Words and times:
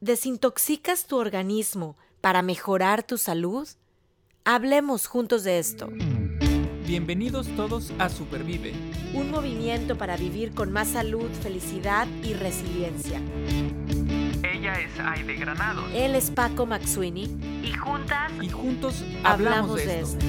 ¿Desintoxicas 0.00 1.06
tu 1.06 1.16
organismo 1.16 1.96
para 2.20 2.40
mejorar 2.40 3.02
tu 3.02 3.18
salud? 3.18 3.66
Hablemos 4.44 5.08
juntos 5.08 5.42
de 5.42 5.58
esto. 5.58 5.88
Bienvenidos 6.86 7.48
todos 7.56 7.92
a 7.98 8.08
Supervive. 8.08 8.74
Un 9.12 9.32
movimiento 9.32 9.98
para 9.98 10.16
vivir 10.16 10.54
con 10.54 10.70
más 10.72 10.88
salud, 10.88 11.28
felicidad 11.42 12.06
y 12.22 12.32
resiliencia. 12.34 13.20
Ella 14.44 14.80
es 14.80 15.00
Aide 15.00 15.34
Granado. 15.34 15.84
Él 15.92 16.14
es 16.14 16.30
Paco 16.30 16.64
Maxuini. 16.64 17.24
Y 17.64 17.72
juntas. 17.72 18.30
Y 18.40 18.50
juntos 18.50 19.04
hablamos, 19.24 19.84
de, 19.84 20.00
esto. 20.00 20.24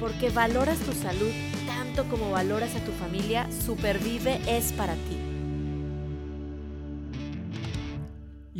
Porque 0.00 0.30
valoras 0.30 0.78
tu 0.78 0.94
salud 0.94 1.30
tanto 1.66 2.08
como 2.08 2.30
valoras 2.30 2.74
a 2.76 2.80
tu 2.82 2.92
familia, 2.92 3.46
Supervive 3.52 4.40
es 4.48 4.72
para 4.72 4.94
ti. 4.94 5.19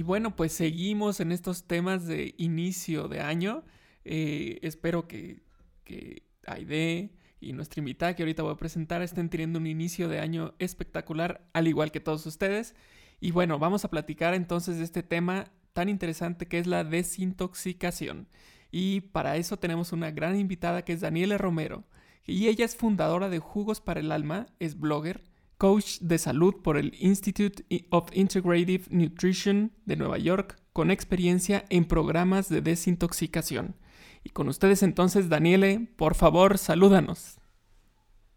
Y 0.01 0.03
bueno, 0.03 0.35
pues 0.35 0.55
seguimos 0.55 1.21
en 1.21 1.31
estos 1.31 1.65
temas 1.65 2.07
de 2.07 2.35
inicio 2.39 3.07
de 3.07 3.21
año. 3.21 3.65
Eh, 4.07 4.59
espero 4.63 5.07
que, 5.07 5.43
que 5.85 6.23
Aide 6.47 7.11
y 7.39 7.53
nuestra 7.53 7.81
invitada 7.81 8.17
que 8.17 8.23
ahorita 8.23 8.43
voy 8.43 8.55
a 8.55 8.57
presentar 8.57 9.03
estén 9.03 9.29
teniendo 9.29 9.59
un 9.59 9.67
inicio 9.67 10.09
de 10.09 10.21
año 10.21 10.55
espectacular, 10.59 11.47
al 11.53 11.69
igual 11.69 11.93
que 11.93 12.01
todos 12.01 12.25
ustedes. 12.25 12.75
Y 13.21 13.33
bueno, 13.33 13.59
vamos 13.59 13.85
a 13.85 13.91
platicar 13.91 14.33
entonces 14.33 14.79
de 14.79 14.85
este 14.85 15.03
tema 15.03 15.53
tan 15.75 15.91
interesante 15.91 16.47
que 16.47 16.59
es 16.59 16.67
la 16.67 16.83
desintoxicación. 16.83 18.27
Y 18.71 19.03
para 19.03 19.37
eso 19.37 19.59
tenemos 19.59 19.93
una 19.93 20.11
gran 20.13 20.35
invitada 20.41 20.83
que 20.83 20.95
es 20.95 21.03
Daniela 21.03 21.37
Romero. 21.37 21.85
Y 22.25 22.49
ella 22.49 22.65
es 22.65 22.75
fundadora 22.75 23.29
de 23.29 23.39
Jugos 23.39 23.83
para 23.83 24.01
el 24.01 24.13
Alma, 24.13 24.47
es 24.61 24.81
blogger, 24.81 25.30
coach 25.61 25.99
de 26.01 26.17
salud 26.17 26.55
por 26.63 26.79
el 26.79 26.95
Institute 26.99 27.63
of 27.91 28.09
Integrative 28.15 28.85
Nutrition 28.89 29.73
de 29.85 29.95
Nueva 29.95 30.17
York, 30.17 30.57
con 30.73 30.91
experiencia 30.91 31.67
en 31.69 31.85
programas 31.85 32.49
de 32.49 32.63
desintoxicación. 32.63 33.77
Y 34.25 34.31
con 34.31 34.49
ustedes 34.49 34.83
entonces, 34.83 35.29
Daniele, 35.29 35.87
por 35.99 36.15
favor, 36.15 36.57
salúdanos. 36.57 37.39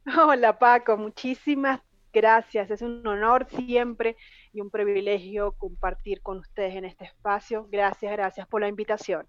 Hola 0.06 0.60
Paco, 0.60 0.98
muchísimas 0.98 1.80
gracias. 2.12 2.70
Es 2.70 2.82
un 2.82 3.08
honor 3.08 3.48
siempre 3.50 4.18
y 4.52 4.60
un 4.60 4.70
privilegio 4.70 5.54
compartir 5.54 6.22
con 6.22 6.40
ustedes 6.40 6.76
en 6.76 6.84
este 6.84 7.06
espacio. 7.06 7.70
Gracias, 7.72 8.12
gracias 8.12 8.48
por 8.48 8.60
la 8.60 8.68
invitación. 8.68 9.26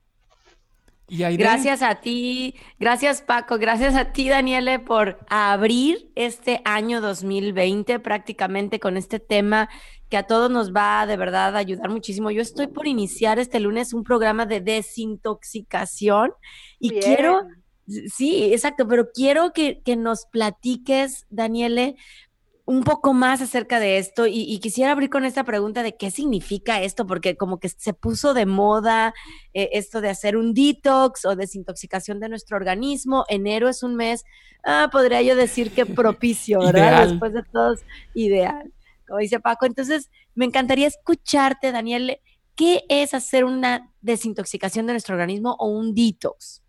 Gracias 1.08 1.82
a 1.82 1.96
ti, 1.96 2.54
gracias 2.78 3.20
Paco, 3.20 3.58
gracias 3.58 3.94
a 3.94 4.12
ti 4.12 4.30
Daniele 4.30 4.78
por 4.78 5.18
abrir 5.28 6.10
este 6.14 6.62
año 6.64 7.02
2020 7.02 8.00
prácticamente 8.00 8.80
con 8.80 8.96
este 8.96 9.20
tema 9.20 9.68
que 10.08 10.16
a 10.16 10.26
todos 10.26 10.50
nos 10.50 10.72
va 10.72 11.06
de 11.06 11.16
verdad 11.16 11.56
a 11.56 11.58
ayudar 11.58 11.90
muchísimo. 11.90 12.30
Yo 12.30 12.40
estoy 12.40 12.68
por 12.68 12.86
iniciar 12.86 13.38
este 13.38 13.60
lunes 13.60 13.92
un 13.92 14.02
programa 14.02 14.46
de 14.46 14.60
desintoxicación 14.60 16.32
y 16.78 16.90
quiero, 17.00 17.48
sí, 17.86 18.52
exacto, 18.52 18.88
pero 18.88 19.08
quiero 19.12 19.52
que, 19.52 19.82
que 19.82 19.96
nos 19.96 20.24
platiques, 20.26 21.26
Daniele, 21.28 21.96
un 22.66 22.82
poco 22.82 23.12
más 23.12 23.42
acerca 23.42 23.78
de 23.78 23.98
esto 23.98 24.26
y, 24.26 24.58
quisiera 24.58 24.92
abrir 24.92 25.10
con 25.10 25.24
esta 25.24 25.44
pregunta 25.44 25.82
de 25.82 25.96
qué 25.96 26.10
significa 26.10 26.80
esto, 26.80 27.06
porque 27.06 27.36
como 27.36 27.60
que 27.60 27.68
se 27.68 27.92
puso 27.92 28.32
de 28.32 28.46
moda 28.46 29.12
eh, 29.52 29.70
esto 29.72 30.00
de 30.00 30.08
hacer 30.08 30.36
un 30.36 30.54
detox 30.54 31.26
o 31.26 31.36
desintoxicación 31.36 32.20
de 32.20 32.30
nuestro 32.30 32.56
organismo. 32.56 33.26
Enero 33.28 33.68
es 33.68 33.82
un 33.82 33.96
mes, 33.96 34.24
ah, 34.64 34.88
podría 34.90 35.20
yo 35.20 35.36
decir 35.36 35.72
que 35.72 35.84
propicio, 35.84 36.58
¿verdad? 36.72 37.08
Después 37.08 37.34
de 37.34 37.42
todos, 37.42 37.80
ideal, 38.14 38.72
como 39.06 39.18
dice 39.18 39.40
Paco. 39.40 39.66
Entonces, 39.66 40.10
me 40.34 40.46
encantaría 40.46 40.86
escucharte, 40.86 41.70
Daniel, 41.70 42.18
¿qué 42.54 42.84
es 42.88 43.12
hacer 43.12 43.44
una 43.44 43.92
desintoxicación 44.00 44.86
de 44.86 44.94
nuestro 44.94 45.14
organismo 45.16 45.54
o 45.58 45.68
un 45.68 45.94
detox? 45.94 46.63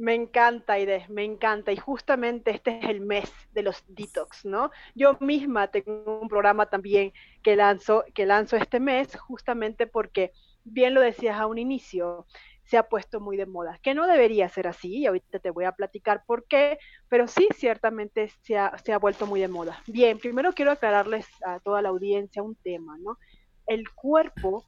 Me 0.00 0.14
encanta, 0.14 0.72
Aide, 0.72 1.04
me 1.10 1.24
encanta. 1.24 1.72
Y 1.72 1.76
justamente 1.76 2.52
este 2.52 2.78
es 2.78 2.88
el 2.88 3.02
mes 3.02 3.30
de 3.52 3.62
los 3.62 3.84
detox, 3.86 4.46
¿no? 4.46 4.70
Yo 4.94 5.18
misma 5.20 5.68
tengo 5.68 6.20
un 6.20 6.26
programa 6.26 6.70
también 6.70 7.12
que 7.42 7.54
lanzo, 7.54 8.04
que 8.14 8.24
lanzo 8.24 8.56
este 8.56 8.80
mes, 8.80 9.14
justamente 9.16 9.86
porque, 9.86 10.32
bien 10.64 10.94
lo 10.94 11.02
decías 11.02 11.38
a 11.38 11.46
un 11.46 11.58
inicio, 11.58 12.24
se 12.64 12.78
ha 12.78 12.88
puesto 12.88 13.20
muy 13.20 13.36
de 13.36 13.44
moda, 13.44 13.78
que 13.82 13.92
no 13.92 14.06
debería 14.06 14.48
ser 14.48 14.68
así, 14.68 15.00
y 15.00 15.06
ahorita 15.06 15.38
te 15.38 15.50
voy 15.50 15.66
a 15.66 15.72
platicar 15.72 16.24
por 16.24 16.46
qué, 16.46 16.78
pero 17.10 17.28
sí, 17.28 17.48
ciertamente 17.54 18.30
se 18.40 18.56
ha, 18.56 18.78
se 18.78 18.94
ha 18.94 18.98
vuelto 18.98 19.26
muy 19.26 19.40
de 19.40 19.48
moda. 19.48 19.82
Bien, 19.86 20.18
primero 20.18 20.54
quiero 20.54 20.70
aclararles 20.70 21.26
a 21.44 21.60
toda 21.60 21.82
la 21.82 21.90
audiencia 21.90 22.42
un 22.42 22.54
tema, 22.54 22.96
¿no? 22.96 23.18
El 23.66 23.90
cuerpo 23.90 24.64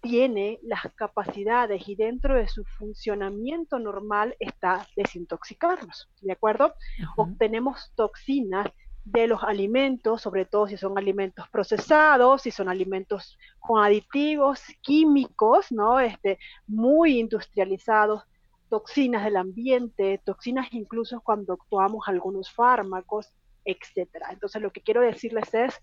tiene 0.00 0.58
las 0.62 0.82
capacidades 0.94 1.88
y 1.88 1.96
dentro 1.96 2.34
de 2.34 2.48
su 2.48 2.64
funcionamiento 2.64 3.78
normal 3.78 4.36
está 4.38 4.86
desintoxicarnos, 4.96 6.08
¿de 6.20 6.32
acuerdo? 6.32 6.74
Obtenemos 7.16 7.92
toxinas 7.94 8.68
de 9.04 9.28
los 9.28 9.42
alimentos, 9.44 10.22
sobre 10.22 10.44
todo 10.44 10.66
si 10.66 10.76
son 10.76 10.98
alimentos 10.98 11.48
procesados, 11.48 12.42
si 12.42 12.50
son 12.50 12.68
alimentos 12.68 13.38
con 13.60 13.82
aditivos 13.82 14.60
químicos, 14.82 15.70
¿no? 15.70 16.00
Este, 16.00 16.38
muy 16.66 17.20
industrializados, 17.20 18.24
toxinas 18.68 19.24
del 19.24 19.36
ambiente, 19.36 20.20
toxinas 20.24 20.66
incluso 20.72 21.20
cuando 21.20 21.56
tomamos 21.70 22.08
algunos 22.08 22.50
fármacos, 22.50 23.32
etcétera. 23.64 24.28
Entonces, 24.32 24.60
lo 24.60 24.72
que 24.72 24.80
quiero 24.80 25.00
decirles 25.00 25.54
es, 25.54 25.80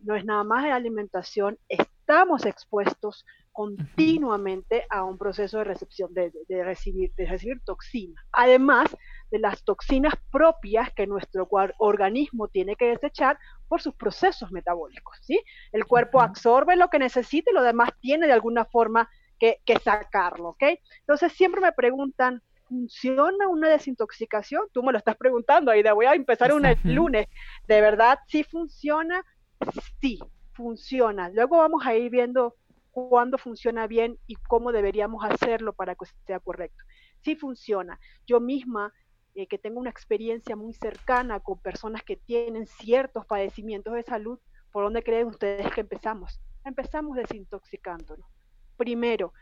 no 0.00 0.14
es 0.14 0.26
nada 0.26 0.44
más 0.44 0.64
de 0.64 0.72
alimentación, 0.72 1.58
estamos 2.06 2.46
expuestos 2.46 3.26
continuamente 3.50 4.86
a 4.90 5.02
un 5.02 5.18
proceso 5.18 5.58
de 5.58 5.64
recepción, 5.64 6.14
de, 6.14 6.30
recibir, 6.62 7.12
de 7.16 7.26
recibir 7.26 7.60
toxinas. 7.64 8.24
Además 8.30 8.96
de 9.32 9.40
las 9.40 9.64
toxinas 9.64 10.14
propias 10.30 10.92
que 10.92 11.08
nuestro 11.08 11.48
organismo 11.78 12.46
tiene 12.46 12.76
que 12.76 12.90
desechar 12.90 13.40
por 13.66 13.82
sus 13.82 13.92
procesos 13.96 14.52
metabólicos. 14.52 15.18
¿sí? 15.20 15.42
El 15.72 15.84
cuerpo 15.84 16.20
absorbe 16.20 16.76
lo 16.76 16.90
que 16.90 17.00
necesita 17.00 17.50
y 17.50 17.54
lo 17.54 17.64
demás 17.64 17.90
tiene 18.00 18.28
de 18.28 18.34
alguna 18.34 18.66
forma 18.66 19.10
que, 19.36 19.58
sacarlo. 19.82 20.50
¿okay? 20.50 20.78
Entonces 21.00 21.32
siempre 21.32 21.60
me 21.60 21.72
preguntan, 21.72 22.40
¿funciona 22.68 23.48
una 23.48 23.68
desintoxicación? 23.68 24.66
Tú 24.72 24.84
me 24.84 24.92
lo 24.92 24.98
estás 24.98 25.16
preguntando, 25.16 25.72
Aida, 25.72 25.92
voy 25.92 26.06
a 26.06 26.14
empezar 26.14 26.52
un 26.52 26.62
lunes. 26.84 27.26
¿De 27.66 27.80
verdad 27.80 28.20
sí 28.28 28.44
funciona? 28.44 29.24
Sí, 30.00 30.20
funciona. 30.56 31.28
Luego 31.28 31.58
vamos 31.58 31.84
a 31.86 31.94
ir 31.94 32.10
viendo 32.10 32.56
cuándo 32.90 33.36
funciona 33.36 33.86
bien 33.86 34.18
y 34.26 34.36
cómo 34.36 34.72
deberíamos 34.72 35.22
hacerlo 35.22 35.74
para 35.74 35.94
que 35.94 36.06
sea 36.26 36.40
correcto. 36.40 36.82
Sí 37.22 37.36
funciona. 37.36 38.00
Yo 38.26 38.40
misma, 38.40 38.92
eh, 39.34 39.46
que 39.46 39.58
tengo 39.58 39.78
una 39.78 39.90
experiencia 39.90 40.56
muy 40.56 40.72
cercana 40.72 41.40
con 41.40 41.60
personas 41.60 42.02
que 42.02 42.16
tienen 42.16 42.66
ciertos 42.66 43.26
padecimientos 43.26 43.92
de 43.94 44.02
salud, 44.02 44.38
¿por 44.72 44.84
dónde 44.84 45.02
creen 45.02 45.28
ustedes 45.28 45.70
que 45.72 45.82
empezamos? 45.82 46.40
Empezamos 46.64 47.16
desintoxicándonos. 47.16 48.26
Primero, 48.78 49.32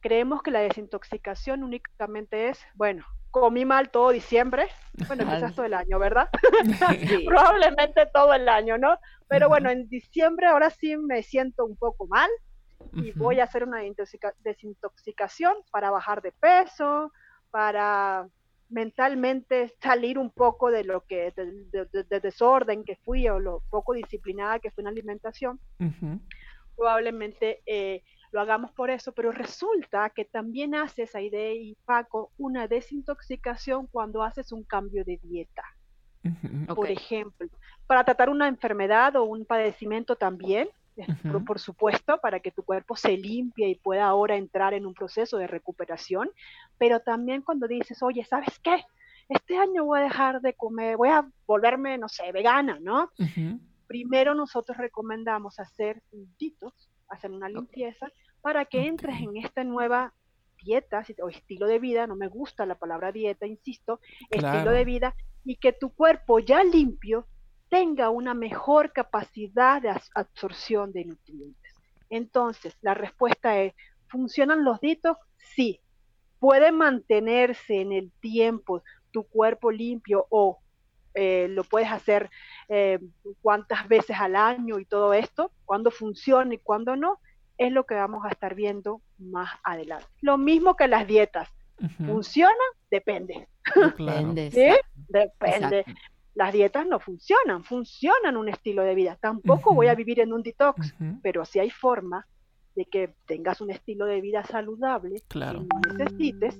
creemos 0.00 0.42
que 0.42 0.50
la 0.50 0.60
desintoxicación 0.60 1.62
únicamente 1.62 2.48
es, 2.48 2.58
bueno, 2.74 3.04
comí 3.32 3.64
mal 3.64 3.90
todo 3.90 4.10
diciembre, 4.10 4.68
bueno, 5.08 5.24
quizás 5.24 5.54
todo 5.54 5.66
el 5.66 5.74
año, 5.74 5.98
¿verdad? 5.98 6.28
Probablemente 7.26 8.06
todo 8.12 8.32
el 8.34 8.48
año, 8.48 8.78
¿no? 8.78 8.98
Pero 9.26 9.48
bueno, 9.48 9.70
en 9.70 9.88
diciembre 9.88 10.46
ahora 10.46 10.70
sí 10.70 10.96
me 10.96 11.22
siento 11.22 11.64
un 11.64 11.76
poco 11.76 12.06
mal, 12.06 12.30
y 12.92 13.12
voy 13.12 13.40
a 13.40 13.44
hacer 13.44 13.64
una 13.64 13.80
desintoxicación 14.44 15.54
para 15.70 15.90
bajar 15.90 16.20
de 16.20 16.32
peso, 16.32 17.12
para 17.50 18.28
mentalmente 18.68 19.74
salir 19.80 20.18
un 20.18 20.30
poco 20.30 20.70
de 20.70 20.84
lo 20.84 21.02
que, 21.04 21.32
de, 21.34 22.20
desorden 22.20 22.84
que 22.84 22.96
fui 22.96 23.28
o 23.28 23.38
lo 23.38 23.62
poco 23.70 23.92
disciplinada 23.94 24.58
que 24.58 24.70
fue 24.70 24.82
en 24.82 24.88
alimentación. 24.88 25.60
Probablemente 26.76 27.62
eh, 27.66 28.02
lo 28.32 28.40
hagamos 28.40 28.72
por 28.72 28.90
eso, 28.90 29.12
pero 29.12 29.30
resulta 29.30 30.10
que 30.10 30.24
también 30.24 30.74
haces, 30.74 31.14
Aide 31.14 31.54
y 31.54 31.76
Paco, 31.84 32.32
una 32.38 32.66
desintoxicación 32.66 33.86
cuando 33.86 34.22
haces 34.22 34.52
un 34.52 34.64
cambio 34.64 35.04
de 35.04 35.18
dieta. 35.22 35.62
Por 36.74 36.90
ejemplo, 36.90 37.48
para 37.86 38.04
tratar 38.04 38.30
una 38.30 38.48
enfermedad 38.48 39.16
o 39.16 39.24
un 39.24 39.44
padecimiento 39.44 40.16
también, 40.16 40.68
por, 41.46 41.58
supuesto, 41.58 42.18
para 42.18 42.40
que 42.40 42.50
tu 42.50 42.62
cuerpo 42.62 42.96
se 42.96 43.16
limpie 43.16 43.68
y 43.68 43.74
pueda 43.74 44.06
ahora 44.06 44.36
entrar 44.36 44.72
en 44.74 44.86
un 44.86 44.94
proceso 44.94 45.36
de 45.36 45.46
recuperación, 45.46 46.30
pero 46.78 47.00
también 47.00 47.42
cuando 47.42 47.66
dices, 47.66 48.02
oye, 48.02 48.24
¿sabes 48.24 48.58
qué? 48.62 48.84
Este 49.28 49.56
año 49.56 49.84
voy 49.84 50.00
a 50.00 50.04
dejar 50.04 50.40
de 50.40 50.54
comer, 50.54 50.96
voy 50.96 51.08
a 51.08 51.26
volverme, 51.46 51.98
no 51.98 52.08
sé, 52.08 52.30
vegana, 52.32 52.78
¿no? 52.80 53.10
Primero 53.86 54.34
nosotros 54.34 54.78
recomendamos 54.78 55.58
hacer 55.58 56.02
detox, 56.38 56.90
hacer 57.08 57.30
una 57.30 57.48
limpieza, 57.48 58.10
para 58.42 58.64
que 58.64 58.86
entres 58.86 59.20
en 59.20 59.36
esta 59.36 59.64
nueva 59.64 60.12
dieta 60.62 61.02
o 61.22 61.28
estilo 61.28 61.66
de 61.66 61.78
vida, 61.78 62.06
no 62.06 62.16
me 62.16 62.28
gusta 62.28 62.66
la 62.66 62.74
palabra 62.74 63.12
dieta, 63.12 63.46
insisto, 63.46 64.00
estilo 64.30 64.70
de 64.70 64.84
vida, 64.84 65.14
y 65.44 65.56
que 65.56 65.72
tu 65.72 65.90
cuerpo 65.90 66.38
ya 66.38 66.62
limpio 66.62 67.26
tenga 67.68 68.10
una 68.10 68.34
mejor 68.34 68.92
capacidad 68.92 69.80
de 69.80 69.94
absorción 70.14 70.92
de 70.92 71.06
nutrientes. 71.06 71.72
Entonces, 72.10 72.76
la 72.82 72.94
respuesta 72.94 73.58
es, 73.60 73.72
¿funcionan 74.08 74.64
los 74.64 74.80
detox? 74.80 75.18
Sí. 75.38 75.80
¿Puede 76.38 76.70
mantenerse 76.70 77.80
en 77.80 77.92
el 77.92 78.12
tiempo 78.20 78.82
tu 79.10 79.24
cuerpo 79.24 79.70
limpio 79.70 80.26
o 80.28 80.58
eh, 81.14 81.46
lo 81.50 81.64
puedes 81.64 81.90
hacer 81.90 82.30
eh, 82.68 82.98
cuántas 83.42 83.86
veces 83.88 84.16
al 84.18 84.34
año 84.34 84.78
y 84.78 84.84
todo 84.84 85.14
esto, 85.14 85.52
cuándo 85.64 85.90
funciona 85.90 86.54
y 86.54 86.58
cuándo 86.58 86.96
no, 86.96 87.20
es 87.66 87.72
lo 87.72 87.84
que 87.84 87.94
vamos 87.94 88.24
a 88.24 88.28
estar 88.28 88.54
viendo 88.54 89.00
más 89.18 89.50
adelante. 89.62 90.06
Lo 90.20 90.38
mismo 90.38 90.76
que 90.76 90.88
las 90.88 91.06
dietas. 91.06 91.48
¿Funciona? 92.06 92.52
Depende. 92.90 93.48
Depende. 93.74 94.50
¿Sí? 94.50 94.68
Depende. 95.08 95.84
Las 96.34 96.52
dietas 96.52 96.86
no 96.86 96.98
funcionan, 97.00 97.64
funcionan 97.64 98.36
un 98.36 98.48
estilo 98.48 98.82
de 98.82 98.94
vida. 98.94 99.18
Tampoco 99.20 99.74
voy 99.74 99.88
a 99.88 99.94
vivir 99.94 100.20
en 100.20 100.32
un 100.32 100.42
detox, 100.42 100.94
pero 101.22 101.44
si 101.44 101.58
hay 101.58 101.70
forma 101.70 102.26
de 102.74 102.86
que 102.86 103.14
tengas 103.26 103.60
un 103.60 103.70
estilo 103.70 104.06
de 104.06 104.20
vida 104.20 104.42
saludable, 104.44 105.22
claro. 105.28 105.60
que 105.60 105.66
no 105.66 105.94
necesites 105.94 106.58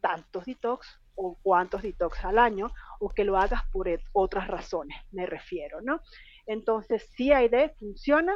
tantos 0.00 0.46
detox 0.46 1.00
o 1.14 1.38
cuántos 1.42 1.82
detox 1.82 2.24
al 2.24 2.38
año, 2.38 2.72
o 2.98 3.08
que 3.08 3.24
lo 3.24 3.38
hagas 3.38 3.62
por 3.72 3.88
otras 4.12 4.48
razones, 4.48 4.96
me 5.12 5.26
refiero, 5.26 5.80
¿no? 5.80 6.00
Entonces, 6.46 7.08
si 7.16 7.28
de 7.28 7.74
funciona. 7.78 8.34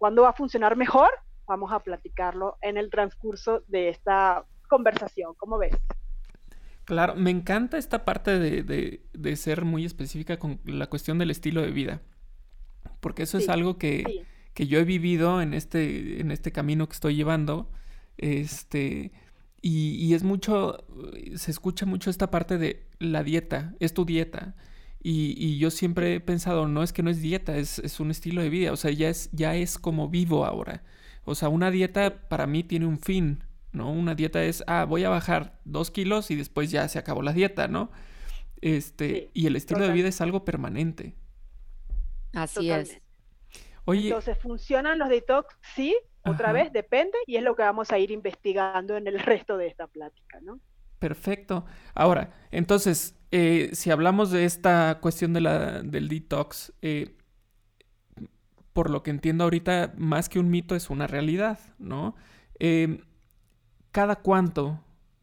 ¿Cuándo 0.00 0.22
va 0.22 0.30
a 0.30 0.32
funcionar 0.32 0.78
mejor? 0.78 1.10
Vamos 1.46 1.70
a 1.72 1.80
platicarlo 1.80 2.56
en 2.62 2.78
el 2.78 2.88
transcurso 2.88 3.64
de 3.68 3.90
esta 3.90 4.46
conversación, 4.66 5.34
¿cómo 5.36 5.58
ves? 5.58 5.76
Claro, 6.86 7.16
me 7.16 7.28
encanta 7.28 7.76
esta 7.76 8.02
parte 8.06 8.38
de, 8.38 9.02
de, 9.12 9.36
ser 9.36 9.66
muy 9.66 9.84
específica 9.84 10.38
con 10.38 10.58
la 10.64 10.86
cuestión 10.86 11.18
del 11.18 11.30
estilo 11.30 11.60
de 11.60 11.70
vida, 11.70 12.00
porque 13.00 13.24
eso 13.24 13.36
es 13.36 13.50
algo 13.50 13.76
que, 13.76 14.24
que, 14.54 14.66
yo 14.66 14.78
he 14.78 14.84
vivido 14.84 15.42
en 15.42 15.52
este, 15.52 16.22
en 16.22 16.30
este 16.30 16.50
camino 16.50 16.88
que 16.88 16.94
estoy 16.94 17.14
llevando, 17.14 17.70
este, 18.16 19.12
y, 19.60 20.14
es 20.14 20.22
mucho, 20.22 20.78
se 21.36 21.50
escucha 21.50 21.84
mucho 21.84 22.08
esta 22.08 22.30
parte 22.30 22.56
de 22.56 22.86
la 23.00 23.22
dieta, 23.22 23.74
es 23.80 23.92
tu 23.92 24.06
dieta. 24.06 24.54
Y, 25.02 25.58
yo 25.58 25.70
siempre 25.70 26.16
he 26.16 26.20
pensado, 26.20 26.68
no 26.68 26.82
es 26.82 26.92
que 26.92 27.02
no 27.02 27.10
es 27.10 27.22
dieta, 27.22 27.56
es, 27.56 27.78
es, 27.78 28.00
un 28.00 28.10
estilo 28.10 28.42
de 28.42 28.50
vida, 28.50 28.70
o 28.70 28.76
sea, 28.76 28.90
ya 28.90 29.08
es, 29.08 29.30
ya 29.32 29.56
es 29.56 29.78
como 29.78 30.08
vivo 30.08 30.44
ahora. 30.44 30.82
O 31.24 31.34
sea, 31.34 31.48
una 31.48 31.70
dieta 31.70 32.28
para 32.28 32.46
mí 32.46 32.62
tiene 32.64 32.86
un 32.86 32.98
fin, 32.98 33.44
¿no? 33.72 33.90
Una 33.90 34.14
dieta 34.14 34.42
es, 34.44 34.62
ah, 34.66 34.84
voy 34.84 35.04
a 35.04 35.08
bajar 35.08 35.58
dos 35.64 35.90
kilos 35.90 36.30
y 36.30 36.36
después 36.36 36.70
ya 36.70 36.86
se 36.88 36.98
acabó 36.98 37.22
la 37.22 37.32
dieta, 37.32 37.66
¿no? 37.66 37.90
Este, 38.60 39.30
y 39.32 39.46
el 39.46 39.56
estilo 39.56 39.80
de 39.80 39.92
vida 39.92 40.08
es 40.08 40.20
algo 40.20 40.44
permanente. 40.44 41.14
Así 42.34 42.70
es. 42.70 42.98
Oye, 43.86 44.08
Entonces, 44.08 44.38
¿funcionan 44.38 44.98
los 44.98 45.08
detox? 45.08 45.56
Sí, 45.74 45.96
otra 46.24 46.52
vez, 46.52 46.72
depende, 46.72 47.16
y 47.26 47.36
es 47.36 47.42
lo 47.42 47.56
que 47.56 47.62
vamos 47.62 47.90
a 47.90 47.98
ir 47.98 48.10
investigando 48.10 48.96
en 48.96 49.06
el 49.06 49.18
resto 49.18 49.56
de 49.56 49.66
esta 49.66 49.86
plática, 49.86 50.40
¿no? 50.42 50.60
Perfecto. 50.98 51.64
Ahora, 51.94 52.34
entonces, 52.50 53.18
eh, 53.30 53.70
si 53.72 53.90
hablamos 53.90 54.30
de 54.30 54.44
esta 54.44 54.98
cuestión 55.00 55.32
de 55.32 55.40
la, 55.40 55.82
del 55.82 56.08
detox, 56.08 56.72
eh, 56.82 57.16
por 58.72 58.90
lo 58.90 59.02
que 59.02 59.10
entiendo 59.10 59.44
ahorita, 59.44 59.94
más 59.96 60.28
que 60.28 60.38
un 60.38 60.50
mito 60.50 60.74
es 60.74 60.90
una 60.90 61.06
realidad, 61.06 61.58
¿no? 61.78 62.14
Em, 62.58 63.00
¿Cada 63.92 64.16
cuánto 64.16 64.80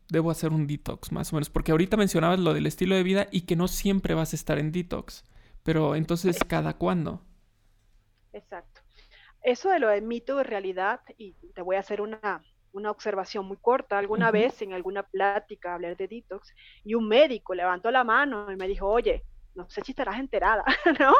debo 0.09 0.31
hacer 0.31 0.51
un 0.51 0.67
detox, 0.67 1.11
más 1.11 1.31
o 1.31 1.37
menos? 1.37 1.49
Porque 1.49 1.71
ahorita 1.71 1.95
mencionabas 1.97 2.39
lo 2.39 2.53
del 2.53 2.67
estilo 2.67 2.95
de 2.95 3.03
vida 3.03 3.27
y 3.31 3.41
que 3.41 3.55
no 3.55 3.67
siempre 3.67 4.13
vas 4.13 4.33
a 4.33 4.35
estar 4.35 4.59
en 4.59 4.71
detox, 4.71 5.23
pero 5.63 5.95
entonces, 5.95 6.37
¿cada 6.47 6.77
cuándo? 6.77 7.21
Exacto 8.33 8.81
eso 9.47 9.69
de 9.69 9.79
lo 9.79 9.87
de 9.87 10.01
mito 10.01 10.35
de 10.35 10.43
realidad, 10.43 10.99
y 11.17 11.31
te 11.55 11.61
voy 11.61 11.77
a 11.77 11.79
hacer 11.79 12.01
una, 12.01 12.43
observación 12.73 13.45
muy 13.45 13.57
corta, 13.57 13.97
alguna 13.97 14.31
vez 14.31 14.61
en 14.61 14.73
alguna 14.73 15.03
plática 15.03 15.73
hablé 15.73 15.95
de 15.95 16.07
detox 16.07 16.53
y 16.83 16.93
un 16.93 17.07
médico 17.07 17.55
levantó 17.55 17.91
la 17.91 18.03
mano 18.03 18.51
y 18.51 18.55
me 18.55 18.67
dijo, 18.67 18.87
oye, 18.87 19.23
no 19.57 19.67
sé 19.69 19.81
si 19.83 19.91
estarás 19.91 20.19
enterada, 20.19 20.63
¿no? 20.99 21.13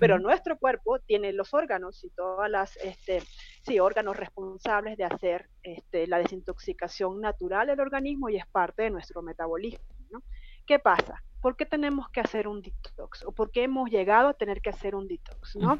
Pero 0.00 0.18
nuestro 0.18 0.58
cuerpo 0.58 0.98
tiene 1.00 1.32
los 1.32 1.52
órganos 1.52 2.02
y 2.02 2.10
todas 2.10 2.50
las, 2.50 2.76
este, 2.78 3.22
sí, 3.62 3.78
órganos 3.78 4.16
responsables 4.16 4.96
de 4.96 5.04
hacer 5.04 5.48
este, 5.62 6.06
la 6.06 6.18
desintoxicación 6.18 7.20
natural 7.20 7.66
del 7.66 7.80
organismo 7.80 8.30
y 8.30 8.36
es 8.36 8.46
parte 8.46 8.84
de 8.84 8.90
nuestro 8.90 9.22
metabolismo, 9.22 9.84
¿no? 10.10 10.22
¿Qué 10.66 10.78
pasa? 10.78 11.22
¿Por 11.42 11.56
qué 11.56 11.66
tenemos 11.66 12.08
que 12.08 12.20
hacer 12.20 12.48
un 12.48 12.62
detox? 12.62 13.22
¿O 13.26 13.32
por 13.32 13.50
qué 13.50 13.64
hemos 13.64 13.90
llegado 13.90 14.28
a 14.28 14.34
tener 14.34 14.62
que 14.62 14.70
hacer 14.70 14.94
un 14.94 15.06
detox, 15.06 15.56
¿no? 15.56 15.76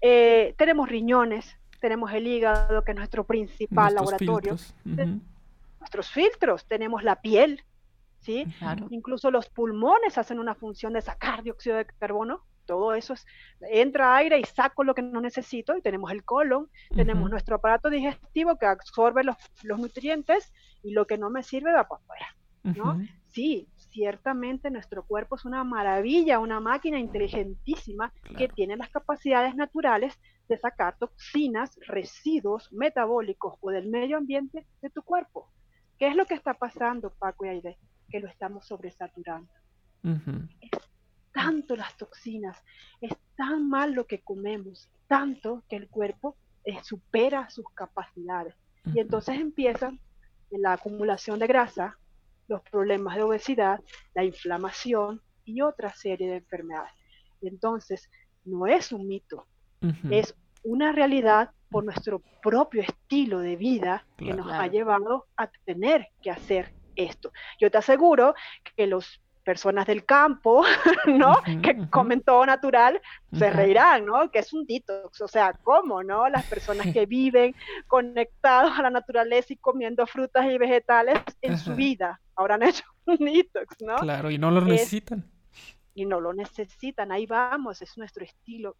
Eh, 0.00 0.54
tenemos 0.56 0.88
riñones, 0.88 1.58
tenemos 1.78 2.12
el 2.12 2.26
hígado, 2.26 2.82
que 2.82 2.92
es 2.92 2.96
nuestro 2.96 3.24
principal 3.24 3.94
laboratorio. 3.94 4.56
Nuestros 5.80 6.10
filtros, 6.10 6.66
tenemos 6.66 7.04
la 7.04 7.20
piel, 7.20 7.62
¿sí? 8.20 8.46
Incluso 8.90 9.30
los 9.30 9.48
pulmones 9.48 10.18
hacen 10.18 10.38
una 10.38 10.54
función 10.54 10.92
de 10.92 11.02
sacar 11.02 11.42
dióxido 11.42 11.76
de 11.76 11.86
carbono. 11.86 12.44
Todo 12.64 12.94
eso 12.94 13.14
es, 13.14 13.24
entra 13.60 14.16
aire 14.16 14.40
y 14.40 14.44
saco 14.44 14.82
lo 14.82 14.94
que 14.94 15.02
no 15.02 15.20
necesito. 15.20 15.76
Y 15.76 15.82
tenemos 15.82 16.10
el 16.10 16.24
colon, 16.24 16.68
tenemos 16.94 17.30
nuestro 17.30 17.56
aparato 17.56 17.90
digestivo 17.90 18.58
que 18.58 18.66
absorbe 18.66 19.22
los, 19.22 19.36
nutrientes 19.62 20.52
y 20.82 20.90
lo 20.90 21.06
que 21.06 21.18
no 21.18 21.30
me 21.30 21.44
sirve 21.44 21.72
va 21.72 21.86
para 21.86 22.02
afuera. 22.02 22.36
¿no? 22.64 23.00
Sí, 23.28 23.68
ciertamente 23.96 24.70
nuestro 24.70 25.04
cuerpo 25.04 25.36
es 25.36 25.44
una 25.44 25.62
maravilla, 25.62 26.38
una 26.38 26.60
máquina 26.60 26.98
inteligentísima 26.98 28.12
que 28.36 28.48
tiene 28.48 28.76
las 28.76 28.90
capacidades 28.90 29.54
naturales 29.54 30.18
de 30.48 30.58
sacar 30.58 30.96
toxinas, 30.98 31.78
residuos 31.86 32.72
metabólicos 32.72 33.54
o 33.60 33.70
del 33.70 33.88
medio 33.88 34.16
ambiente 34.16 34.66
de 34.80 34.90
tu 34.90 35.02
cuerpo. 35.02 35.50
¿Qué 35.98 36.08
es 36.08 36.16
lo 36.16 36.26
que 36.26 36.34
está 36.34 36.54
pasando, 36.54 37.10
Paco 37.10 37.46
y 37.46 37.48
Aide? 37.48 37.78
Que 38.10 38.20
lo 38.20 38.28
estamos 38.28 38.66
sobresaturando. 38.66 39.52
Es 40.60 40.70
tanto 41.32 41.74
las 41.74 41.96
toxinas, 41.96 42.62
es 43.00 43.12
tan 43.36 43.68
mal 43.68 43.92
lo 43.92 44.06
que 44.06 44.22
comemos, 44.22 44.88
tanto 45.08 45.64
que 45.68 45.76
el 45.76 45.88
cuerpo 45.88 46.36
eh, 46.64 46.78
supera 46.82 47.50
sus 47.50 47.66
capacidades. 47.74 48.54
Y 48.94 49.00
entonces 49.00 49.40
empieza 49.40 49.92
la 50.50 50.74
acumulación 50.74 51.40
de 51.40 51.48
grasa, 51.48 51.98
los 52.46 52.62
problemas 52.62 53.16
de 53.16 53.22
obesidad, 53.22 53.80
la 54.14 54.24
inflamación 54.24 55.20
y 55.44 55.60
otra 55.60 55.92
serie 55.92 56.28
de 56.28 56.36
enfermedades. 56.36 56.92
Entonces, 57.42 58.08
no 58.44 58.66
es 58.66 58.92
un 58.92 59.08
mito, 59.08 59.46
es 60.10 60.34
una 60.62 60.92
realidad 60.92 61.50
por 61.70 61.84
nuestro 61.84 62.22
propio 62.42 62.82
estilo 62.82 63.40
de 63.40 63.56
vida 63.56 64.06
que 64.16 64.32
nos 64.32 64.50
ha 64.52 64.66
llevado 64.66 65.26
a 65.36 65.48
tener 65.64 66.08
que 66.22 66.30
hacer 66.30 66.72
esto. 66.94 67.32
Yo 67.60 67.70
te 67.70 67.78
aseguro 67.78 68.34
que 68.76 68.86
los 68.86 69.20
personas 69.46 69.86
del 69.86 70.04
campo, 70.04 70.64
¿no? 71.06 71.36
que 71.62 71.88
comen 71.88 72.20
todo 72.20 72.44
natural, 72.44 73.00
se 73.32 73.48
reirán, 73.48 74.04
¿no? 74.04 74.28
Que 74.28 74.40
es 74.40 74.52
un 74.52 74.66
detox, 74.66 75.20
o 75.20 75.28
sea, 75.28 75.52
¿cómo, 75.62 76.02
no? 76.02 76.28
Las 76.28 76.44
personas 76.50 76.92
que 76.92 77.06
viven 77.06 77.54
conectados 77.86 78.76
a 78.76 78.82
la 78.82 78.90
naturaleza 78.90 79.52
y 79.52 79.56
comiendo 79.56 80.04
frutas 80.08 80.46
y 80.46 80.58
vegetales 80.58 81.20
en 81.42 81.56
su 81.58 81.76
vida, 81.76 82.20
ahora 82.34 82.56
han 82.56 82.64
hecho 82.64 82.82
un 83.06 83.18
detox, 83.18 83.80
¿no? 83.82 83.94
Claro, 83.98 84.32
y 84.32 84.38
no 84.38 84.50
lo 84.50 84.62
necesitan. 84.62 85.24
Y 85.94 86.06
no 86.06 86.20
lo 86.20 86.34
necesitan, 86.34 87.12
ahí 87.12 87.24
vamos, 87.24 87.80
es 87.80 87.96
nuestro 87.96 88.24
estilo, 88.24 88.76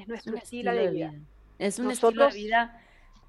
es 0.00 0.08
nuestro 0.08 0.36
estilo, 0.36 0.72
de 0.74 0.90
vida. 0.90 1.14
Es 1.58 1.78
un 1.78 1.90
estilo 1.90 2.28
de 2.28 2.34
vida 2.34 2.80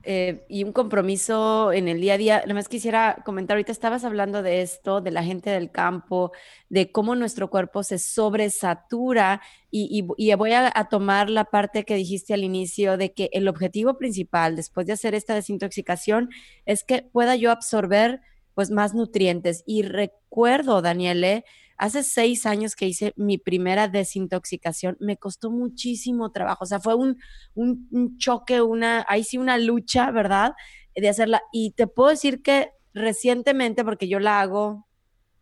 eh, 0.03 0.45
y 0.47 0.63
un 0.63 0.71
compromiso 0.71 1.71
en 1.73 1.87
el 1.87 1.99
día 1.99 2.13
a 2.13 2.17
día. 2.17 2.43
Lo 2.47 2.55
más 2.55 2.69
quisiera 2.69 3.21
comentar, 3.25 3.55
ahorita 3.55 3.71
estabas 3.71 4.03
hablando 4.03 4.41
de 4.41 4.61
esto, 4.61 5.01
de 5.01 5.11
la 5.11 5.23
gente 5.23 5.49
del 5.49 5.69
campo, 5.69 6.31
de 6.69 6.91
cómo 6.91 7.15
nuestro 7.15 7.49
cuerpo 7.49 7.83
se 7.83 7.99
sobresatura 7.99 9.41
y, 9.69 10.05
y, 10.17 10.33
voy 10.35 10.51
a, 10.53 10.71
a, 10.73 10.89
tomar 10.89 11.29
la 11.29 11.45
parte 11.45 11.83
que 11.83 11.95
dijiste 11.95 12.33
al 12.33 12.43
inicio 12.43 12.97
de 12.97 13.13
que 13.13 13.29
el 13.33 13.47
objetivo 13.47 13.97
principal 13.97 14.55
después 14.55 14.87
de 14.87 14.93
hacer 14.93 15.13
esta 15.13 15.35
desintoxicación 15.35 16.29
es 16.65 16.83
que 16.83 17.03
pueda 17.03 17.35
yo 17.35 17.51
absorber 17.51 18.21
pues 18.55 18.71
más 18.71 18.93
nutrientes. 18.93 19.63
Y 19.65 19.83
recuerdo, 19.83 20.81
Daniele, 20.81 21.45
hace 21.81 22.03
seis 22.03 22.45
años 22.45 22.75
que 22.75 22.85
hice 22.85 23.11
mi 23.15 23.39
primera 23.39 23.87
desintoxicación, 23.87 24.97
me 24.99 25.17
costó 25.17 25.49
muchísimo 25.49 26.31
trabajo. 26.31 26.63
O 26.63 26.67
sea, 26.67 26.79
fue 26.79 26.93
un, 26.93 27.17
un, 27.55 28.19
choque, 28.19 28.61
una, 28.61 29.03
ahí 29.09 29.23
sí 29.23 29.39
una 29.39 29.57
lucha, 29.57 30.11
¿verdad? 30.11 30.53
De 30.93 31.09
hacerla. 31.09 31.41
Y 31.51 31.71
te 31.71 31.87
puedo 31.87 32.11
decir 32.11 32.43
que 32.43 32.69
recientemente, 32.93 33.83
porque 33.83 34.07
yo 34.07 34.19
la 34.19 34.41
hago 34.41 34.85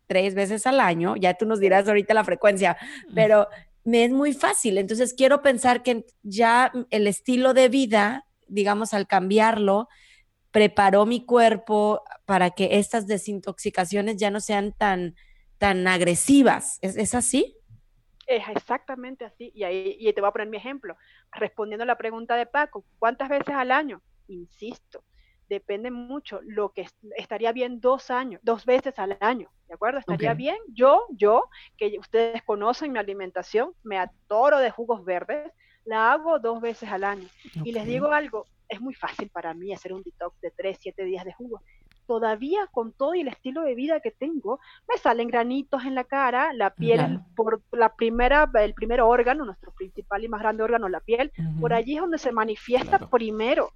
tres 0.07 0.33
veces 0.33 0.65
al 0.65 0.79
año, 0.79 1.17
ya 1.17 1.33
tú 1.33 1.45
nos 1.45 1.59
dirás 1.59 1.89
ahorita 1.89 2.13
la 2.13 2.23
frecuencia, 2.23 2.77
pero 3.13 3.49
me 3.83 4.05
es 4.05 4.11
muy 4.11 4.31
fácil. 4.31 4.77
Entonces 4.77 5.13
quiero 5.13 5.41
pensar 5.41 5.83
que 5.83 6.05
ya 6.23 6.71
el 6.89 7.05
estilo 7.05 7.53
de 7.53 7.67
vida, 7.67 8.25
digamos, 8.47 8.93
al 8.93 9.07
cambiarlo, 9.07 9.89
preparó 10.51 11.05
mi 11.05 11.25
cuerpo 11.25 12.01
para 12.23 12.51
que 12.51 12.79
estas 12.79 13.07
desintoxicaciones 13.07 14.15
ya 14.15 14.31
no 14.31 14.39
sean 14.39 14.71
tan, 14.71 15.15
tan 15.59 15.87
agresivas. 15.87 16.79
¿Es, 16.81 17.13
así? 17.13 17.55
Es 18.25 18.47
exactamente 18.49 19.25
así. 19.25 19.51
Y 19.53 19.63
ahí 19.63 19.97
y 19.99 20.11
te 20.13 20.21
voy 20.21 20.29
a 20.29 20.31
poner 20.31 20.47
mi 20.47 20.57
ejemplo. 20.57 20.97
respondiendo 21.31 21.83
a 21.83 21.87
la 21.87 21.97
pregunta 21.97 22.35
de 22.35 22.47
Paco, 22.47 22.83
¿cuántas 22.97 23.29
veces 23.29 23.53
al 23.53 23.71
año? 23.71 24.01
Insisto, 24.27 25.03
depende 25.47 25.91
mucho. 25.91 26.39
Lo 26.43 26.69
que 26.69 26.87
estaría 27.17 27.51
bien 27.51 27.81
dos 27.81 28.09
años, 28.09 28.39
dos 28.43 28.65
veces 28.65 28.97
al 28.97 29.17
año, 29.19 29.51
¿de 29.67 29.73
acuerdo? 29.75 29.99
Estaría 29.99 30.33
bien. 30.33 30.57
Yo, 30.69 31.05
yo, 31.11 31.43
que 31.77 31.97
ustedes 31.99 32.41
conocen 32.43 32.93
mi 32.93 32.99
alimentación, 32.99 33.73
me 33.83 33.99
atoro 33.99 34.59
de 34.59 34.71
jugos 34.71 35.03
verdes, 35.03 35.51
la 35.83 36.13
hago 36.13 36.39
dos 36.39 36.61
veces 36.61 36.89
al 36.89 37.03
año. 37.03 37.27
Y 37.65 37.73
les 37.73 37.85
digo 37.85 38.11
algo, 38.11 38.47
es 38.69 38.79
muy 38.79 38.93
fácil 38.93 39.29
para 39.29 39.53
mí 39.53 39.73
hacer 39.73 39.91
un 39.91 40.03
detox 40.03 40.39
de 40.39 40.51
tres, 40.51 40.77
siete 40.79 41.03
días 41.03 41.25
de 41.25 41.33
jugo. 41.33 41.61
Todavía 42.09 42.65
con 42.71 42.91
todo 42.91 43.13
y 43.13 43.21
el 43.21 43.27
estilo 43.27 43.61
de 43.61 43.75
vida 43.75 43.99
que 43.99 44.09
tengo, 44.09 44.59
me 44.87 44.97
salen 44.97 45.27
granitos 45.27 45.85
en 45.85 45.93
la 45.93 46.05
cara, 46.05 46.53
la 46.53 46.71
piel, 46.71 47.19
por 47.35 47.61
la 47.71 47.93
primera, 47.93 48.49
el 48.55 48.73
primer 48.73 49.01
órgano, 49.01 49.45
nuestro 49.45 49.71
principal 49.73 50.23
y 50.23 50.27
más 50.27 50.41
grande 50.41 50.63
órgano, 50.63 50.89
la 50.89 51.01
piel, 51.01 51.31
por 51.61 51.71
allí 51.71 51.97
es 51.97 52.01
donde 52.01 52.17
se 52.17 52.31
manifiesta 52.31 52.97
primero. 52.97 53.73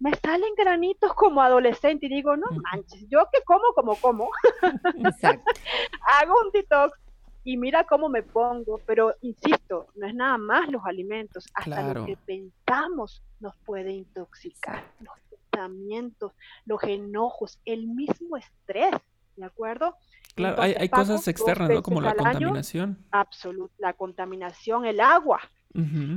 Me 0.00 0.12
salen 0.16 0.52
granitos 0.56 1.14
como 1.14 1.40
adolescente 1.40 2.06
y 2.06 2.08
digo, 2.08 2.36
no 2.36 2.48
manches, 2.50 3.06
yo 3.08 3.20
que 3.32 3.40
como, 3.44 3.72
como, 3.76 3.94
como. 3.94 4.30
Hago 5.22 6.34
un 6.44 6.50
detox 6.52 6.98
y 7.44 7.56
mira 7.56 7.84
cómo 7.84 8.08
me 8.08 8.24
pongo, 8.24 8.80
pero 8.84 9.14
insisto, 9.20 9.86
no 9.94 10.08
es 10.08 10.14
nada 10.16 10.38
más 10.38 10.68
los 10.72 10.84
alimentos, 10.84 11.46
hasta 11.54 11.94
lo 11.94 12.04
que 12.04 12.16
pensamos 12.16 13.22
nos 13.38 13.54
puede 13.58 13.92
intoxicar, 13.92 14.82
los 14.98 15.14
pensamientos, 15.56 16.32
los 16.64 16.82
enojos, 16.82 17.58
el 17.64 17.86
mismo 17.86 18.36
estrés, 18.36 18.94
¿de 19.36 19.44
acuerdo? 19.44 19.96
Claro, 20.34 20.60
hay, 20.60 20.88
cosas 20.88 21.26
externas, 21.28 21.70
¿no? 21.70 21.82
Como 21.82 22.00
la 22.00 22.14
contaminación. 22.14 22.98
Absoluto, 23.10 23.72
la 23.78 23.94
contaminación, 23.94 24.84
el 24.84 25.00
agua, 25.00 25.40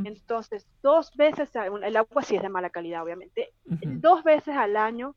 entonces, 0.06 0.66
dos 0.82 1.12
veces, 1.18 1.50
el 1.84 1.98
agua 1.98 2.24
sí 2.24 2.38
es 2.38 2.42
de 2.42 2.48
mala 2.48 2.70
calidad, 2.70 3.04
obviamente, 3.04 3.50
dos 3.66 4.24
veces 4.24 4.56
al 4.56 4.78
año, 4.78 5.16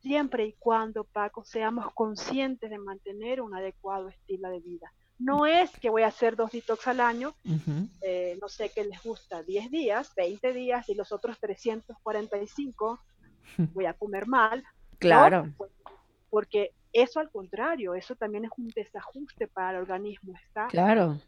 siempre 0.00 0.46
y 0.46 0.54
cuando, 0.54 1.04
Paco, 1.04 1.44
seamos 1.44 1.92
conscientes 1.92 2.70
de 2.70 2.78
mantener 2.78 3.42
un 3.42 3.54
adecuado 3.54 4.08
estilo 4.08 4.48
de 4.48 4.60
vida. 4.60 4.90
No 5.18 5.44
es 5.44 5.70
que 5.78 5.90
voy 5.90 6.02
a 6.02 6.08
hacer 6.08 6.36
dos 6.36 6.52
detox 6.52 6.86
al 6.88 7.00
año, 7.00 7.34
eh, 8.00 8.38
no 8.40 8.48
sé 8.48 8.70
qué 8.74 8.84
les 8.84 9.02
gusta, 9.02 9.42
10 9.42 9.70
días, 9.70 10.12
20 10.16 10.54
días 10.54 10.88
y 10.88 10.94
los 10.94 11.12
otros 11.12 11.38
345 11.38 13.00
voy 13.56 13.86
a 13.86 13.94
comer 13.94 14.26
mal. 14.26 14.64
Claro. 14.98 15.52
Porque 16.30 16.72
eso 16.92 17.20
al 17.20 17.30
contrario, 17.30 17.94
eso 17.94 18.14
también 18.14 18.44
es 18.44 18.50
un 18.56 18.68
desajuste 18.68 19.46
para 19.48 19.78
el 19.78 19.82
organismo. 19.82 20.34
¿está? 20.46 20.66
Claro. 20.68 21.20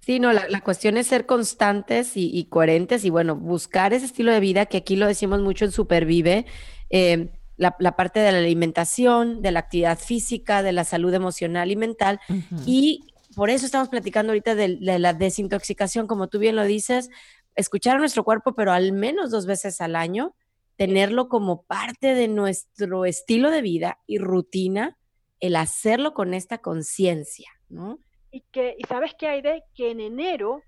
Sí, 0.00 0.20
no, 0.20 0.34
la, 0.34 0.60
cuestión 0.60 0.98
es 0.98 1.06
ser 1.06 1.24
constantes 1.24 2.12
y, 2.14 2.44
coherentes 2.50 3.06
y 3.06 3.10
bueno, 3.10 3.36
buscar 3.36 3.94
ese 3.94 4.04
estilo 4.04 4.32
de 4.32 4.40
vida 4.40 4.66
que 4.66 4.76
aquí 4.76 4.96
lo 4.96 5.06
decimos 5.06 5.40
mucho 5.40 5.64
en 5.64 5.72
Supervive, 5.72 6.44
eh, 6.90 7.30
la, 7.56 7.70
parte 7.96 8.20
de 8.20 8.30
la 8.30 8.36
alimentación, 8.36 9.40
de 9.40 9.50
la 9.50 9.60
actividad 9.60 9.98
física, 9.98 10.62
de 10.62 10.72
la 10.72 10.84
salud 10.84 11.14
emocional 11.14 11.70
y 11.70 11.76
mental. 11.76 12.20
Y 12.66 13.14
por 13.34 13.48
eso 13.48 13.64
estamos 13.64 13.88
platicando 13.88 14.32
ahorita 14.32 14.54
de, 14.54 14.76
la 14.78 15.14
desintoxicación, 15.14 16.06
como 16.06 16.28
tú 16.28 16.38
bien 16.38 16.56
lo 16.56 16.64
dices, 16.64 17.08
escuchar 17.54 17.96
a 17.96 17.98
nuestro 17.98 18.24
cuerpo, 18.24 18.54
pero 18.54 18.72
al 18.72 18.92
menos 18.92 19.30
dos 19.30 19.46
veces 19.46 19.80
al 19.80 19.96
año, 19.96 20.34
tenerlo 20.76 21.28
como 21.28 21.62
parte 21.62 22.14
de 22.14 22.28
nuestro 22.28 23.04
estilo 23.04 23.50
de 23.50 23.62
vida 23.62 24.00
y 24.06 24.18
rutina, 24.18 24.98
el 25.40 25.56
hacerlo 25.56 26.14
con 26.14 26.34
esta 26.34 26.58
conciencia, 26.58 27.50
¿no? 27.68 27.98
y 28.34 28.40
que, 28.50 28.74
y 28.76 28.82
sabes 28.88 29.14
qué 29.14 29.28
hay 29.28 29.42
de 29.42 29.62
que 29.76 29.92
en 29.92 30.00
enero 30.00 30.60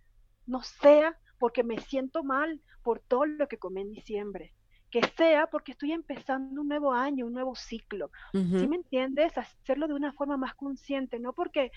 no 0.46 0.62
sea 0.62 1.18
porque 1.36 1.64
me 1.64 1.80
siento 1.80 2.22
mal 2.22 2.62
por 2.84 3.00
todo 3.00 3.26
lo 3.26 3.48
que 3.48 3.58
comí 3.58 3.80
en 3.80 3.90
diciembre, 3.90 4.54
que 4.88 5.02
sea 5.16 5.48
porque 5.48 5.72
estoy 5.72 5.90
empezando 5.90 6.60
un 6.60 6.68
nuevo 6.68 6.92
año, 6.92 7.26
un 7.26 7.32
nuevo 7.32 7.56
ciclo. 7.56 8.12
¿Sí 8.32 8.68
me 8.68 8.76
entiendes? 8.76 9.36
Hacerlo 9.36 9.88
de 9.88 9.94
una 9.94 10.12
forma 10.12 10.36
más 10.36 10.54
consciente, 10.54 11.18
no 11.18 11.32
porque 11.32 11.72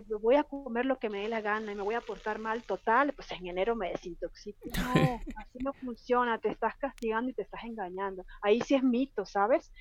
voy 0.00 0.36
a 0.36 0.44
comer 0.44 0.86
lo 0.86 0.98
que 0.98 1.10
me 1.10 1.20
dé 1.20 1.28
la 1.28 1.40
gana 1.40 1.72
y 1.72 1.74
me 1.74 1.82
voy 1.82 1.94
a 1.94 2.00
portar 2.00 2.38
mal 2.38 2.62
total, 2.62 3.12
pues 3.12 3.30
en 3.32 3.46
enero 3.46 3.76
me 3.76 3.90
desintoxico. 3.90 4.60
No, 5.02 5.20
así 5.36 5.58
no 5.58 5.72
funciona, 5.74 6.38
te 6.38 6.48
estás 6.48 6.76
castigando 6.76 7.30
y 7.30 7.34
te 7.34 7.42
estás 7.42 7.64
engañando. 7.64 8.24
Ahí 8.40 8.60
sí 8.60 8.74
es 8.74 8.82
mito, 8.82 9.24
¿sabes? 9.26 9.72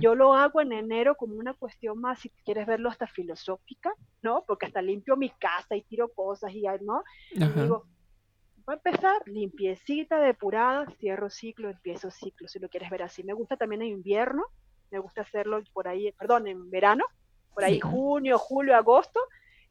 Yo 0.00 0.14
lo 0.14 0.34
hago 0.34 0.60
en 0.60 0.72
enero 0.72 1.16
como 1.16 1.36
una 1.36 1.54
cuestión 1.54 2.00
más, 2.00 2.20
si 2.20 2.30
quieres 2.44 2.66
verlo 2.66 2.88
hasta 2.88 3.06
filosófica, 3.06 3.92
¿no? 4.22 4.44
Porque 4.46 4.66
hasta 4.66 4.82
limpio 4.82 5.16
mi 5.16 5.30
casa 5.30 5.74
y 5.74 5.82
tiro 5.82 6.08
cosas 6.08 6.52
y, 6.52 6.62
¿no? 6.82 7.02
Y 7.32 7.44
digo, 7.44 7.86
voy 8.66 8.74
a 8.74 8.80
empezar 8.84 9.22
limpiecita, 9.26 10.18
depurada, 10.20 10.86
cierro 10.98 11.30
ciclo, 11.30 11.70
empiezo 11.70 12.10
ciclo, 12.10 12.48
si 12.48 12.58
lo 12.58 12.68
quieres 12.68 12.90
ver 12.90 13.02
así. 13.02 13.22
Me 13.22 13.32
gusta 13.32 13.56
también 13.56 13.82
en 13.82 13.88
invierno, 13.88 14.44
me 14.90 14.98
gusta 14.98 15.22
hacerlo 15.22 15.62
por 15.72 15.88
ahí, 15.88 16.12
perdón, 16.12 16.46
en 16.46 16.70
verano, 16.70 17.04
por 17.54 17.64
ahí 17.64 17.80
junio, 17.80 18.38
julio, 18.38 18.76
agosto, 18.76 19.20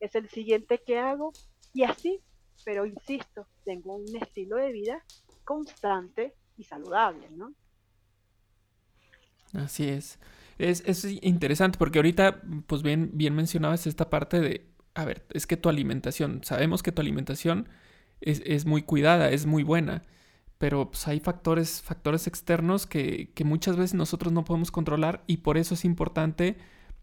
es 0.06 0.16
el 0.16 0.30
siguiente 0.30 0.82
que 0.86 0.98
hago 1.00 1.34
y 1.74 1.84
así, 1.84 2.22
pero 2.64 2.86
insisto, 2.86 3.48
tengo 3.64 3.96
un 3.96 4.16
estilo 4.16 4.58
de 4.58 4.72
vida 4.72 5.04
constante 5.44 6.34
y 6.58 6.64
saludable, 6.64 7.30
¿no? 7.32 7.54
Así 9.54 9.88
es. 9.88 10.20
Es, 10.58 10.84
es 10.86 11.06
interesante 11.22 11.78
porque 11.78 12.00
ahorita, 12.00 12.42
pues 12.68 12.82
bien, 12.82 13.12
bien 13.14 13.36
mencionabas 13.36 13.88
esta 13.88 14.10
parte 14.10 14.40
de, 14.40 14.66
a 14.94 15.06
ver, 15.06 15.26
es 15.32 15.48
que 15.48 15.58
tu 15.58 15.70
alimentación, 15.70 16.42
sabemos 16.44 16.82
que 16.82 16.92
tu 16.92 17.02
alimentación 17.02 17.68
es, 18.22 18.42
es 18.46 18.66
muy 18.66 18.82
cuidada, 18.82 19.30
es 19.30 19.46
muy 19.46 19.64
buena, 19.64 20.04
pero 20.58 20.90
pues 20.92 21.08
hay 21.08 21.20
factores, 21.20 21.82
factores 21.82 22.28
externos 22.28 22.86
que, 22.88 23.32
que 23.34 23.44
muchas 23.44 23.76
veces 23.76 23.96
nosotros 23.96 24.32
no 24.32 24.46
podemos 24.46 24.72
controlar 24.72 25.24
y 25.28 25.38
por 25.38 25.58
eso 25.58 25.74
es 25.74 25.84
importante, 25.84 26.58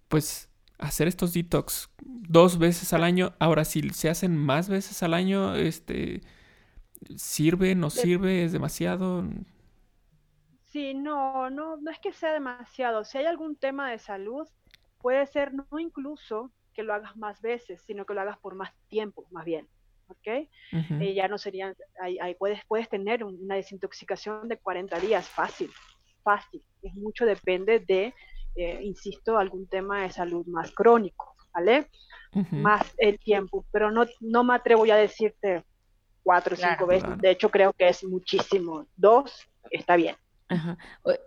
pues, 0.09 0.49
hacer 0.83 1.09
estos 1.09 1.33
detox 1.33 1.89
dos 2.03 2.59
veces 2.59 2.93
al 2.93 3.05
año. 3.05 3.35
Ahora, 3.39 3.65
si 3.65 3.89
se 3.91 4.11
hacen 4.11 4.37
más 4.37 4.69
veces 4.69 5.03
al 5.03 5.15
año, 5.15 5.55
este, 5.55 6.21
¿sirve, 7.17 7.75
no 7.75 7.89
sirve? 7.91 8.45
¿Es 8.45 8.53
demasiado? 8.53 9.25
Sí, 10.65 10.95
no, 10.95 11.51
no, 11.51 11.77
no 11.77 11.91
es 11.91 11.99
que 12.01 12.13
sea 12.13 12.33
demasiado. 12.33 13.05
Si 13.05 13.19
hay 13.19 13.27
algún 13.27 13.57
tema 13.57 13.91
de 13.91 13.99
salud, 13.99 14.49
puede 14.99 15.27
ser 15.27 15.55
no 15.55 15.67
incluso 15.79 16.53
que 16.75 16.83
lo 16.83 16.95
hagas 16.95 17.17
más 17.17 17.41
veces, 17.41 17.83
sino 17.87 18.05
que 18.05 18.15
lo 18.15 18.23
hagas 18.23 18.39
por 18.39 18.55
más 18.55 18.73
tiempo, 18.89 19.27
más 19.31 19.45
bien. 19.45 19.69
¿Ok? 20.09 20.27
Eh, 20.27 21.15
ya 21.15 21.29
no 21.29 21.39
serían, 21.39 21.75
ahí, 22.01 22.35
puedes, 22.35 22.61
puedes 22.67 22.89
tener 22.89 23.25
una 23.25 23.55
desintoxicación 23.55 24.49
de 24.49 24.59
40 24.59 24.99
días, 25.01 25.29
fácil, 25.29 25.71
fácil. 26.23 26.63
Es 26.83 26.95
mucho, 26.95 27.25
depende 27.25 27.81
de 27.81 28.13
eh, 28.55 28.81
insisto, 28.83 29.39
algún 29.39 29.67
tema 29.67 30.03
de 30.03 30.11
salud 30.11 30.47
más 30.47 30.71
crónico, 30.73 31.35
¿vale? 31.53 31.89
Más 32.51 32.95
el 32.97 33.19
tiempo, 33.19 33.67
pero 33.71 33.91
no, 33.91 34.07
no 34.21 34.43
me 34.43 34.55
atrevo 34.55 34.87
ya 34.87 34.95
a 34.95 34.99
decirte 34.99 35.65
cuatro 36.23 36.55
o 36.55 36.57
cinco 36.57 36.87
veces, 36.87 37.11
de 37.19 37.31
hecho 37.31 37.51
creo 37.51 37.73
que 37.73 37.89
es 37.89 38.05
muchísimo, 38.05 38.87
dos 38.97 39.47
está 39.71 39.97
bien. 39.97 40.17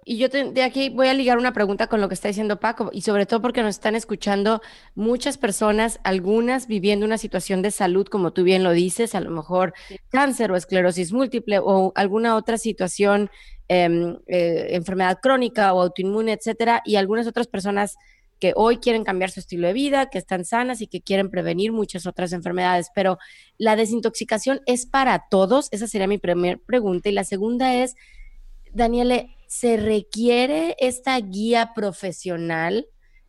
Y 0.06 0.18
yo 0.18 0.30
de 0.30 0.64
aquí 0.64 0.90
voy 0.90 1.08
a 1.08 1.14
ligar 1.14 1.38
una 1.38 1.54
pregunta 1.54 1.88
con 1.88 2.02
lo 2.02 2.08
que 2.08 2.14
está 2.14 2.28
diciendo 2.28 2.60
Paco, 2.60 2.90
y 2.94 3.02
sobre 3.02 3.26
todo 3.26 3.42
porque 3.42 3.62
nos 3.62 3.76
están 3.76 3.96
escuchando 3.96 4.62
muchas 4.94 5.38
personas, 5.38 6.00
algunas 6.04 6.68
viviendo 6.68 7.06
una 7.06 7.18
situación 7.18 7.62
de 7.62 7.72
salud, 7.72 8.08
como 8.08 8.34
tú 8.34 8.44
bien 8.44 8.64
lo 8.64 8.72
dices, 8.72 9.16
a 9.16 9.22
lo 9.22 9.32
mejor 9.32 9.74
cáncer 10.10 10.52
o 10.52 10.56
esclerosis 10.56 11.12
múltiple 11.12 11.60
o 11.60 11.92
alguna 11.96 12.36
otra 12.36 12.58
situación 12.58 13.30
Em, 13.68 14.20
eh, 14.28 14.68
enfermedad 14.76 15.18
crónica 15.22 15.74
o 15.74 15.82
autoinmune, 15.82 16.34
etcétera, 16.34 16.84
y 16.86 16.98
algunas 16.98 17.26
otras 17.26 17.48
personas 17.48 17.96
que 18.40 18.54
hoy 18.56 18.78
quieren 18.78 19.04
cambiar 19.04 19.32
su 19.32 19.40
estilo 19.40 19.66
de 19.66 19.74
vida, 19.74 20.10
que 20.12 20.20
están 20.20 20.46
sanas 20.46 20.82
y 20.82 20.88
que 20.88 21.02
quieren 21.02 21.32
prevenir 21.32 21.72
muchas 21.72 22.06
otras 22.06 22.32
enfermedades. 22.34 22.90
Pero 22.94 23.18
la 23.58 23.76
desintoxicación 23.76 24.62
es 24.68 24.86
para 24.86 25.24
todos, 25.32 25.70
esa 25.72 25.88
sería 25.88 26.08
mi 26.08 26.20
primera 26.20 26.60
pregunta. 26.68 27.10
Y 27.10 27.14
la 27.14 27.24
segunda 27.24 27.74
es, 27.74 27.96
Daniele, 28.76 29.38
¿se 29.48 29.78
requiere 29.78 30.76
esta 30.80 31.18
guía 31.18 31.72
profesional 31.74 32.88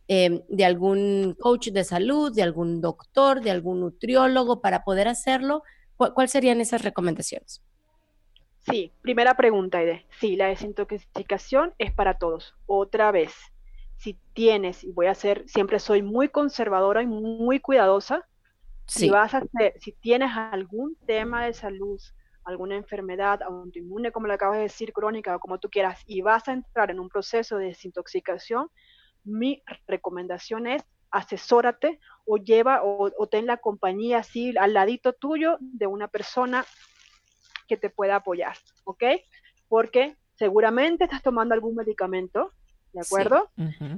em, 0.09 0.41
de 0.49 0.65
algún 0.65 1.37
coach 1.39 1.69
de 1.69 1.85
salud, 1.85 2.35
de 2.35 2.43
algún 2.43 2.81
doctor, 2.81 3.39
de 3.39 3.51
algún 3.51 3.79
nutriólogo 3.79 4.59
para 4.61 4.83
poder 4.83 5.07
hacerlo? 5.07 5.63
¿Cuáles 5.95 6.31
serían 6.31 6.59
esas 6.59 6.81
recomendaciones? 6.81 7.63
Sí, 8.69 8.91
primera 9.01 9.37
pregunta, 9.37 9.81
Ide. 9.81 10.05
Sí, 10.19 10.35
la 10.35 10.47
desintoxicación 10.47 11.73
es 11.77 11.93
para 11.93 12.17
todos. 12.17 12.53
Otra 12.65 13.11
vez, 13.11 13.31
si 13.95 14.19
tienes, 14.33 14.83
y 14.83 14.91
voy 14.91 15.05
a 15.05 15.15
ser, 15.15 15.47
siempre 15.47 15.79
soy 15.79 16.01
muy 16.01 16.27
conservadora 16.27 17.03
y 17.03 17.07
muy 17.07 17.61
cuidadosa, 17.61 18.27
si 18.85 19.09
vas 19.09 19.33
a 19.33 19.37
hacer, 19.37 19.75
si 19.79 19.93
tienes 19.93 20.31
algún 20.35 20.97
tema 21.05 21.45
de 21.45 21.53
salud, 21.53 22.01
alguna 22.47 22.77
enfermedad 22.77 23.43
autoinmune, 23.43 24.13
como 24.13 24.27
le 24.27 24.33
acabas 24.33 24.57
de 24.57 24.63
decir, 24.63 24.93
crónica 24.93 25.35
o 25.35 25.39
como 25.39 25.59
tú 25.59 25.69
quieras, 25.69 26.01
y 26.07 26.21
vas 26.21 26.47
a 26.47 26.53
entrar 26.53 26.89
en 26.89 26.99
un 26.99 27.09
proceso 27.09 27.57
de 27.57 27.67
desintoxicación, 27.67 28.69
mi 29.25 29.61
recomendación 29.85 30.65
es 30.65 30.83
asesórate 31.11 31.99
o 32.25 32.37
lleva 32.37 32.83
o, 32.83 33.11
o 33.17 33.27
ten 33.27 33.45
la 33.45 33.57
compañía 33.57 34.19
así 34.19 34.57
al 34.57 34.73
ladito 34.73 35.11
tuyo 35.11 35.57
de 35.59 35.87
una 35.87 36.07
persona 36.07 36.65
que 37.67 37.75
te 37.75 37.89
pueda 37.89 38.15
apoyar, 38.15 38.55
¿ok? 38.85 39.03
Porque 39.67 40.15
seguramente 40.35 41.03
estás 41.03 41.21
tomando 41.21 41.53
algún 41.53 41.75
medicamento, 41.75 42.53
¿de 42.97 43.03
acuerdo? 43.05 43.49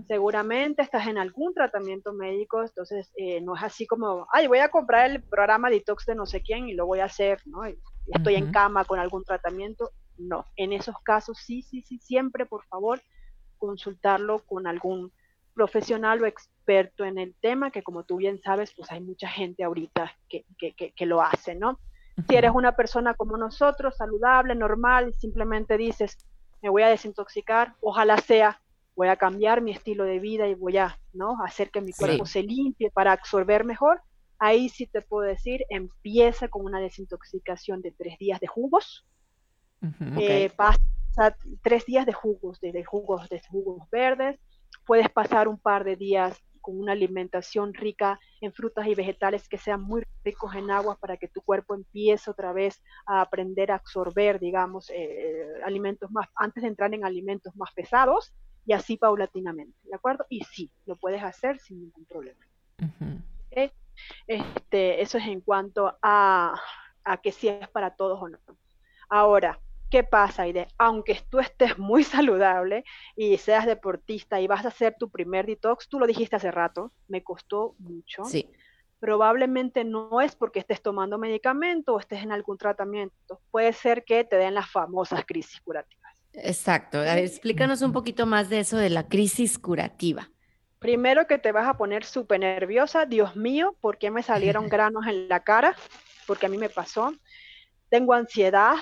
Seguramente 0.09 0.81
estás 0.81 1.07
en 1.07 1.17
algún 1.17 1.53
tratamiento 1.53 2.11
médico, 2.11 2.61
entonces 2.61 3.11
eh, 3.15 3.39
no 3.39 3.55
es 3.55 3.63
así 3.63 3.87
como, 3.87 4.27
ay, 4.33 4.47
voy 4.47 4.59
a 4.59 4.69
comprar 4.69 5.09
el 5.09 5.23
programa 5.23 5.69
detox 5.69 6.05
de 6.05 6.15
no 6.15 6.25
sé 6.25 6.41
quién 6.41 6.67
y 6.67 6.73
lo 6.73 6.85
voy 6.85 6.99
a 6.99 7.05
hacer, 7.05 7.39
¿no? 7.45 7.61
estoy 8.07 8.35
en 8.35 8.51
cama 8.51 8.83
con 8.83 8.99
algún 8.99 9.23
tratamiento. 9.23 9.91
No, 10.17 10.45
en 10.57 10.73
esos 10.73 10.95
casos 11.01 11.37
sí, 11.37 11.61
sí, 11.61 11.81
sí, 11.81 11.97
siempre, 11.99 12.45
por 12.45 12.65
favor, 12.65 13.01
consultarlo 13.57 14.39
con 14.39 14.67
algún 14.67 15.13
profesional 15.53 16.21
o 16.21 16.25
experto 16.25 17.05
en 17.05 17.17
el 17.17 17.33
tema, 17.39 17.71
que 17.71 17.83
como 17.83 18.03
tú 18.03 18.17
bien 18.17 18.41
sabes, 18.41 18.73
pues 18.75 18.91
hay 18.91 18.99
mucha 18.99 19.29
gente 19.29 19.63
ahorita 19.63 20.13
que, 20.27 20.43
que, 20.57 21.05
lo 21.05 21.21
hace, 21.21 21.55
¿no? 21.55 21.79
Si 22.27 22.35
eres 22.35 22.51
una 22.53 22.75
persona 22.75 23.13
como 23.13 23.37
nosotros, 23.37 23.95
saludable, 23.95 24.55
normal, 24.55 25.13
simplemente 25.19 25.77
dices, 25.77 26.17
me 26.61 26.69
voy 26.69 26.83
a 26.83 26.89
desintoxicar, 26.89 27.75
ojalá 27.81 28.17
sea, 28.17 28.61
voy 28.99 29.07
a 29.07 29.15
cambiar 29.15 29.61
mi 29.61 29.71
estilo 29.71 30.03
de 30.03 30.19
vida 30.19 30.45
y 30.49 30.55
voy 30.55 30.75
a, 30.75 30.99
¿no? 31.13 31.41
Hacer 31.45 31.71
que 31.71 31.79
mi 31.79 31.93
cuerpo 31.93 32.25
se 32.25 32.43
limpie 32.43 32.91
para 32.91 33.13
absorber 33.13 33.63
mejor, 33.63 34.01
ahí 34.37 34.67
sí 34.67 34.87
te 34.87 35.01
puedo 35.01 35.25
decir, 35.25 35.65
empieza 35.69 36.49
con 36.49 36.65
una 36.65 36.81
desintoxicación 36.81 37.81
de 37.81 37.93
tres 37.93 38.19
días 38.19 38.41
de 38.41 38.47
jugos, 38.47 39.07
eh, 40.17 40.51
pasa 40.53 41.37
tres 41.63 41.85
días 41.85 42.05
de 42.05 42.11
jugos, 42.11 42.59
de, 42.59 42.83
jugos, 42.83 43.29
de 43.29 43.41
jugos 43.49 43.89
verdes, 43.89 44.37
puedes 44.85 45.07
pasar 45.07 45.47
un 45.47 45.57
par 45.57 45.85
de 45.85 45.95
días 45.95 46.37
con 46.59 46.77
una 46.77 46.91
alimentación 46.91 47.73
rica 47.73 48.19
en 48.41 48.51
frutas 48.51 48.85
y 48.85 48.95
vegetales 48.95 49.47
que 49.47 49.57
sean 49.57 49.81
muy 49.81 50.03
ricos 50.25 50.55
en 50.55 50.71
agua 50.71 50.97
para 50.99 51.15
que 51.15 51.29
tu 51.29 51.41
cuerpo 51.41 51.73
empiece 51.73 52.29
otra 52.29 52.51
vez 52.51 52.83
a 53.05 53.21
aprender 53.21 53.71
a 53.71 53.75
absorber, 53.75 54.41
digamos, 54.41 54.89
eh, 54.89 55.47
alimentos 55.63 56.11
más, 56.11 56.27
antes 56.35 56.63
de 56.63 56.67
entrar 56.67 56.93
en 56.93 57.05
alimentos 57.05 57.55
más 57.55 57.71
pesados 57.73 58.33
y 58.65 58.73
así 58.73 58.97
paulatinamente, 58.97 59.77
¿de 59.83 59.95
acuerdo? 59.95 60.25
Y 60.29 60.43
sí, 60.43 60.71
lo 60.85 60.95
puedes 60.95 61.23
hacer 61.23 61.59
sin 61.59 61.81
ningún 61.81 62.05
problema. 62.05 62.45
este, 64.27 65.01
eso 65.01 65.17
es 65.17 65.27
en 65.27 65.41
cuanto 65.41 65.97
a, 66.01 66.59
a 67.03 67.17
que 67.17 67.31
si 67.31 67.47
es 67.47 67.67
para 67.69 67.95
todos 67.95 68.21
o 68.21 68.29
no. 68.29 68.37
Ahora, 69.09 69.59
¿Qué 69.89 70.03
pasa, 70.03 70.43
Aide? 70.43 70.67
Aunque 70.77 71.19
tú 71.29 71.39
estés 71.39 71.77
muy 71.79 72.03
saludable 72.03 72.83
y 73.15 73.37
seas 73.37 73.65
deportista 73.65 74.39
y 74.39 74.47
vas 74.47 74.63
a 74.65 74.67
hacer 74.67 74.95
tu 74.99 75.09
primer 75.09 75.47
detox, 75.47 75.89
tú 75.89 75.99
lo 75.99 76.05
dijiste 76.05 76.35
hace 76.35 76.51
rato, 76.51 76.91
me 77.07 77.23
costó 77.23 77.75
mucho. 77.79 78.23
Sí. 78.25 78.47
Probablemente 78.99 79.83
no 79.83 80.21
es 80.21 80.35
porque 80.35 80.59
estés 80.59 80.81
tomando 80.81 81.17
medicamento 81.17 81.95
o 81.95 81.99
estés 81.99 82.21
en 82.21 82.31
algún 82.31 82.57
tratamiento. 82.57 83.41
Puede 83.49 83.73
ser 83.73 84.03
que 84.03 84.23
te 84.25 84.35
den 84.35 84.53
las 84.53 84.69
famosas 84.69 85.25
crisis 85.25 85.59
curativas. 85.61 85.98
Exacto. 86.43 87.03
explícanos 87.03 87.81
un 87.81 87.91
poquito 87.91 88.25
más 88.25 88.49
de 88.49 88.59
eso 88.59 88.77
de 88.77 88.89
la 88.89 89.07
crisis 89.07 89.57
curativa. 89.59 90.29
Primero 90.79 91.27
que 91.27 91.37
te 91.37 91.51
vas 91.51 91.67
a 91.67 91.77
poner 91.77 92.05
súper 92.05 92.39
nerviosa. 92.39 93.05
Dios 93.05 93.35
mío, 93.35 93.75
¿por 93.81 93.97
qué 93.97 94.11
me 94.11 94.23
salieron 94.23 94.67
granos 94.69 95.05
en 95.07 95.27
la 95.27 95.41
cara? 95.41 95.75
Porque 96.25 96.45
a 96.45 96.49
mí 96.49 96.57
me 96.57 96.69
pasó. 96.69 97.13
Tengo 97.89 98.13
ansiedad, 98.13 98.75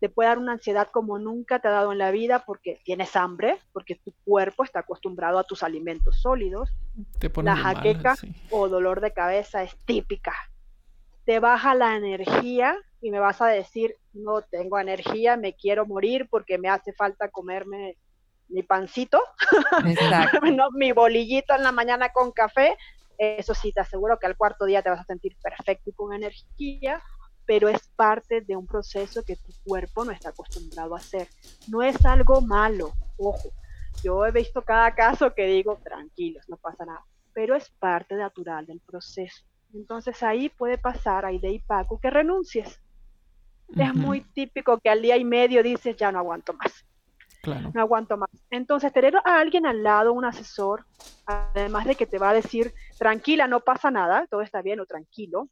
te 0.00 0.08
puede 0.08 0.28
dar 0.28 0.38
una 0.38 0.52
ansiedad 0.52 0.88
como 0.92 1.18
nunca 1.18 1.60
te 1.60 1.68
ha 1.68 1.70
dado 1.70 1.92
en 1.92 1.98
la 1.98 2.10
vida 2.10 2.44
porque 2.44 2.80
tienes 2.84 3.14
hambre, 3.14 3.58
porque 3.72 3.94
tu 3.94 4.12
cuerpo 4.24 4.64
está 4.64 4.80
acostumbrado 4.80 5.38
a 5.38 5.44
tus 5.44 5.62
alimentos 5.62 6.20
sólidos. 6.20 6.74
la 7.42 7.56
jaqueca 7.56 8.16
o 8.50 8.68
dolor 8.68 9.00
de 9.00 9.12
cabeza 9.12 9.62
es 9.62 9.76
típica. 9.84 10.32
Te 11.24 11.38
baja 11.40 11.74
la 11.74 11.96
energía 11.96 12.76
y 13.00 13.10
me 13.10 13.20
vas 13.20 13.40
a 13.40 13.46
decir, 13.46 13.96
no 14.12 14.42
tengo 14.42 14.78
energía, 14.78 15.36
me 15.36 15.54
quiero 15.54 15.86
morir 15.86 16.28
porque 16.30 16.58
me 16.58 16.68
hace 16.68 16.92
falta 16.92 17.28
comerme 17.28 17.96
mi 18.48 18.62
pancito, 18.62 19.22
mi 20.74 20.92
bolillito 20.92 21.54
en 21.54 21.62
la 21.62 21.72
mañana 21.72 22.10
con 22.10 22.32
café. 22.32 22.76
Eso 23.18 23.54
sí, 23.54 23.72
te 23.72 23.80
aseguro 23.80 24.18
que 24.18 24.26
al 24.26 24.36
cuarto 24.36 24.64
día 24.64 24.82
te 24.82 24.90
vas 24.90 25.00
a 25.00 25.04
sentir 25.04 25.36
perfecto 25.42 25.90
y 25.90 25.92
con 25.92 26.12
energía 26.12 27.02
pero 27.46 27.68
es 27.68 27.86
parte 27.88 28.40
de 28.40 28.56
un 28.56 28.66
proceso 28.66 29.22
que 29.24 29.36
tu 29.36 29.52
cuerpo 29.64 30.04
no 30.04 30.12
está 30.12 30.30
acostumbrado 30.30 30.94
a 30.94 30.98
hacer. 30.98 31.28
No 31.68 31.82
es 31.82 32.04
algo 32.04 32.40
malo, 32.40 32.92
ojo. 33.18 33.50
Yo 34.02 34.24
he 34.24 34.30
visto 34.30 34.62
cada 34.62 34.94
caso 34.94 35.34
que 35.34 35.44
digo, 35.46 35.78
tranquilos, 35.82 36.48
no 36.48 36.56
pasa 36.56 36.84
nada, 36.84 37.04
pero 37.34 37.54
es 37.54 37.68
parte 37.78 38.14
natural 38.14 38.66
del 38.66 38.80
proceso. 38.80 39.44
Entonces 39.74 40.22
ahí 40.22 40.48
puede 40.48 40.78
pasar, 40.78 41.24
Aide 41.24 41.50
y 41.50 41.58
Paco, 41.58 41.98
que 41.98 42.10
renuncies. 42.10 42.80
Es 43.74 43.94
muy 43.94 44.20
típico 44.20 44.78
que 44.78 44.90
al 44.90 45.00
día 45.00 45.16
y 45.16 45.24
medio 45.24 45.62
dices, 45.62 45.96
ya 45.96 46.12
no 46.12 46.18
aguanto 46.18 46.52
más. 46.52 46.84
Claro. 47.42 47.72
No 47.74 47.80
aguanto 47.80 48.16
más. 48.16 48.30
Entonces, 48.50 48.92
tener 48.92 49.16
a 49.16 49.40
alguien 49.40 49.66
al 49.66 49.82
lado, 49.82 50.12
un 50.12 50.24
asesor, 50.24 50.84
además 51.26 51.86
de 51.86 51.96
que 51.96 52.06
te 52.06 52.18
va 52.18 52.30
a 52.30 52.34
decir, 52.34 52.74
tranquila, 52.98 53.48
no 53.48 53.60
pasa 53.60 53.90
nada, 53.90 54.26
todo 54.28 54.42
está 54.42 54.62
bien 54.62 54.78
o 54.80 54.86
tranquilo, 54.86 55.48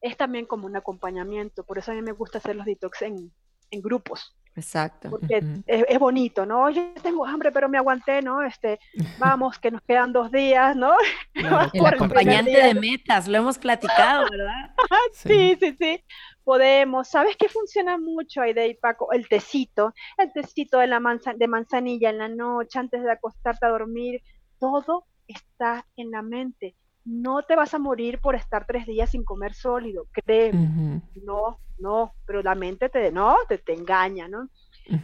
es 0.00 0.16
también 0.16 0.46
como 0.46 0.66
un 0.66 0.76
acompañamiento. 0.76 1.64
Por 1.64 1.78
eso 1.78 1.92
a 1.92 1.94
mí 1.94 2.02
me 2.02 2.12
gusta 2.12 2.38
hacer 2.38 2.56
los 2.56 2.64
detox 2.64 3.02
en, 3.02 3.32
grupos. 3.72 4.36
Exacto. 4.56 5.10
Porque 5.10 5.42
es, 5.66 5.98
bonito, 5.98 6.44
¿no? 6.44 6.70
Yo 6.70 6.92
tengo 7.02 7.24
hambre, 7.24 7.52
pero 7.52 7.68
me 7.68 7.78
aguanté, 7.78 8.20
¿no? 8.20 8.42
Este, 8.42 8.78
vamos, 9.18 9.58
que 9.58 9.70
nos 9.70 9.82
quedan 9.82 10.12
dos 10.12 10.30
días, 10.30 10.76
¿no? 10.76 10.92
el 11.72 11.86
acompañante 11.86 12.50
de 12.50 12.74
metas, 12.74 13.28
lo 13.28 13.38
hemos 13.38 13.58
platicado, 13.58 14.26
¿verdad? 14.30 14.74
sí, 15.12 15.56
sí, 15.60 15.76
sí. 15.78 16.04
Podemos, 16.42 17.08
¿sabes 17.08 17.36
qué 17.36 17.48
funciona 17.48 17.96
mucho, 17.96 18.42
Aide 18.42 18.66
y 18.68 18.74
Paco? 18.74 19.12
El 19.12 19.28
tecito, 19.28 19.94
el 20.18 20.32
tecito 20.32 20.78
de, 20.78 20.88
la 20.88 21.00
de 21.36 21.48
manzanilla 21.48 22.10
en 22.10 22.18
la 22.18 22.28
noche, 22.28 22.78
antes 22.78 23.02
de 23.02 23.12
acostarte 23.12 23.66
a 23.66 23.68
dormir, 23.68 24.20
todo 24.58 25.06
está 25.28 25.86
en 25.96 26.10
la 26.10 26.22
mente 26.22 26.74
no 27.10 27.42
te 27.42 27.56
vas 27.56 27.74
a 27.74 27.78
morir 27.78 28.20
por 28.20 28.36
estar 28.36 28.66
tres 28.66 28.86
días 28.86 29.10
sin 29.10 29.24
comer 29.24 29.52
sólido, 29.54 30.06
créeme. 30.12 31.02
No, 31.24 31.58
no, 31.78 32.14
pero 32.24 32.40
la 32.40 32.54
mente 32.54 32.88
te, 32.88 33.10
no, 33.10 33.36
te, 33.48 33.58
te 33.58 33.74
engaña, 33.74 34.28
¿no? 34.28 34.48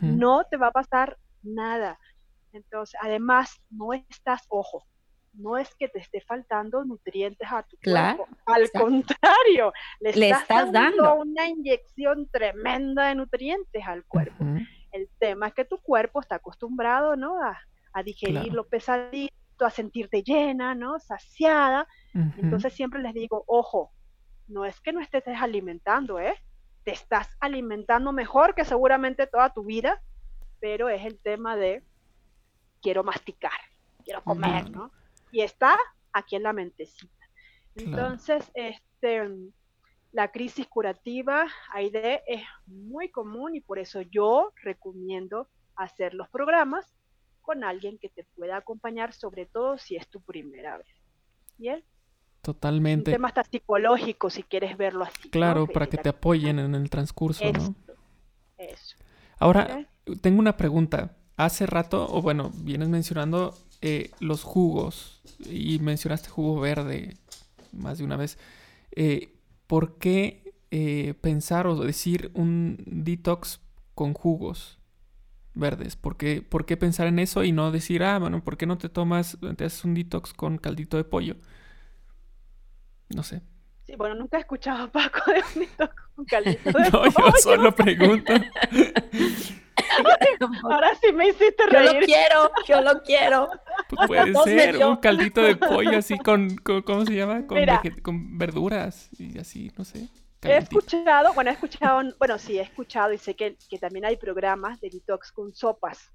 No 0.00 0.44
te 0.44 0.56
va 0.56 0.68
a 0.68 0.72
pasar 0.72 1.18
nada. 1.42 1.98
Entonces, 2.52 2.98
además, 3.02 3.60
no 3.70 3.92
estás, 3.92 4.44
ojo, 4.48 4.86
no 5.32 5.58
es 5.58 5.74
que 5.74 5.88
te 5.88 5.98
esté 5.98 6.20
faltando 6.20 6.84
nutrientes 6.84 7.48
a 7.50 7.64
tu 7.64 7.76
cuerpo. 7.82 8.28
Al 8.46 8.70
contrario, 8.70 9.72
le, 9.98 10.30
estás, 10.30 10.70
dando, 10.70 11.12
una 11.16 11.48
inyección 11.48 12.28
tremenda 12.28 13.08
de 13.08 13.16
nutrientes 13.16 13.84
al 13.84 14.04
cuerpo. 14.04 14.44
El 14.92 15.08
tema 15.18 15.48
es 15.48 15.54
que 15.54 15.64
tu 15.64 15.78
cuerpo 15.78 16.20
está 16.20 16.36
acostumbrado, 16.36 17.16
¿no? 17.16 17.42
A, 17.42 17.58
a 17.92 18.02
digerir 18.04 18.52
lo 18.52 18.64
pesadito 18.64 19.34
a 19.64 19.70
sentirte 19.70 20.22
llena, 20.22 20.74
¿no? 20.74 20.98
Saciada. 20.98 21.86
Entonces 22.14 22.72
siempre 22.72 23.00
les 23.02 23.14
digo, 23.14 23.44
ojo, 23.46 23.92
no 24.48 24.64
es 24.64 24.80
que 24.80 24.92
no 24.92 25.00
estés 25.00 25.24
alimentando, 25.26 26.18
¿eh? 26.18 26.34
Te 26.84 26.92
estás 26.92 27.28
alimentando 27.40 28.12
mejor 28.12 28.54
que 28.54 28.64
seguramente 28.64 29.26
toda 29.26 29.52
tu 29.52 29.64
vida, 29.64 30.00
pero 30.60 30.88
es 30.88 31.04
el 31.04 31.18
tema 31.18 31.56
de 31.56 31.82
quiero 32.80 33.02
masticar, 33.02 33.58
quiero 34.04 34.22
comer, 34.22 34.70
¿no? 34.70 34.92
Y 35.32 35.40
está 35.42 35.76
aquí 36.12 36.36
en 36.36 36.44
la 36.44 36.52
mentecita. 36.52 37.12
Entonces, 37.74 38.50
este, 38.54 39.28
la 40.12 40.32
crisis 40.32 40.66
curativa, 40.66 41.46
AIDE, 41.72 42.22
es 42.26 42.42
muy 42.66 43.10
común 43.10 43.54
y 43.54 43.60
por 43.60 43.78
eso 43.78 44.00
yo 44.00 44.52
recomiendo 44.62 45.48
hacer 45.74 46.14
los 46.14 46.28
programas 46.30 46.86
con 47.46 47.64
alguien 47.64 47.96
que 47.96 48.09
te 48.09 48.24
pueda 48.24 48.56
acompañar, 48.56 49.14
sobre 49.14 49.46
todo 49.46 49.78
si 49.78 49.96
es 49.96 50.06
tu 50.09 50.20
primera 50.20 50.76
vez. 50.76 50.88
¿Bien? 51.56 51.82
Totalmente. 52.42 53.12
Un 53.12 53.14
tema 53.14 53.28
hasta 53.28 53.44
psicológico, 53.44 54.28
si 54.28 54.42
quieres 54.42 54.76
verlo 54.76 55.04
así. 55.04 55.30
Claro, 55.30 55.66
para 55.66 55.87
que 55.87 55.96
te 55.96 56.09
apoyen 56.09 56.59
en 56.59 56.74
el 56.74 56.90
transcurso, 56.90 57.44
¿no? 57.52 57.74
Eso. 58.59 58.96
Ahora, 59.38 59.88
tengo 60.20 60.40
una 60.40 60.56
pregunta. 60.56 61.16
Hace 61.37 61.66
rato, 61.66 62.06
o 62.11 62.20
bueno, 62.22 62.50
vienes 62.54 62.88
mencionando 62.88 63.54
eh, 63.80 64.11
los 64.20 64.42
jugos 64.42 65.22
y 65.38 65.78
mencionaste 65.80 66.28
jugo 66.28 66.61
verde 66.61 67.16
más 67.72 67.98
de 67.98 68.04
una 68.04 68.16
vez. 68.16 68.38
Eh, 68.92 69.35
¿Por 69.66 69.98
qué 69.98 70.54
eh, 70.70 71.14
pensar 71.20 71.66
o 71.66 71.76
decir 71.76 72.30
un 72.35 72.82
detox 72.87 73.61
con 73.94 74.14
jugos? 74.14 74.78
Verdes. 75.56 75.96
¿Por 75.96 76.16
qué, 76.16 76.42
¿Por 76.42 76.66
qué 76.66 76.76
pensar 76.76 77.06
en 77.06 77.18
eso 77.18 77.42
y 77.42 77.52
no 77.52 77.72
decir, 77.72 78.02
ah, 78.02 78.18
bueno, 78.18 78.42
¿por 78.44 78.56
qué 78.56 78.66
no 78.66 78.78
te 78.78 78.88
tomas, 78.88 79.38
te 79.56 79.64
haces 79.64 79.84
un 79.84 79.94
detox 79.94 80.32
con 80.32 80.58
caldito 80.58 80.96
de 80.96 81.04
pollo? 81.04 81.36
No 83.14 83.22
sé. 83.22 83.42
Sí, 83.84 83.94
bueno, 83.96 84.14
nunca 84.14 84.36
he 84.36 84.40
escuchado 84.40 84.84
a 84.84 84.92
Paco 84.92 85.30
de 85.30 85.38
un 85.38 85.60
detox 85.66 85.94
con 86.14 86.24
caldito 86.24 86.70
de 86.78 86.90
pollo. 86.90 87.10
No, 87.10 87.26
yo 87.26 87.32
solo 87.40 87.74
pregunto. 87.74 88.32
Ahora 90.64 90.94
sí 91.00 91.12
me 91.12 91.28
hiciste 91.28 91.66
reír. 91.66 91.86
Yo 91.86 91.92
lo 91.92 92.06
quiero, 92.06 92.50
yo 92.66 92.80
lo 92.80 93.02
quiero. 93.02 93.48
Pues 93.88 94.08
puede 94.08 94.34
ser 94.44 94.84
un 94.84 94.96
caldito 94.96 95.42
de 95.42 95.56
pollo 95.56 95.98
así 95.98 96.18
con, 96.18 96.56
¿cómo 96.56 97.04
se 97.04 97.14
llama? 97.14 97.46
Con, 97.46 97.58
con 98.02 98.38
verduras 98.38 99.08
y 99.18 99.38
así, 99.38 99.70
no 99.76 99.84
sé. 99.84 100.08
He 100.42 100.57
escuchado, 100.57 101.33
bueno, 101.35 101.51
he 101.51 101.55
escuchado, 101.55 102.03
bueno, 102.18 102.38
sí, 102.38 102.59
he 102.59 102.62
escuchado 102.62 103.12
y 103.12 103.18
sé 103.18 103.35
que, 103.35 103.57
que 103.68 103.79
también 103.79 104.05
hay 104.05 104.16
programas 104.16 104.81
de 104.81 104.90
detox 104.90 105.33
con 105.33 105.55
sopas. 105.55 106.12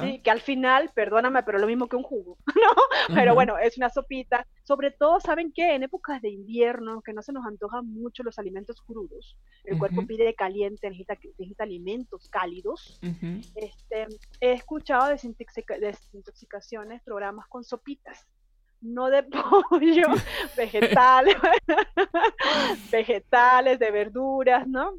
¿sí? 0.00 0.20
que 0.22 0.30
al 0.30 0.40
final, 0.40 0.90
perdóname, 0.94 1.42
pero 1.42 1.58
lo 1.58 1.66
mismo 1.66 1.88
que 1.88 1.96
un 1.96 2.02
jugo, 2.02 2.36
¿no? 2.54 3.14
Pero 3.14 3.34
bueno, 3.34 3.58
es 3.58 3.76
una 3.76 3.88
sopita. 3.88 4.46
Sobre 4.64 4.90
todo, 4.90 5.18
¿saben 5.20 5.52
qué? 5.52 5.74
En 5.74 5.82
épocas 5.82 6.20
de 6.20 6.30
invierno, 6.30 7.00
que 7.02 7.12
no 7.12 7.22
se 7.22 7.32
nos 7.32 7.46
antojan 7.46 7.86
mucho 7.86 8.22
los 8.22 8.38
alimentos 8.38 8.80
crudos, 8.82 9.36
el 9.64 9.78
cuerpo 9.78 10.06
pide 10.06 10.34
caliente, 10.34 10.88
necesita, 10.88 11.14
necesita 11.38 11.64
alimentos 11.64 12.28
cálidos. 12.28 13.00
este, 13.54 14.06
he 14.40 14.52
escuchado 14.52 15.08
desintoxicaciones, 15.08 17.02
programas 17.02 17.48
con 17.48 17.64
sopitas 17.64 18.26
no 18.82 19.08
de 19.08 19.22
pollo, 19.70 20.08
vegetales, 20.56 21.36
vegetales, 22.92 23.78
de 23.78 23.90
verduras, 23.90 24.66
¿no? 24.66 24.98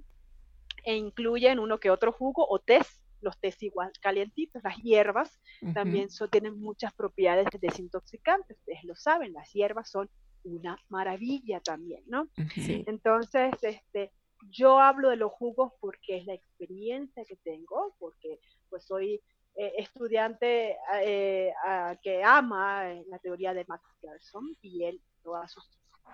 E 0.86 0.96
incluyen 0.96 1.60
uno 1.60 1.80
que 1.80 1.90
otro 1.90 2.12
jugo 2.12 2.46
o 2.50 2.60
test 2.60 3.04
los 3.24 3.40
tés 3.40 3.62
igual 3.64 3.92
calientitos, 4.02 4.62
las 4.64 4.76
hierbas 4.78 5.40
también 5.74 6.10
tienen 6.30 6.60
muchas 6.60 6.94
propiedades 6.94 7.48
desintoxicantes, 7.60 8.58
ustedes 8.58 8.84
lo 8.84 8.96
saben, 8.96 9.32
las 9.32 9.52
hierbas 9.54 9.90
son 9.90 10.10
una 10.44 10.78
maravilla 10.90 11.62
también, 11.62 12.04
¿no? 12.08 12.28
Entonces, 12.58 13.54
este, 13.62 14.12
yo 14.50 14.80
hablo 14.80 15.10
de 15.10 15.16
los 15.16 15.32
jugos 15.32 15.72
porque 15.80 16.18
es 16.18 16.26
la 16.26 16.34
experiencia 16.34 17.24
que 17.26 17.38
tengo, 17.38 17.96
porque 17.98 18.40
pues 18.70 18.84
soy 18.86 19.22
eh, 19.56 19.74
estudiante 19.78 20.78
eh, 21.02 21.54
que 22.02 22.24
ama 22.24 22.92
eh, 22.92 23.06
la 23.08 23.20
teoría 23.20 23.54
de 23.54 23.66
Max 23.68 23.84
Clarkson 24.02 24.56
y 24.62 24.84
él 24.84 25.02
todas 25.22 25.52
sus 25.52 25.64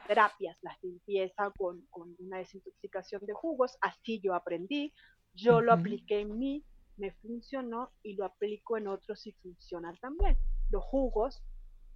terapias 0.08 0.58
las 0.62 0.82
limpieza 0.84 1.52
con, 1.58 1.86
con, 1.90 2.16
una 2.20 2.38
desintoxicación 2.38 3.26
de 3.26 3.34
jugos, 3.34 3.78
así 3.82 4.20
yo 4.20 4.34
aprendí, 4.34 4.94
yo 5.34 5.62
lo 5.62 5.74
apliqué 5.74 6.20
en 6.22 6.38
mí 6.38 6.64
me 7.00 7.12
funcionó 7.14 7.92
y 8.04 8.14
lo 8.16 8.26
aplico 8.26 8.78
en 8.78 8.88
otros 8.88 9.26
y 9.26 9.32
funcionan 9.32 9.98
también. 9.98 10.38
Los 10.70 10.84
jugos, 10.84 11.42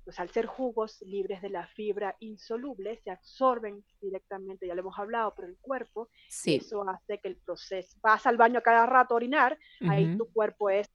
pues 0.04 0.20
al 0.20 0.30
ser 0.30 0.46
jugos 0.46 1.02
libres 1.02 1.42
de 1.42 1.50
la 1.50 1.68
fibra 1.68 2.16
insoluble, 2.20 3.00
se 3.04 3.12
absorben 3.12 3.84
directamente, 4.02 4.66
ya 4.66 4.74
lo 4.74 4.82
hemos 4.82 4.98
hablado, 4.98 5.36
por 5.36 5.46
el 5.46 5.58
cuerpo. 5.58 6.10
Sí. 6.30 6.56
Eso 6.56 6.88
hace 6.90 7.20
que 7.20 7.28
el 7.28 7.38
proceso, 7.38 7.98
vas 8.02 8.26
al 8.26 8.38
baño 8.38 8.62
cada 8.64 8.86
rato 8.86 9.14
a 9.14 9.18
orinar, 9.18 9.60
ahí 9.82 10.18
tu 10.18 10.32
cuerpo 10.32 10.70
es 10.70 10.90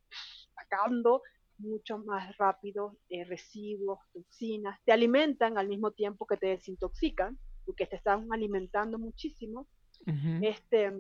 sacando 0.59 1.23
mucho 1.59 1.99
más 1.99 2.37
rápido 2.37 2.97
eh, 3.09 3.25
residuos, 3.25 3.99
toxinas, 4.13 4.79
te 4.85 4.93
alimentan 4.93 5.59
al 5.59 5.69
mismo 5.69 5.91
tiempo 5.91 6.27
que 6.27 6.37
te 6.37 6.47
desintoxican, 6.49 7.39
porque 7.65 7.87
te 7.87 7.97
están 7.97 8.29
alimentando 8.33 8.99
muchísimo, 8.99 9.67
este, 10.41 10.91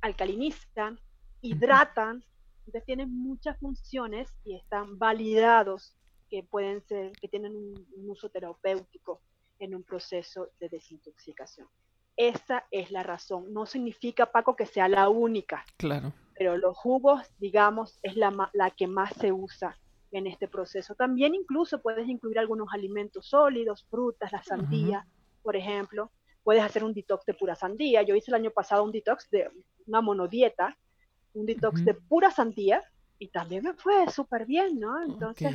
alcalinizan, 0.00 0.98
hidratan, 1.40 2.24
entonces 2.66 2.84
tienen 2.84 3.10
muchas 3.12 3.58
funciones 3.58 4.28
y 4.44 4.56
están 4.56 4.98
validados 4.98 5.94
que 6.28 6.42
pueden 6.42 6.82
ser, 6.86 7.12
que 7.20 7.28
tienen 7.28 7.54
un, 7.54 7.86
uso 8.08 8.28
terapéutico 8.30 9.20
en 9.58 9.74
un 9.74 9.82
proceso 9.82 10.48
de 10.58 10.68
desintoxicación. 10.68 11.68
Esa 12.16 12.66
es 12.70 12.90
la 12.90 13.02
razón. 13.02 13.52
No 13.52 13.66
significa, 13.66 14.26
Paco, 14.26 14.56
que 14.56 14.66
sea 14.66 14.88
la 14.88 15.08
única. 15.08 15.64
Claro. 15.76 16.12
Pero 16.36 16.56
los 16.56 16.76
jugos, 16.76 17.22
digamos, 17.38 17.98
es 18.02 18.16
la, 18.16 18.50
la 18.52 18.70
que 18.70 18.86
más 18.86 19.12
se 19.14 19.32
usa 19.32 19.78
en 20.10 20.26
este 20.26 20.48
proceso. 20.48 20.94
También 20.94 21.34
incluso 21.34 21.80
puedes 21.80 22.08
incluir 22.08 22.38
algunos 22.38 22.68
alimentos 22.72 23.26
sólidos, 23.26 23.86
frutas, 23.90 24.32
la 24.32 24.42
sandía, 24.42 25.06
por 25.42 25.56
ejemplo. 25.56 26.10
Puedes 26.42 26.62
hacer 26.62 26.84
un 26.84 26.92
detox 26.92 27.24
de 27.24 27.34
pura 27.34 27.54
sandía. 27.54 28.02
Yo 28.02 28.14
hice 28.14 28.30
el 28.30 28.36
año 28.36 28.50
pasado 28.50 28.84
un 28.84 28.92
detox 28.92 29.30
de 29.30 29.48
una 29.86 30.00
monodieta 30.00 30.76
un 31.34 31.46
detox 31.46 31.84
de 31.84 31.94
pura 31.94 32.30
sandía 32.30 32.82
y 33.18 33.28
también 33.28 33.64
me 33.64 33.74
fue 33.74 34.10
súper 34.10 34.46
bien, 34.46 34.78
¿no? 34.78 35.02
Entonces, 35.02 35.54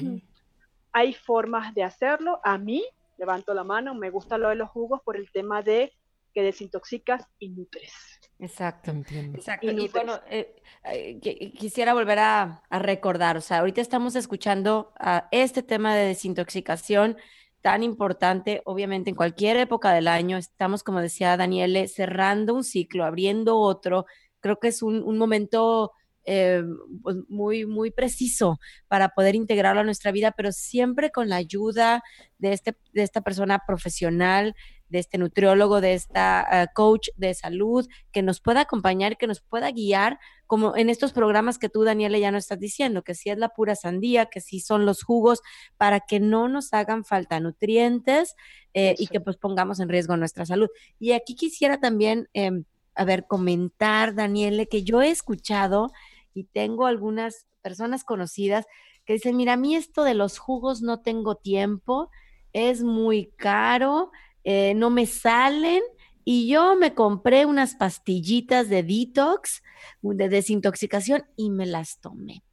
hay 0.91 1.13
formas 1.13 1.73
de 1.73 1.83
hacerlo. 1.83 2.39
A 2.43 2.57
mí, 2.57 2.83
levanto 3.17 3.53
la 3.53 3.63
mano, 3.63 3.93
me 3.93 4.09
gusta 4.09 4.37
lo 4.37 4.49
de 4.49 4.55
los 4.55 4.69
jugos 4.69 5.01
por 5.01 5.17
el 5.17 5.31
tema 5.31 5.61
de 5.61 5.93
que 6.37 6.43
desintoxicas 6.43 7.25
y 7.39 7.49
nutres. 7.49 7.91
Exacto, 8.37 8.91
exacto. 8.91 9.71
Y, 9.71 9.87
bueno, 9.87 10.19
eh, 10.29 10.61
eh, 10.83 11.51
quisiera 11.57 11.95
volver 11.95 12.19
a, 12.19 12.61
recordar, 12.69 13.37
o 13.37 13.41
sea, 13.41 13.57
ahorita 13.57 13.81
estamos 13.81 14.15
escuchando 14.15 14.93
a 14.99 15.29
este 15.31 15.63
tema 15.63 15.95
de 15.95 16.09
desintoxicación 16.09 17.17
tan 17.61 17.81
importante, 17.81 18.61
obviamente 18.65 19.09
en 19.09 19.15
cualquier 19.15 19.57
época 19.57 19.91
del 19.93 20.07
año, 20.07 20.37
estamos, 20.37 20.83
como 20.83 21.01
decía 21.01 21.37
Daniele, 21.37 21.87
cerrando 21.87 22.53
un 22.53 22.63
ciclo, 22.63 23.03
abriendo 23.03 23.57
otro, 23.57 24.05
creo 24.39 24.59
que 24.59 24.67
es 24.67 24.83
un, 24.83 25.17
momento 25.17 25.91
eh, 26.25 26.61
pues, 27.01 27.15
muy, 27.29 27.65
muy 27.65 27.89
preciso 27.89 28.59
para 28.87 29.09
poder 29.09 29.33
integrarlo 29.33 29.81
a 29.81 29.85
nuestra 29.85 30.11
vida, 30.11 30.33
pero 30.37 30.51
siempre 30.51 31.09
con 31.09 31.29
la 31.29 31.37
ayuda 31.37 32.03
de, 32.37 32.53
este, 32.53 32.77
de 32.93 33.01
esta 33.01 33.21
persona 33.21 33.63
profesional, 33.65 34.53
de 34.89 34.99
este 34.99 35.17
nutriólogo, 35.17 35.81
de 35.81 35.93
esta 35.93 36.47
eh, 36.51 36.67
coach 36.73 37.09
de 37.15 37.33
salud, 37.33 37.87
que 38.11 38.21
nos 38.21 38.39
pueda 38.39 38.61
acompañar, 38.61 39.17
que 39.17 39.27
nos 39.27 39.41
pueda 39.41 39.71
guiar, 39.71 40.19
como 40.45 40.75
en 40.77 40.89
estos 40.89 41.11
programas 41.11 41.57
que 41.57 41.69
tú, 41.69 41.83
Daniela, 41.83 42.17
ya 42.17 42.31
nos 42.31 42.45
estás 42.45 42.59
diciendo, 42.59 43.03
que 43.03 43.15
si 43.15 43.29
es 43.29 43.37
la 43.37 43.49
pura 43.49 43.75
sandía, 43.75 44.27
que 44.27 44.39
si 44.41 44.59
son 44.59 44.85
los 44.85 45.03
jugos, 45.03 45.41
para 45.77 45.99
que 45.99 46.19
no 46.19 46.47
nos 46.47 46.73
hagan 46.73 47.03
falta 47.03 47.39
nutrientes 47.39 48.35
eh, 48.73 48.95
y 48.97 49.07
que 49.07 49.19
pues 49.19 49.37
pongamos 49.37 49.79
en 49.79 49.89
riesgo 49.89 50.15
nuestra 50.15 50.45
salud. 50.45 50.69
Y 50.99 51.11
aquí 51.11 51.35
quisiera 51.35 51.79
también... 51.79 52.29
Em, 52.33 52.63
a 52.97 53.05
ver, 53.05 53.27
comentar, 53.27 54.15
Daniele, 54.15 54.67
que 54.67 54.83
yo 54.83 55.01
he 55.03 55.11
escuchado 55.11 55.91
y 56.33 56.45
tengo 56.45 56.87
algunas 56.87 57.45
personas 57.61 58.03
conocidas 58.03 58.65
que 59.05 59.13
dicen, 59.13 59.37
mira, 59.37 59.53
a 59.53 59.57
mí 59.57 59.75
esto 59.75 60.03
de 60.03 60.15
los 60.15 60.37
jugos 60.37 60.81
no 60.81 61.01
tengo 61.01 61.35
tiempo, 61.35 62.09
es 62.53 62.83
muy 62.83 63.27
caro, 63.37 64.11
eh, 64.49 64.73
no 64.75 64.89
me 64.89 65.05
salen. 65.05 65.83
Y 66.23 66.47
yo 66.47 66.77
me 66.77 66.93
compré 66.93 67.45
unas 67.45 67.75
pastillitas 67.75 68.69
de 68.69 68.81
detox, 68.81 69.61
de 70.01 70.29
desintoxicación, 70.29 71.25
y 71.35 71.49
me 71.49 71.65
las 71.65 71.99
tomé. 71.99 72.43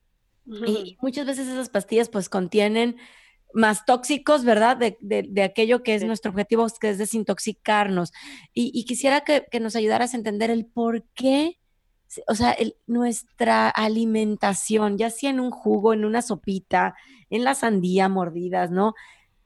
Y 0.44 0.96
muchas 1.00 1.24
veces 1.26 1.48
esas 1.48 1.70
pastillas 1.70 2.09
pues 2.09 2.28
contienen 2.28 2.96
más 3.52 3.85
tóxicos, 3.85 4.44
¿verdad? 4.44 4.76
De, 4.76 4.98
de, 5.00 5.42
aquello 5.42 5.85
que 5.85 5.94
es 5.94 6.04
nuestro 6.04 6.33
objetivo, 6.33 6.66
que 6.80 6.90
es 6.90 6.98
desintoxicarnos. 6.98 8.12
Y, 8.52 8.85
quisiera 8.85 9.22
que, 9.22 9.46
nos 9.61 9.76
ayudaras 9.76 10.14
a 10.14 10.16
entender 10.16 10.50
el 10.50 10.66
por 10.66 11.04
qué, 11.14 11.59
o 12.26 12.35
sea, 12.35 12.57
nuestra 12.87 13.68
alimentación, 13.68 14.98
ya 14.98 15.11
sea 15.11 15.30
en 15.30 15.40
un 15.40 15.52
jugo, 15.52 15.92
en 15.92 16.04
una 16.04 16.22
sopita, 16.22 16.96
en 17.30 17.44
la 17.44 17.54
sandía, 17.54 18.09
mordidas, 18.09 18.70
¿no? 18.72 18.94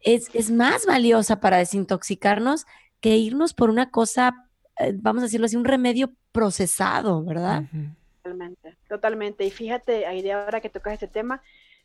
Es, 0.01 0.35
es 0.35 0.51
más 0.51 0.87
valiosa 0.87 1.41
para 1.41 1.59
desintoxicarnos 1.59 2.67
que 3.01 3.17
irnos 3.17 3.55
por 3.55 3.71
una 3.71 3.91
cosa, 3.91 4.49
eh, 4.79 4.93
vamos 4.97 5.23
a 5.23 5.27
decirlo 5.27 5.47
así, 5.47 5.57
un 5.57 5.65
remedio 5.65 6.13
procesado, 6.33 7.25
¿verdad? 7.25 7.65
Totalmente, 8.23 8.77
totalmente. 8.89 9.45
Y 9.45 9.51
fíjate, 9.51 10.07
ahí 10.07 10.29
ahora 10.31 10.61
que 10.61 10.69
tocas 10.69 10.95
este 10.95 11.09
tema, 11.09 11.43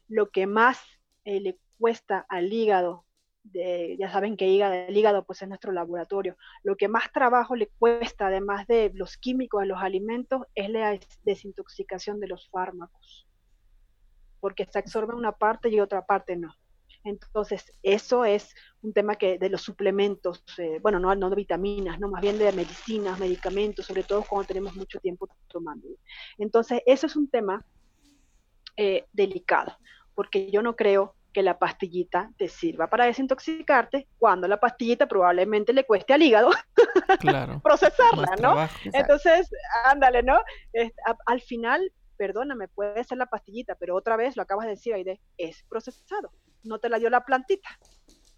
lo 0.08 0.30
que 0.30 0.47
más 0.47 0.80
eh, 1.23 1.39
le 1.39 1.58
cuesta 1.78 2.26
al 2.30 2.52
hígado, 2.52 3.06
de, 3.43 3.97
ya 3.99 4.10
saben 4.12 4.38
que 4.38 4.47
hígado, 4.47 4.73
el 4.73 4.95
hígado 4.95 5.26
pues 5.26 5.41
es 5.41 5.47
nuestro 5.49 5.71
laboratorio, 5.71 6.38
lo 6.63 6.78
que 6.78 6.88
más 6.88 7.12
trabajo 7.12 7.56
le 7.56 7.67
cuesta, 7.78 8.28
además 8.28 8.67
de 8.67 8.91
los 8.93 9.17
químicos 9.17 9.62
de 9.62 9.67
los 9.67 9.82
alimentos, 9.82 10.43
es 10.56 10.69
la 10.69 10.97
desintoxicación 11.23 12.19
de 12.19 12.28
los 12.28 12.49
fármacos, 12.49 13.28
porque 14.39 14.65
se 14.65 14.80
absorbe 14.80 15.13
una 15.13 15.34
parte 15.34 15.69
y 15.69 15.80
otra 15.80 16.06
parte 16.06 16.36
no. 16.38 16.56
Entonces, 17.04 17.72
eso 17.84 18.24
es 18.24 18.56
un 18.82 18.94
tema 18.94 19.16
que 19.16 19.38
de 19.38 19.50
los 19.50 19.62
suplementos, 19.62 20.44
eh, 20.58 20.80
bueno, 20.82 21.00
no, 21.00 21.13
no 21.16 21.30
de 21.30 21.36
vitaminas, 21.36 22.00
no 22.00 22.10
más 22.10 22.22
bien 22.22 22.38
de 22.38 22.52
medicinas, 22.54 23.20
medicamentos, 23.20 23.86
sobre 23.86 24.04
todo 24.04 24.24
cuando 24.24 24.48
tenemos 24.48 24.76
mucho 24.76 25.00
tiempo 25.00 25.28
tomando. 25.48 25.88
Entonces, 26.38 26.82
eso 26.86 27.08
es 27.08 27.16
un 27.16 27.30
tema 27.30 27.66
eh, 28.78 29.06
delicado, 29.12 29.78
porque 30.16 30.50
yo 30.50 30.62
no 30.62 30.76
creo 30.76 31.16
que 31.34 31.44
la 31.44 31.58
pastillita 31.58 32.32
te 32.38 32.48
sirva 32.48 32.88
para 32.88 33.06
desintoxicarte 33.06 34.08
cuando 34.20 34.48
la 34.48 34.60
pastillita 34.60 35.08
probablemente 35.08 35.74
le 35.74 35.84
cueste 35.84 36.13
al 36.13 36.22
hígado 36.22 36.52
procesarla, 37.63 38.36
¿no? 38.39 38.56
Entonces, 38.86 39.50
ándale, 39.86 40.22
¿no? 40.22 40.39
al 41.26 41.42
final, 41.42 41.92
perdóname, 42.18 42.68
puede 42.68 43.04
ser 43.04 43.18
la 43.18 43.26
pastillita, 43.26 43.76
pero 43.76 43.96
otra 43.96 44.16
vez 44.16 44.38
lo 44.38 44.44
acabas 44.44 44.66
de 44.66 44.72
decir, 44.72 44.94
Aide, 44.94 45.20
es 45.38 45.63
procesado, 45.68 46.32
no 46.63 46.80
te 46.80 46.89
la 46.89 46.99
dio 46.99 47.10
la 47.10 47.26
plantita, 47.26 47.69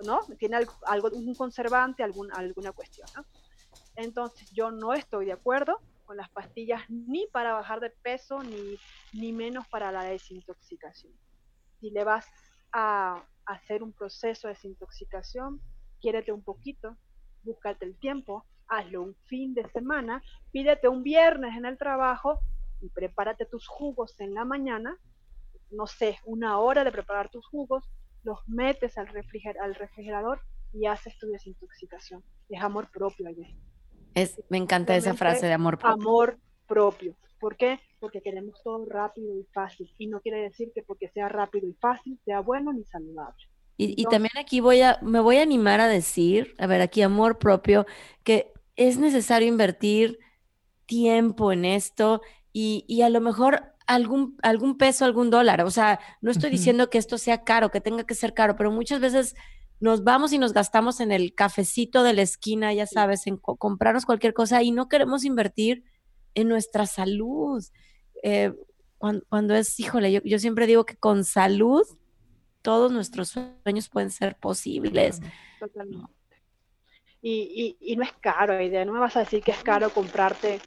¿no? 0.05 0.19
Tiene 0.37 0.57
algo, 0.57 1.09
un 1.13 1.35
conservante, 1.35 2.03
algún, 2.03 2.31
alguna 2.33 2.71
cuestión, 2.71 3.07
¿no? 3.15 3.25
Entonces, 3.95 4.49
yo 4.51 4.71
no 4.71 4.93
estoy 4.93 5.27
de 5.27 5.33
acuerdo 5.33 5.79
con 6.05 6.17
las 6.17 6.29
pastillas 6.29 6.81
ni 6.89 7.27
para 7.27 7.53
bajar 7.53 7.79
de 7.79 7.89
peso, 7.89 8.43
ni, 8.43 8.77
ni 9.13 9.31
menos 9.31 9.67
para 9.67 9.91
la 9.91 10.03
desintoxicación. 10.03 11.13
Si 11.79 11.89
le 11.89 12.03
vas 12.03 12.27
a 12.73 13.23
hacer 13.45 13.83
un 13.83 13.93
proceso 13.93 14.47
de 14.47 14.53
desintoxicación, 14.53 15.61
quiérete 16.01 16.31
un 16.31 16.43
poquito, 16.43 16.97
búscate 17.43 17.85
el 17.85 17.97
tiempo, 17.97 18.45
hazlo 18.67 19.03
un 19.03 19.15
fin 19.25 19.53
de 19.53 19.67
semana, 19.69 20.21
pídete 20.51 20.87
un 20.87 21.03
viernes 21.03 21.55
en 21.55 21.65
el 21.65 21.77
trabajo 21.77 22.39
y 22.81 22.89
prepárate 22.89 23.45
tus 23.45 23.67
jugos 23.67 24.19
en 24.19 24.33
la 24.33 24.45
mañana, 24.45 24.97
no 25.71 25.87
sé, 25.87 26.19
una 26.25 26.59
hora 26.59 26.83
de 26.83 26.91
preparar 26.91 27.29
tus 27.29 27.45
jugos, 27.47 27.89
los 28.25 28.39
metes 28.47 28.97
al, 28.97 29.07
al 29.07 29.75
refrigerador 29.75 30.41
y 30.73 30.87
haces 30.87 31.17
tu 31.17 31.27
desintoxicación. 31.27 32.23
Es 32.49 32.61
amor 32.61 32.89
propio, 32.91 33.27
Aide. 33.27 33.55
Es, 34.13 34.41
me 34.49 34.57
encanta 34.57 34.95
esa 34.95 35.13
frase 35.13 35.45
de 35.45 35.53
amor 35.53 35.77
propio. 35.77 35.93
Amor 35.93 36.39
propio. 36.67 37.15
¿Por 37.39 37.55
qué? 37.55 37.79
Porque 37.99 38.21
queremos 38.21 38.61
todo 38.63 38.85
rápido 38.85 39.37
y 39.37 39.45
fácil. 39.53 39.93
Y 39.97 40.07
no 40.07 40.19
quiere 40.21 40.41
decir 40.41 40.71
que 40.73 40.81
porque 40.81 41.09
sea 41.09 41.29
rápido 41.29 41.67
y 41.67 41.73
fácil 41.73 42.19
sea 42.25 42.39
bueno 42.39 42.73
ni 42.73 42.83
saludable. 42.85 43.45
Y, 43.77 44.01
y 44.01 44.05
también 44.05 44.31
aquí 44.39 44.61
voy 44.61 44.81
a, 44.81 44.97
me 45.01 45.19
voy 45.19 45.37
a 45.37 45.43
animar 45.43 45.81
a 45.81 45.87
decir, 45.87 46.55
a 46.57 46.65
ver, 46.65 46.81
aquí 46.81 47.01
amor 47.01 47.37
propio, 47.37 47.85
que 48.23 48.53
es 48.75 48.97
necesario 48.97 49.47
invertir 49.47 50.17
tiempo 50.85 51.51
en 51.51 51.65
esto 51.65 52.21
y, 52.53 52.85
y 52.87 53.01
a 53.01 53.09
lo 53.09 53.19
mejor 53.19 53.74
algún, 53.87 54.37
algún 54.41 54.77
peso, 54.77 55.05
algún 55.05 55.29
dólar. 55.29 55.61
O 55.61 55.71
sea, 55.71 55.99
no 56.21 56.31
estoy 56.31 56.49
diciendo 56.49 56.89
que 56.89 56.97
esto 56.97 57.17
sea 57.17 57.43
caro, 57.43 57.71
que 57.71 57.81
tenga 57.81 58.05
que 58.05 58.15
ser 58.15 58.33
caro, 58.33 58.55
pero 58.55 58.71
muchas 58.71 58.99
veces 58.99 59.35
nos 59.79 60.03
vamos 60.03 60.33
y 60.33 60.37
nos 60.37 60.53
gastamos 60.53 60.99
en 60.99 61.11
el 61.11 61.33
cafecito 61.33 62.03
de 62.03 62.13
la 62.13 62.21
esquina, 62.21 62.73
ya 62.73 62.87
sabes, 62.87 63.27
en 63.27 63.37
comprarnos 63.37 64.05
cualquier 64.05 64.33
cosa 64.33 64.63
y 64.63 64.71
no 64.71 64.87
queremos 64.87 65.25
invertir 65.25 65.83
en 66.33 66.47
nuestra 66.47 66.85
salud. 66.85 67.63
Eh, 68.23 68.53
cuando, 68.97 69.55
es, 69.55 69.79
híjole, 69.79 70.21
yo, 70.23 70.39
siempre 70.39 70.65
digo 70.65 70.85
que 70.85 70.95
con 70.95 71.23
salud 71.23 71.83
todos 72.61 72.91
nuestros 72.91 73.29
sueños 73.63 73.89
pueden 73.89 74.09
ser 74.09 74.35
posibles. 74.37 75.21
Totalmente. 75.59 76.11
Y, 77.21 77.77
y, 77.79 77.95
no 77.95 78.03
es 78.03 78.13
caro, 78.13 78.59
idea, 78.61 78.85
no 78.85 78.93
me 78.93 78.99
vas 78.99 79.15
a 79.15 79.21
decir 79.21 79.41
que 79.41 79.51
es 79.51 79.63
caro 79.63 79.89
comprarte 79.89 80.59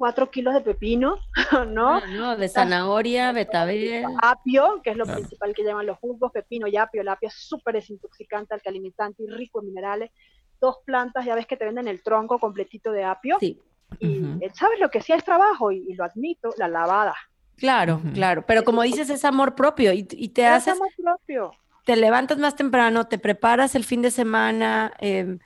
cuatro 0.00 0.30
kilos 0.30 0.54
de 0.54 0.62
pepino, 0.62 1.18
¿no? 1.68 1.96
Ah, 1.96 2.02
no, 2.08 2.34
de 2.34 2.48
zanahoria, 2.48 3.32
betabel. 3.32 4.06
Apio, 4.22 4.80
que 4.82 4.92
es 4.92 4.96
lo 4.96 5.04
principal 5.04 5.54
que 5.54 5.62
llaman 5.62 5.84
los 5.84 5.98
jugos, 5.98 6.32
pepino 6.32 6.66
y 6.66 6.78
apio. 6.78 7.02
El 7.02 7.08
apio 7.08 7.28
es 7.28 7.34
súper 7.34 7.74
desintoxicante, 7.74 8.54
alcalinizante 8.54 9.22
y 9.22 9.26
rico 9.26 9.60
en 9.60 9.66
minerales. 9.66 10.10
Dos 10.58 10.78
plantas, 10.86 11.26
ya 11.26 11.34
ves 11.34 11.46
que 11.46 11.58
te 11.58 11.66
venden 11.66 11.86
el 11.86 12.02
tronco 12.02 12.38
completito 12.38 12.92
de 12.92 13.04
apio. 13.04 13.36
Sí. 13.40 13.60
Y 13.98 14.22
sabes 14.54 14.80
lo 14.80 14.88
que 14.88 15.02
sí 15.02 15.12
es 15.12 15.22
trabajo, 15.22 15.70
y, 15.70 15.92
lo 15.92 16.04
admito, 16.04 16.48
la 16.56 16.68
lavada. 16.68 17.14
Claro, 17.58 18.00
claro. 18.14 18.42
Pero 18.46 18.64
como 18.64 18.80
dices, 18.80 19.10
es 19.10 19.26
amor 19.26 19.54
propio 19.54 19.92
y, 19.92 20.08
y 20.12 20.28
te 20.30 20.46
haces. 20.46 20.76
amor 20.76 20.88
propio. 20.96 21.50
Te 21.84 21.94
levantas 21.96 22.38
más 22.38 22.56
temprano, 22.56 23.06
te 23.06 23.18
preparas 23.18 23.74
el 23.74 23.84
fin 23.84 24.00
de 24.00 24.10
semana. 24.10 24.94
Eh, 24.98 25.36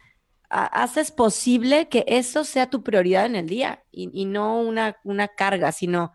haces 0.54 1.10
posible 1.10 1.88
que 1.88 2.04
eso 2.06 2.44
sea 2.44 2.70
tu 2.70 2.82
prioridad 2.82 3.26
en 3.26 3.34
el 3.34 3.46
día 3.48 3.84
y, 3.90 4.24
no 4.24 4.60
una, 4.60 4.96
una, 5.02 5.28
carga, 5.28 5.72
sino 5.72 6.12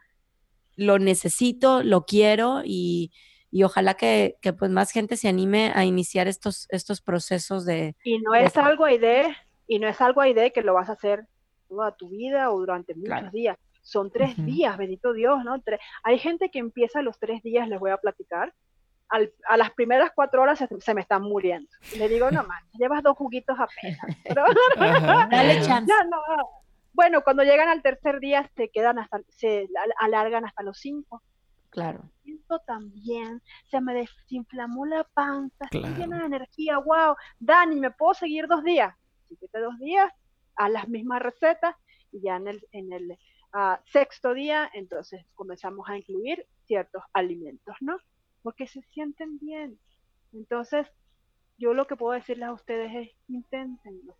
lo 0.75 0.97
necesito, 0.97 1.83
lo 1.83 2.05
quiero 2.05 2.61
y, 2.63 3.11
ojalá 3.63 3.95
que, 3.95 4.37
pues 4.57 4.71
más 4.71 4.91
gente 4.91 5.17
se 5.17 5.27
anime 5.27 5.73
a 5.75 5.83
iniciar 5.83 6.27
estos, 6.27 6.67
estos 6.69 7.01
procesos 7.01 7.65
de... 7.65 7.95
Y 8.03 8.19
no 8.19 8.33
es 8.33 8.55
algo 8.55 8.85
de 8.85 9.35
y 9.67 9.77
no 9.77 9.87
es 9.87 9.99
algo 10.01 10.21
de 10.23 10.51
que 10.51 10.61
lo 10.61 10.73
vas 10.73 10.89
a 10.89 10.93
hacer 10.93 11.27
toda 11.67 11.95
tu 11.95 12.09
vida 12.09 12.51
o 12.51 12.59
durante 12.59 12.95
muchos 12.95 13.31
días. 13.31 13.57
Son 13.81 14.11
tres 14.11 14.35
días, 14.45 14.77
bendito 14.77 15.13
Dios, 15.13 15.43
¿no? 15.43 15.61
Hay 16.03 16.17
gente 16.17 16.49
que 16.49 16.59
empieza 16.59 17.01
los 17.01 17.19
tres 17.19 17.43
días, 17.43 17.67
les 17.67 17.79
voy 17.79 17.91
a 17.91 17.97
platicar, 17.97 18.53
a 19.09 19.57
las 19.57 19.71
primeras 19.71 20.11
cuatro 20.13 20.41
horas 20.41 20.59
se, 20.59 20.93
me 20.93 21.01
están 21.01 21.23
muriendo. 21.23 21.69
le 21.97 22.07
digo, 22.07 22.29
no 22.31 22.43
más, 22.43 22.63
llevas 22.73 23.01
dos 23.03 23.17
juguitos 23.17 23.57
apenas. 23.59 24.01
Dale 25.31 25.61
chance. 25.61 25.91
Bueno, 26.93 27.23
cuando 27.23 27.43
llegan 27.43 27.69
al 27.69 27.81
tercer 27.81 28.19
día 28.19 28.49
se 28.55 28.69
quedan 28.69 28.99
hasta, 28.99 29.21
se 29.29 29.67
alargan 29.99 30.45
hasta 30.45 30.63
los 30.63 30.79
cinco. 30.79 31.23
Claro. 31.69 32.01
Siento 32.23 32.59
también, 32.65 33.41
se 33.69 33.79
me 33.79 33.93
desinflamó 33.93 34.85
la 34.85 35.03
panza, 35.03 35.65
estoy 35.71 35.93
llena 35.93 36.19
de 36.19 36.25
energía, 36.25 36.77
wow. 36.79 37.15
Dani, 37.39 37.79
¿me 37.79 37.91
puedo 37.91 38.15
seguir 38.15 38.47
dos 38.47 38.63
días? 38.63 38.95
Síguete 39.27 39.59
dos 39.59 39.77
días, 39.79 40.11
a 40.55 40.67
las 40.67 40.87
mismas 40.87 41.21
recetas 41.21 41.75
y 42.11 42.21
ya 42.21 42.37
en 42.37 42.47
el, 42.47 42.67
en 42.71 42.91
el 42.91 43.17
ah, 43.53 43.79
sexto 43.85 44.33
día, 44.33 44.69
entonces 44.73 45.25
comenzamos 45.35 45.87
a 45.89 45.97
incluir 45.97 46.45
ciertos 46.65 47.03
alimentos, 47.13 47.75
¿no? 47.81 47.97
Porque 48.41 48.67
se 48.67 48.81
sienten 48.93 49.39
bien. 49.39 49.77
Entonces, 50.33 50.87
yo 51.57 51.73
lo 51.73 51.87
que 51.87 51.95
puedo 51.95 52.13
decirles 52.13 52.49
a 52.49 52.53
ustedes 52.53 52.91
es 52.95 53.15
inténtenlo. 53.27 54.15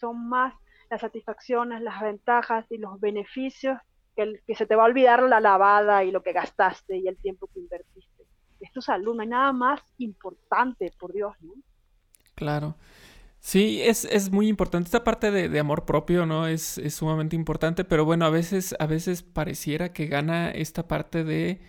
Son 0.00 0.28
más 0.28 0.54
las 0.90 1.00
satisfacciones, 1.00 1.80
las 1.80 2.00
ventajas 2.00 2.66
y 2.70 2.78
los 2.78 3.00
beneficios 3.00 3.78
que, 4.16 4.40
que 4.46 4.54
se 4.54 4.66
te 4.66 4.76
va 4.76 4.82
a 4.82 4.86
olvidar 4.86 5.22
la 5.22 5.40
lavada 5.40 6.04
y 6.04 6.10
lo 6.10 6.22
que 6.22 6.32
gastaste 6.32 6.98
y 6.98 7.08
el 7.08 7.16
tiempo 7.16 7.48
que 7.52 7.60
invertiste. 7.60 8.24
Es 8.60 8.72
tu 8.72 8.82
salud, 8.82 9.18
hay 9.20 9.28
nada 9.28 9.52
más 9.52 9.80
importante, 9.98 10.92
por 10.98 11.12
Dios, 11.12 11.34
¿no? 11.40 11.54
Claro. 12.34 12.76
Sí, 13.42 13.82
es, 13.82 14.04
es 14.04 14.30
muy 14.30 14.46
importante. 14.46 14.86
Esta 14.86 15.02
parte 15.02 15.32
de, 15.32 15.48
de 15.48 15.58
amor 15.58 15.84
propio, 15.84 16.26
¿no? 16.26 16.46
Es, 16.46 16.78
es, 16.78 16.94
sumamente 16.94 17.34
importante, 17.34 17.84
pero 17.84 18.04
bueno, 18.04 18.24
a 18.24 18.30
veces, 18.30 18.76
a 18.78 18.86
veces 18.86 19.24
pareciera 19.24 19.92
que 19.92 20.06
gana 20.06 20.52
esta 20.52 20.86
parte 20.86 21.24
de 21.24 21.60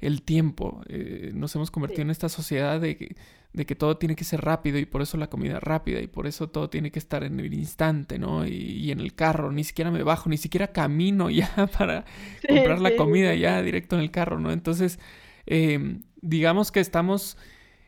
el 0.00 0.22
tiempo. 0.22 0.82
Eh, 0.88 1.32
nos 1.34 1.54
hemos 1.54 1.70
convertido 1.70 2.02
en 2.02 2.10
esta 2.10 2.28
sociedad 2.28 2.80
de 2.80 2.96
que, 2.96 3.16
de 3.52 3.66
que, 3.66 3.74
todo 3.74 3.96
tiene 3.96 4.16
que 4.16 4.24
ser 4.24 4.40
rápido 4.40 4.78
y 4.78 4.86
por 4.86 5.02
eso 5.02 5.16
la 5.16 5.28
comida 5.28 5.60
rápida 5.60 6.00
y 6.00 6.06
por 6.06 6.26
eso 6.26 6.48
todo 6.48 6.70
tiene 6.70 6.90
que 6.90 6.98
estar 6.98 7.24
en 7.24 7.40
el 7.40 7.52
instante, 7.52 8.18
¿no? 8.18 8.46
Y, 8.46 8.90
en 8.90 9.00
el 9.00 9.14
carro, 9.14 9.52
ni 9.52 9.64
siquiera 9.64 9.90
me 9.90 10.02
bajo, 10.02 10.30
ni 10.30 10.36
siquiera 10.36 10.72
camino 10.72 11.30
ya 11.30 11.68
para 11.78 12.04
comprar 12.48 12.80
la 12.80 12.96
comida 12.96 13.34
ya 13.34 13.62
directo 13.62 13.96
en 13.96 14.02
el 14.02 14.10
carro, 14.10 14.38
¿no? 14.40 14.52
Entonces, 14.52 14.98
em, 15.46 16.02
digamos 16.20 16.72
que 16.72 16.80
estamos 16.80 17.36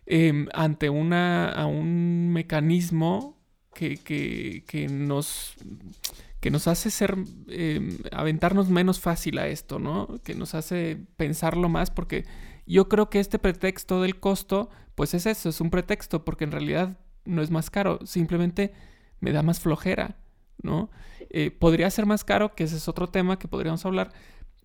em, 0.06 0.48
ante 0.52 0.90
una, 0.90 1.50
a 1.50 1.66
un 1.66 2.30
mecanismo 2.32 3.38
que, 3.74 3.96
que, 3.96 4.64
que 4.66 4.88
nos 4.88 5.56
que 6.42 6.50
nos 6.50 6.66
hace 6.66 6.90
ser, 6.90 7.16
em, 7.46 7.98
aventarnos 8.10 8.68
menos 8.68 8.98
fácil 8.98 9.38
a 9.38 9.46
esto, 9.46 9.78
¿no? 9.78 10.18
Que 10.24 10.34
nos 10.34 10.56
hace 10.56 10.98
pensarlo 11.16 11.68
más 11.68 11.92
porque 11.92 12.24
yo 12.66 12.88
creo 12.88 13.08
que 13.10 13.20
este 13.20 13.38
pretexto 13.38 14.02
del 14.02 14.18
costo, 14.18 14.68
pues 14.96 15.14
es 15.14 15.26
eso, 15.26 15.48
es 15.50 15.60
un 15.60 15.70
pretexto 15.70 16.24
porque 16.24 16.42
en 16.42 16.50
realidad 16.50 16.98
no 17.24 17.42
es 17.42 17.52
más 17.52 17.70
caro, 17.70 18.00
simplemente 18.06 18.72
me 19.20 19.30
da 19.30 19.44
más 19.44 19.60
flojera, 19.60 20.16
¿no? 20.60 20.90
Eh, 21.30 21.52
podría 21.52 21.88
ser 21.92 22.06
más 22.06 22.24
caro, 22.24 22.56
que 22.56 22.64
ese 22.64 22.76
es 22.76 22.88
otro 22.88 23.08
tema 23.08 23.38
que 23.38 23.46
podríamos 23.46 23.86
hablar, 23.86 24.12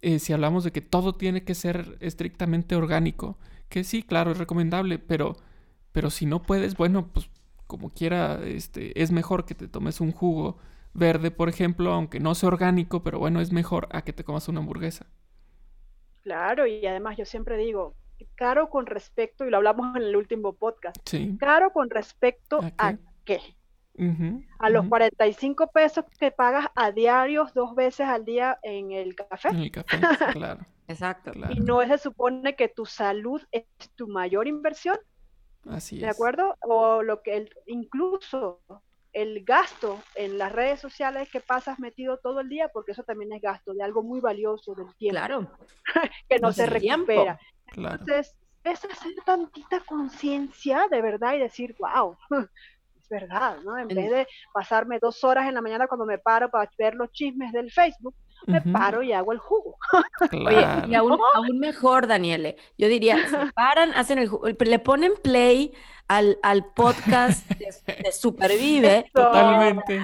eh, 0.02 0.18
si 0.18 0.34
hablamos 0.34 0.64
de 0.64 0.72
que 0.72 0.82
todo 0.82 1.14
tiene 1.14 1.44
que 1.44 1.54
ser 1.54 2.00
estrictamente 2.00 2.76
orgánico, 2.76 3.38
que 3.70 3.84
sí, 3.84 4.02
claro, 4.02 4.32
es 4.32 4.40
recomendable, 4.40 4.98
pero, 4.98 5.38
pero 5.92 6.10
si 6.10 6.26
no 6.26 6.42
puedes, 6.42 6.76
bueno, 6.76 7.14
pues 7.14 7.30
como 7.68 7.92
quiera, 7.92 8.42
este, 8.44 9.00
es 9.00 9.12
mejor 9.12 9.46
que 9.46 9.54
te 9.54 9.68
tomes 9.68 10.02
un 10.02 10.12
jugo 10.12 10.58
verde, 10.98 11.32
por 11.32 11.48
ejemplo, 11.48 11.94
aunque 11.94 12.20
no 12.20 12.36
sea 12.36 12.48
orgánico, 12.48 13.04
pero 13.04 13.20
bueno, 13.20 13.40
es 13.40 13.52
mejor 13.52 13.88
a 13.92 14.02
que 14.02 14.14
te 14.14 14.24
comas 14.24 14.48
una 14.50 14.60
hamburguesa. 14.60 15.06
Claro, 16.24 16.68
y 16.68 16.86
además 16.86 17.16
yo 17.18 17.26
siempre 17.26 17.56
digo, 17.58 17.96
caro 18.36 18.70
con 18.70 18.86
respecto, 18.86 19.46
y 19.46 19.50
lo 19.50 19.58
hablamos 19.58 19.96
en 19.96 20.04
el 20.04 20.16
último 20.16 20.54
podcast, 20.54 20.98
sí. 21.06 21.38
caro 21.40 21.72
con 21.72 21.90
respecto 21.90 22.60
a 22.78 22.96
qué. 23.24 23.40
a 24.60 24.70
los 24.70 24.88
45 24.88 25.68
pesos 25.72 26.06
que 26.20 26.32
pagas 26.32 26.68
a 26.76 26.92
diarios 26.92 27.54
dos 27.54 27.76
veces 27.76 28.08
al 28.08 28.26
día 28.26 28.60
en 28.64 28.92
el 28.92 29.16
café. 29.16 29.50
En 29.50 29.60
el 29.60 29.72
café, 29.72 30.00
claro. 30.34 30.66
Exacto. 30.88 31.32
Y 31.50 31.60
no 31.60 31.86
se 31.86 31.98
supone 31.98 32.56
que 32.56 32.70
tu 32.70 32.86
salud 32.86 33.42
es 33.52 33.66
tu 33.96 34.08
mayor 34.08 34.48
inversión. 34.48 34.98
Así 35.66 35.98
es. 35.98 36.02
¿De 36.02 36.08
acuerdo? 36.08 36.56
O 36.62 37.04
lo 37.04 37.22
que 37.22 37.36
el, 37.36 37.50
incluso 37.66 38.62
el 39.18 39.44
gasto 39.44 40.00
en 40.14 40.38
las 40.38 40.52
redes 40.52 40.80
sociales 40.80 41.28
que 41.32 41.40
pasas 41.40 41.80
metido 41.80 42.18
todo 42.18 42.42
el 42.42 42.50
día, 42.50 42.68
porque 42.68 42.92
eso 42.92 43.04
también 43.04 43.34
es 43.34 43.42
gasto 43.42 43.74
de 43.74 43.84
algo 43.84 44.04
muy 44.04 44.20
valioso 44.20 44.76
del 44.76 44.94
tiempo. 44.96 45.18
Claro. 45.20 45.52
que 46.30 46.38
no 46.38 46.54
se 46.54 46.68
recupera. 46.68 47.40
Entonces, 47.76 48.36
es 48.64 48.86
hacer 48.86 49.14
tantita 49.26 49.80
conciencia 49.80 50.88
de 50.92 51.02
verdad 51.02 51.34
y 51.34 51.40
decir, 51.40 51.76
wow, 51.80 52.16
es 52.96 53.10
verdad, 53.10 53.58
¿no? 53.64 53.76
En 53.80 53.88
vez 53.88 54.12
de 54.12 54.28
pasarme 54.54 55.00
dos 55.00 55.24
horas 55.24 55.48
en 55.48 55.56
la 55.56 55.62
mañana 55.62 55.88
cuando 55.88 56.06
me 56.06 56.20
paro 56.20 56.52
para 56.52 56.70
ver 56.78 56.94
los 56.94 57.12
chismes 57.12 57.52
del 57.52 57.72
Facebook, 57.72 58.14
me 58.46 58.62
paro 58.62 59.02
y 59.02 59.14
hago 59.14 59.32
el 59.32 59.40
jugo. 59.40 59.80
Oye, 60.32 60.90
y 60.90 60.94
aún, 60.94 61.18
aún, 61.34 61.58
mejor, 61.58 62.06
Daniele, 62.06 62.56
yo 62.78 62.88
diría, 62.88 63.28
se 63.28 63.52
paran, 63.54 63.94
hacen 63.96 64.20
el 64.20 64.28
jugo, 64.28 64.48
le 64.48 64.80
ponen 64.80 65.14
play 65.24 65.74
al, 66.08 66.40
al 66.42 66.66
podcast 66.74 67.48
de, 67.50 68.12
Supervive. 68.12 69.10
Totalmente. 69.14 70.02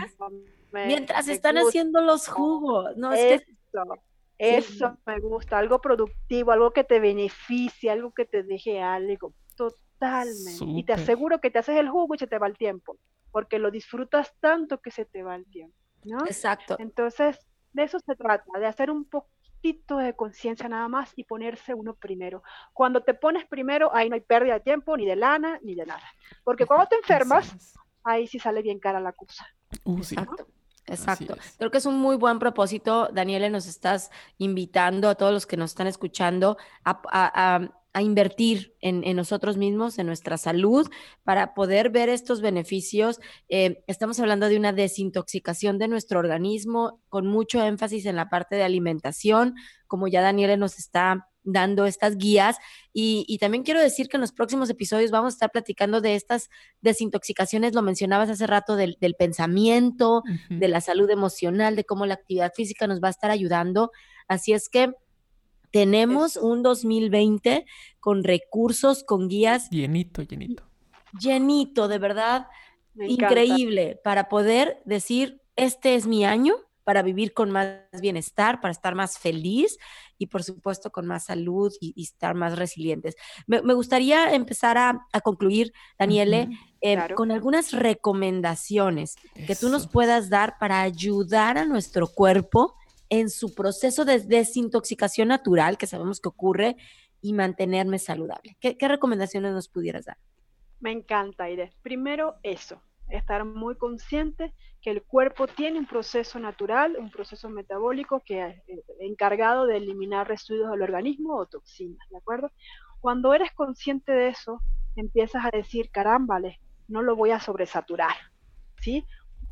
Mientras 0.72 1.28
están 1.28 1.58
haciendo 1.58 2.02
los 2.02 2.28
jugos. 2.28 2.96
No, 2.98 3.14
es 3.14 3.42
eso, 3.42 4.00
que... 4.38 4.58
eso 4.58 4.98
me 5.06 5.20
gusta, 5.20 5.58
algo 5.58 5.80
productivo, 5.80 6.52
algo 6.52 6.72
que 6.72 6.84
te 6.84 7.00
beneficie, 7.00 7.92
algo 7.92 8.12
que 8.12 8.26
te 8.26 8.44
deje 8.44 8.82
algo. 8.82 9.34
Totalmente. 9.56 10.66
Y 10.66 10.84
te 10.84 10.94
aseguro 10.94 11.40
que 11.40 11.52
te 11.52 11.60
haces 11.60 11.78
el 11.78 11.90
jugo 11.90 12.16
y 12.16 12.18
se 12.18 12.28
te 12.28 12.40
va 12.40 12.48
el 12.48 12.58
tiempo, 12.58 12.98
porque 13.32 13.60
lo 13.60 13.72
disfrutas 13.72 14.34
tanto 14.40 14.80
que 14.80 14.92
se 14.92 15.06
te 15.06 15.24
va 15.24 15.36
el 15.36 15.46
tiempo. 15.46 15.76
¿no? 16.04 16.20
Exacto. 16.26 16.76
Entonces, 16.80 17.40
de 17.72 17.84
eso 17.84 18.00
se 18.00 18.16
trata, 18.16 18.44
de 18.60 18.66
hacer 18.66 18.92
un 18.92 19.06
poquito 19.64 19.98
de 19.98 20.14
conciencia 20.14 20.68
nada 20.68 20.90
más 20.90 21.14
y 21.16 21.24
ponerse 21.24 21.74
uno 21.74 21.94
primero. 21.94 22.44
Cuando 22.74 23.02
te 23.02 23.14
pones 23.14 23.46
primero, 23.46 23.96
ahí 23.96 24.10
no 24.10 24.16
hay 24.16 24.22
pérdida 24.22 24.56
de 24.56 24.60
tiempo, 24.60 24.98
ni 24.98 25.06
de 25.06 25.16
lana, 25.16 25.58
ni 25.64 25.74
de 25.74 25.86
nada. 25.86 26.04
Porque 26.44 26.66
cuando 26.66 26.88
te 26.88 26.98
enfermas, 26.98 27.74
ahí 28.04 28.28
sí 28.28 28.40
sale 28.40 28.62
bien 28.62 28.80
cara 28.80 29.00
la 29.00 29.14
cosa. 29.14 29.48
Uh, 29.86 30.00
Exacto. 30.00 30.48
Exacto. 30.86 31.38
Creo 31.58 31.72
que 31.72 31.78
es 31.78 31.86
un 31.86 31.98
muy 31.98 32.18
buen 32.18 32.40
propósito, 32.40 33.08
Daniela, 33.14 33.50
nos 33.50 33.66
estás 33.68 34.12
invitando 34.38 35.08
a 35.08 35.16
todos 35.16 35.32
los 35.32 35.48
que 35.48 35.56
nos 35.56 35.72
están 35.72 35.88
escuchando 35.88 36.58
a, 36.84 37.62
invertir 38.02 38.76
en, 38.82 39.16
nosotros 39.16 39.58
mismos, 39.58 40.00
en 40.00 40.08
nuestra 40.08 40.38
salud, 40.38 40.90
para 41.24 41.54
poder 41.54 41.92
ver 41.92 42.10
estos 42.10 42.42
beneficios. 42.42 43.20
Eh, 43.50 43.84
estamos 43.88 44.20
hablando 44.20 44.50
de 44.50 44.58
una 44.58 44.74
desintoxicación 44.74 45.78
de 45.78 45.88
nuestro 45.88 46.20
organismo 46.20 47.02
con 47.10 47.28
mucho 47.28 47.64
énfasis 47.64 48.06
en 48.06 48.16
la 48.16 48.30
parte 48.30 48.56
de 48.56 48.64
alimentación, 48.64 49.56
como 49.88 50.08
ya 50.08 50.22
Daniela 50.22 50.58
nos 50.58 50.80
está 50.80 51.30
dando 51.44 51.86
estas 51.86 52.18
guías. 52.18 52.58
Y, 52.94 53.38
también 53.40 53.64
quiero 53.64 53.80
decir 53.80 54.08
que 54.08 54.18
en 54.18 54.22
los 54.22 54.32
próximos 54.32 54.70
episodios 54.70 55.12
vamos 55.12 55.34
a 55.34 55.36
estar 55.36 55.52
platicando 55.52 56.02
de 56.02 56.16
estas 56.16 56.50
desintoxicaciones, 56.82 57.74
lo 57.74 57.82
mencionabas 57.82 58.30
hace 58.30 58.48
rato, 58.48 58.76
del, 58.76 58.98
pensamiento, 59.18 60.24
de 60.50 60.68
la 60.68 60.82
salud 60.82 61.10
emocional, 61.10 61.76
de 61.76 61.84
cómo 61.84 62.06
la 62.06 62.16
actividad 62.16 62.54
física 62.56 62.88
nos 62.88 63.02
va 63.02 63.10
a 63.10 63.12
estar 63.12 63.30
ayudando. 63.30 63.92
Así 64.28 64.54
es 64.54 64.70
que 64.70 64.94
tenemos 65.74 66.38
un 66.38 66.62
2020 66.62 67.66
con 68.00 68.24
recursos, 68.24 69.04
con 69.04 69.28
guías. 69.28 69.72
Llenito, 69.72 70.22
llenito. 70.22 70.64
Llenito, 71.20 71.88
de 71.88 71.98
verdad, 71.98 72.46
increíble, 72.96 74.00
para 74.04 74.30
poder 74.30 74.84
decir, 74.86 75.42
este 75.56 75.96
es 75.96 76.06
mi 76.06 76.26
año, 76.26 76.54
para 76.84 77.02
vivir 77.02 77.34
con 77.34 77.50
más 77.50 77.80
bienestar, 78.00 78.62
para 78.62 78.72
estar 78.72 78.94
más 78.94 79.18
feliz 79.18 79.80
y 80.20 80.28
por 80.28 80.44
supuesto 80.44 80.92
con 80.92 81.08
más 81.08 81.26
salud 81.26 81.74
y, 81.82 82.00
estar 82.04 82.36
más 82.36 82.56
resilientes. 82.56 83.16
Me, 83.48 83.60
gustaría 83.74 84.36
empezar 84.36 84.78
a, 84.78 85.08
concluir, 85.24 85.74
Daniele, 85.98 86.50
eh, 86.82 87.00
con 87.16 87.32
algunas 87.32 87.72
recomendaciones 87.72 89.16
que 89.48 89.56
tú 89.56 89.70
nos 89.70 89.88
puedas 89.88 90.30
dar 90.30 90.60
para 90.60 90.82
ayudar 90.82 91.58
a 91.58 91.66
nuestro 91.66 92.06
cuerpo 92.06 92.76
en 93.14 93.30
su 93.30 93.54
proceso 93.54 94.06
de 94.06 94.22
desintoxicación 94.22 95.28
natural, 95.28 95.78
que 95.78 95.86
sabemos 95.86 96.20
que 96.20 96.30
ocurre, 96.30 96.78
y 97.22 97.34
mantenerme 97.34 98.00
saludable. 98.00 98.58
¿Qué, 98.60 98.76
recomendaciones 98.88 99.54
nos 99.54 99.70
pudieras 99.70 100.06
dar? 100.06 100.18
Me 100.80 100.92
encanta, 100.92 101.44
Aire. 101.44 101.72
Primero, 101.84 102.38
eso, 102.42 102.82
estar 103.10 103.46
muy 103.46 103.76
consciente 103.76 104.52
que 104.82 104.90
el 104.90 105.04
cuerpo 105.04 105.46
tiene 105.46 105.78
un 105.78 105.86
proceso 105.86 106.40
natural, 106.40 106.98
un 106.98 107.12
proceso 107.12 107.50
metabólico 107.50 108.20
que 108.26 108.48
es 108.48 108.58
eh, 108.68 108.84
encargado 109.02 109.68
de 109.68 109.78
eliminar 109.78 110.28
residuos 110.28 110.72
del 110.72 110.82
organismo 110.82 111.36
o 111.36 111.46
toxinas, 111.46 112.10
¿de 112.10 112.18
acuerdo? 112.18 112.52
Cuando 113.00 113.36
eres 113.36 113.52
consciente 113.52 114.12
de 114.12 114.30
eso, 114.30 114.60
empiezas 114.96 115.46
a 115.46 115.56
decir, 115.56 115.92
carámbale, 115.92 116.60
no 116.88 117.04
lo 117.04 117.16
voy 117.16 117.30
a 117.30 117.40
sobresaturar, 117.40 118.16
¿sí? 118.82 119.06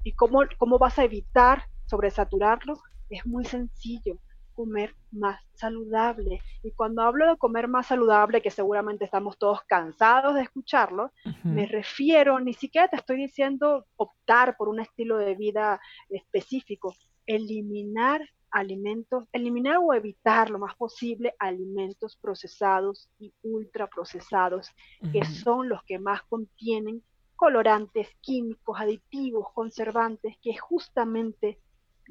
¿Y 0.04 0.14
cómo, 0.14 0.42
cómo 0.58 0.80
vas 0.80 0.98
a 0.98 1.04
evitar 1.04 1.66
sobresaturarlo? 1.86 2.82
Es 3.12 3.26
muy 3.26 3.46
sencillo 3.46 4.18
comer 4.54 4.96
más 5.12 5.40
saludable. 5.54 6.42
Y 6.64 6.72
cuando 6.72 7.02
hablo 7.02 7.30
de 7.30 7.38
comer 7.38 7.68
más 7.68 7.88
saludable, 7.88 8.42
que 8.42 8.52
seguramente 8.52 9.06
estamos 9.06 9.38
todos 9.38 9.62
cansados 9.64 10.36
de 10.36 10.42
escucharlo, 10.42 11.12
me 11.44 11.66
refiero, 11.66 12.40
ni 12.40 12.54
siquiera 12.54 12.88
te 12.88 12.96
estoy 12.96 13.18
diciendo 13.18 13.86
optar 13.98 14.56
por 14.58 14.70
un 14.70 14.80
estilo 14.80 15.18
de 15.18 15.36
vida 15.36 15.82
específico, 16.10 16.96
eliminar 17.26 18.22
alimentos, 18.50 19.26
eliminar 19.32 19.78
o 19.78 19.94
evitar 19.94 20.50
lo 20.50 20.60
más 20.60 20.76
posible 20.76 21.34
alimentos 21.40 22.18
procesados 22.18 23.10
y 23.20 23.34
ultraprocesados, 23.44 24.70
que 25.12 25.26
son 25.26 25.70
los 25.70 25.84
que 25.84 26.00
más 26.00 26.22
contienen 26.24 27.04
colorantes, 27.36 28.08
químicos, 28.22 28.80
aditivos, 28.80 29.48
conservantes, 29.54 30.36
que 30.44 30.56
justamente 30.58 31.58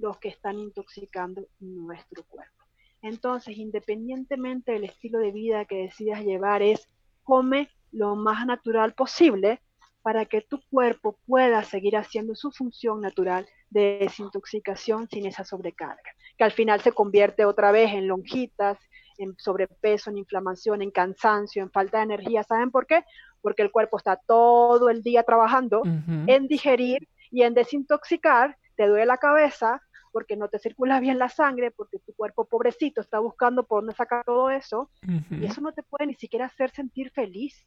los 0.00 0.18
que 0.18 0.28
están 0.28 0.58
intoxicando 0.58 1.46
nuestro 1.60 2.24
cuerpo. 2.24 2.64
Entonces, 3.02 3.56
independientemente 3.56 4.72
del 4.72 4.84
estilo 4.84 5.18
de 5.18 5.32
vida 5.32 5.64
que 5.64 5.82
decidas 5.82 6.22
llevar, 6.24 6.62
es 6.62 6.88
come 7.22 7.68
lo 7.92 8.16
más 8.16 8.46
natural 8.46 8.94
posible 8.94 9.60
para 10.02 10.24
que 10.24 10.40
tu 10.40 10.60
cuerpo 10.70 11.18
pueda 11.26 11.62
seguir 11.62 11.96
haciendo 11.96 12.34
su 12.34 12.50
función 12.50 13.00
natural 13.00 13.46
de 13.68 13.98
desintoxicación 14.00 15.08
sin 15.08 15.26
esa 15.26 15.44
sobrecarga, 15.44 16.10
que 16.36 16.44
al 16.44 16.52
final 16.52 16.80
se 16.80 16.92
convierte 16.92 17.44
otra 17.44 17.70
vez 17.70 17.92
en 17.92 18.08
lonjitas, 18.08 18.78
en 19.18 19.34
sobrepeso, 19.38 20.10
en 20.10 20.18
inflamación, 20.18 20.82
en 20.82 20.90
cansancio, 20.90 21.62
en 21.62 21.70
falta 21.70 21.98
de 21.98 22.04
energía. 22.04 22.42
¿Saben 22.42 22.70
por 22.70 22.86
qué? 22.86 23.04
Porque 23.42 23.62
el 23.62 23.70
cuerpo 23.70 23.98
está 23.98 24.16
todo 24.16 24.88
el 24.88 25.02
día 25.02 25.22
trabajando 25.22 25.82
en 25.84 26.48
digerir 26.48 27.06
y 27.30 27.42
en 27.42 27.54
desintoxicar, 27.54 28.56
te 28.76 28.86
duele 28.86 29.06
la 29.06 29.18
cabeza, 29.18 29.82
porque 30.12 30.37
no 30.37 30.49
te 30.49 30.59
circula 30.59 31.01
bien 31.01 31.18
la 31.18 31.29
sangre, 31.29 31.70
porque 31.70 31.99
tu 31.99 32.12
cuerpo 32.14 32.44
pobrecito 32.44 33.01
está 33.01 33.18
buscando 33.18 33.66
por 33.66 33.83
dónde 33.83 33.94
sacar 33.94 34.25
todo 34.25 34.51
eso, 34.51 34.90
y 35.31 35.44
eso 35.44 35.61
no 35.61 35.73
te 35.73 35.83
puede 35.83 36.07
ni 36.07 36.14
siquiera 36.14 36.46
hacer 36.46 36.70
sentir 36.70 37.11
feliz. 37.11 37.66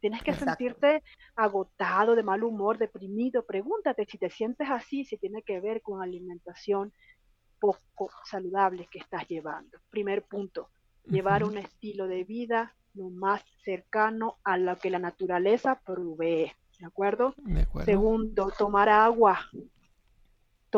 Tienes 0.00 0.22
que 0.22 0.34
sentirte 0.34 1.02
agotado, 1.34 2.14
de 2.14 2.22
mal 2.22 2.44
humor, 2.44 2.78
deprimido. 2.78 3.44
Pregúntate 3.44 4.04
si 4.04 4.18
te 4.18 4.30
sientes 4.30 4.68
así, 4.70 5.04
si 5.04 5.16
tiene 5.16 5.42
que 5.42 5.58
ver 5.58 5.82
con 5.82 6.02
alimentación 6.02 6.92
poco 7.58 8.10
saludable 8.24 8.88
que 8.90 8.98
estás 8.98 9.26
llevando. 9.26 9.78
Primer 9.90 10.22
punto, 10.22 10.68
llevar 11.04 11.44
un 11.44 11.56
estilo 11.56 12.06
de 12.06 12.24
vida 12.24 12.74
lo 12.94 13.10
más 13.10 13.42
cercano 13.64 14.36
a 14.44 14.58
lo 14.58 14.76
que 14.76 14.90
la 14.90 14.98
naturaleza 14.98 15.80
provee. 15.84 16.52
¿De 16.78 16.86
acuerdo? 16.86 17.34
De 17.38 17.62
acuerdo. 17.62 17.86
Segundo, 17.86 18.52
tomar 18.56 18.88
agua 18.88 19.38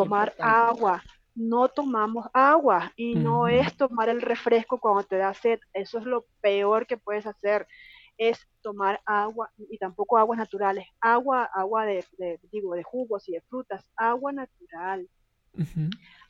tomar 0.05 0.35
agua. 0.39 1.03
No 1.35 1.69
tomamos 1.69 2.27
agua 2.33 2.93
y 2.97 3.15
no 3.15 3.47
es 3.47 3.77
tomar 3.77 4.09
el 4.09 4.21
refresco 4.21 4.81
cuando 4.81 5.05
te 5.05 5.17
da 5.17 5.33
sed. 5.35 5.61
Eso 5.73 5.99
es 5.99 6.05
lo 6.05 6.27
peor 6.41 6.87
que 6.87 6.97
puedes 6.97 7.27
hacer 7.27 7.67
es 8.19 8.49
tomar 8.61 9.01
agua 9.07 9.51
y 9.57 9.79
tampoco 9.79 10.19
aguas 10.19 10.39
naturales, 10.39 10.87
agua, 11.01 11.49
agua 11.55 11.87
de, 11.87 12.05
digo, 12.51 12.75
de 12.75 12.83
jugos 12.83 13.29
y 13.29 13.33
de 13.33 13.41
frutas, 13.43 13.89
agua 13.97 14.33
natural. 14.33 15.09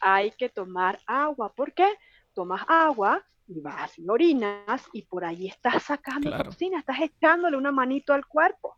Hay 0.00 0.30
que 0.32 0.50
tomar 0.50 1.00
agua. 1.06 1.52
¿Por 1.54 1.72
qué? 1.72 1.88
Tomas 2.34 2.62
agua 2.68 3.24
y 3.46 3.60
vas 3.60 3.98
y 3.98 4.06
orinas 4.08 4.82
y 4.92 5.02
por 5.02 5.24
ahí 5.24 5.48
estás 5.48 5.82
sacando 5.84 6.30
toxina, 6.36 6.78
estás 6.78 7.00
echándole 7.00 7.56
una 7.56 7.72
manito 7.72 8.12
al 8.12 8.26
cuerpo. 8.26 8.76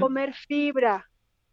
Comer 0.00 0.34
fibra, 0.34 1.08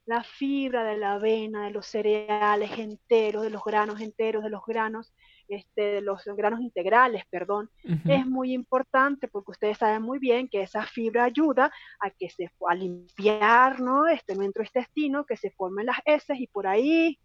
la 0.08 0.24
fibra 0.24 0.86
de 0.86 0.98
la 0.98 1.14
avena, 1.14 1.66
de 1.66 1.72
los 1.72 1.86
cereales 1.86 2.72
enteros, 2.80 3.44
de 3.44 3.50
los 3.50 3.62
granos 3.64 4.00
enteros, 4.00 4.42
de 4.42 4.50
los 4.50 4.62
granos, 4.66 5.14
este, 5.50 5.82
de 5.82 6.02
los 6.02 6.24
granos 6.26 6.62
integrales, 6.62 7.24
perdón, 7.30 7.70
es 8.06 8.26
muy 8.26 8.54
importante 8.54 9.28
porque 9.28 9.52
ustedes 9.52 9.78
saben 9.78 10.02
muy 10.02 10.18
bien 10.18 10.48
que 10.48 10.62
esa 10.62 10.84
fibra 10.84 11.26
ayuda 11.26 11.72
a 12.00 12.10
que 12.10 12.30
se 12.30 12.50
a 12.70 12.74
limpiar, 12.74 13.82
¿no? 13.82 14.08
Este 14.08 14.34
nuestro 14.34 14.64
intestino, 14.64 15.26
que 15.26 15.36
se 15.36 15.52
formen 15.52 15.86
las 15.86 15.98
heces 16.06 16.40
y 16.40 16.48
por 16.48 16.68
ahí 16.68 17.20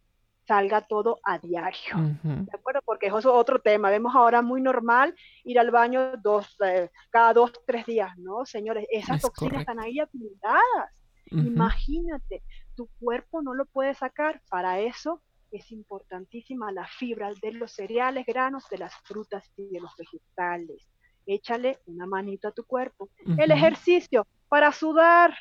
salga 0.45 0.81
todo 0.81 1.21
a 1.23 1.39
diario, 1.39 2.19
¿de 2.25 2.51
acuerdo? 2.53 2.81
Porque 2.85 3.07
eso 3.07 3.19
es 3.19 3.27
otro 3.27 3.61
tema. 3.61 3.91
Vemos 3.91 4.13
ahora 4.17 4.43
muy 4.43 4.61
normal 4.61 5.15
ir 5.45 5.61
al 5.61 5.71
baño 5.71 6.17
dos, 6.17 6.57
eh, 6.67 6.91
cada 7.11 7.33
dos, 7.33 7.53
tres 7.65 7.87
días, 7.87 8.11
¿no? 8.19 8.45
Señores, 8.45 8.87
esas 8.91 9.23
toxinas 9.23 9.61
están 9.61 9.79
ahí 9.79 10.01
acumuladas. 10.01 10.91
Imagínate, 11.33 12.43
tu 12.75 12.89
cuerpo 12.99 13.43
no 13.43 13.55
lo 13.55 13.67
puede 13.67 13.95
sacar. 13.95 14.41
Para 14.49 14.81
eso 14.81 15.23
es 15.51 15.71
importantísima 15.71 16.73
la 16.73 16.87
fibra 16.87 17.33
de 17.41 17.53
los 17.53 17.73
cereales, 17.73 18.27
granos, 18.27 18.69
de 18.71 18.79
las 18.79 18.95
frutas 19.05 19.51
y 19.57 19.69
de 19.69 19.81
los 19.81 19.95
vegetales. 19.97 20.89
Échale 21.27 21.79
una 21.87 22.07
manito 22.07 22.49
a 22.49 22.53
tu 22.53 22.65
cuerpo. 22.65 23.09
El 23.39 23.51
ejercicio 23.51 24.27
para 24.49 24.73
sudar, 24.73 25.35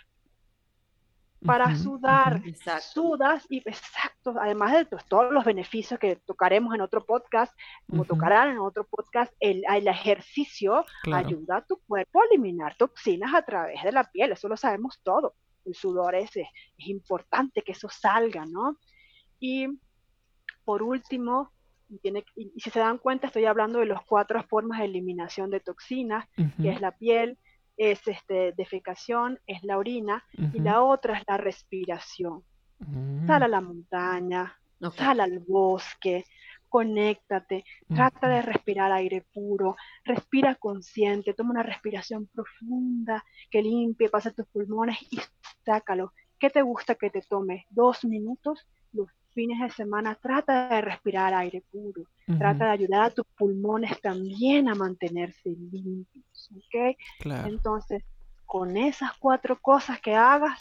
para 1.44 1.76
sudar, 1.76 2.42
sudas 2.82 3.48
y 3.50 3.58
exacto, 3.68 4.36
además 4.40 4.74
de 4.74 4.86
todos 5.08 5.32
los 5.32 5.44
beneficios 5.44 6.00
que 6.00 6.18
tocaremos 6.18 6.76
en 6.76 6.82
otro 6.82 7.04
podcast, 7.04 7.58
como 7.90 8.06
tocarán 8.06 8.52
en 8.52 8.60
otro 8.60 8.86
podcast, 8.86 9.34
el, 9.40 9.64
ejercicio 9.88 10.86
ayuda 11.12 11.58
a 11.58 11.66
tu 11.66 11.78
cuerpo 11.88 12.22
a 12.22 12.26
eliminar 12.30 12.76
toxinas 12.76 13.34
a 13.34 13.42
través 13.42 13.82
de 13.82 13.92
la 13.92 14.04
piel, 14.04 14.34
eso 14.34 14.48
lo 14.48 14.56
sabemos 14.56 15.00
todo 15.02 15.34
el 15.66 15.76
sudor 15.76 16.16
ese, 16.16 16.50
es 16.78 16.88
importante 16.88 17.62
que 17.62 17.74
eso 17.74 17.90
salga, 17.90 18.46
¿no? 18.46 18.78
Y 19.40 19.68
por 20.64 20.84
último, 20.84 21.52
tiene, 22.02 22.24
y, 22.36 22.52
si 22.60 22.70
se 22.70 22.80
dan 22.80 22.98
cuenta, 22.98 23.28
estoy 23.28 23.46
hablando 23.46 23.80
de 23.80 23.88
las 23.88 24.04
cuatro 24.06 24.42
formas 24.44 24.80
de 24.80 24.86
eliminación 24.86 25.50
de 25.50 25.60
toxinas, 25.60 26.26
que 26.62 26.70
es 26.70 26.82
la 26.82 26.98
piel, 26.98 27.38
es 27.78 28.08
este, 28.08 28.54
defecación, 28.54 29.40
es 29.48 29.64
la 29.64 29.78
orina, 29.78 30.24
y 30.54 30.60
la 30.60 30.84
otra 30.84 31.18
es 31.18 31.24
la 31.28 31.38
respiración. 31.38 32.44
Sal 33.28 33.44
a 33.44 33.48
la 33.48 33.62
montaña, 33.62 34.58
Sal 34.90 35.20
al 35.20 35.40
bosque, 35.40 36.26
conéctate, 36.72 37.66
trata 37.94 38.30
de 38.30 38.42
respirar 38.42 38.94
aire 38.94 39.26
puro, 39.34 39.76
respira 40.06 40.56
consciente, 40.56 41.34
toma 41.34 41.52
una 41.52 41.64
respiración 41.64 42.28
profunda 42.28 43.26
que 43.50 43.62
limpie, 43.62 44.08
pasa 44.08 44.32
tus 44.32 44.48
pulmones 44.48 44.98
y 45.12 45.20
sácalo. 45.66 46.14
¿Qué 46.40 46.50
te 46.50 46.62
gusta 46.62 46.96
que 46.96 47.10
te 47.10 47.22
tome? 47.24 47.66
Dos 47.72 48.06
minutos 48.06 48.66
los 48.94 49.10
fines 49.34 49.60
de 49.60 49.70
semana, 49.70 50.16
trata 50.16 50.70
de 50.70 50.80
respirar 50.80 51.34
aire 51.34 51.62
puro, 51.70 52.04
trata 52.38 52.66
de 52.68 52.72
ayudar 52.72 53.04
a 53.04 53.10
tus 53.10 53.26
pulmones 53.38 54.00
también 54.00 54.70
a 54.70 54.74
mantenerse 54.74 55.50
limpios, 55.50 56.52
¿ok? 56.56 56.96
Entonces, 57.48 58.02
con 58.46 58.78
esas 58.78 59.12
cuatro 59.20 59.60
cosas 59.60 60.00
que 60.00 60.16
hagas, 60.16 60.58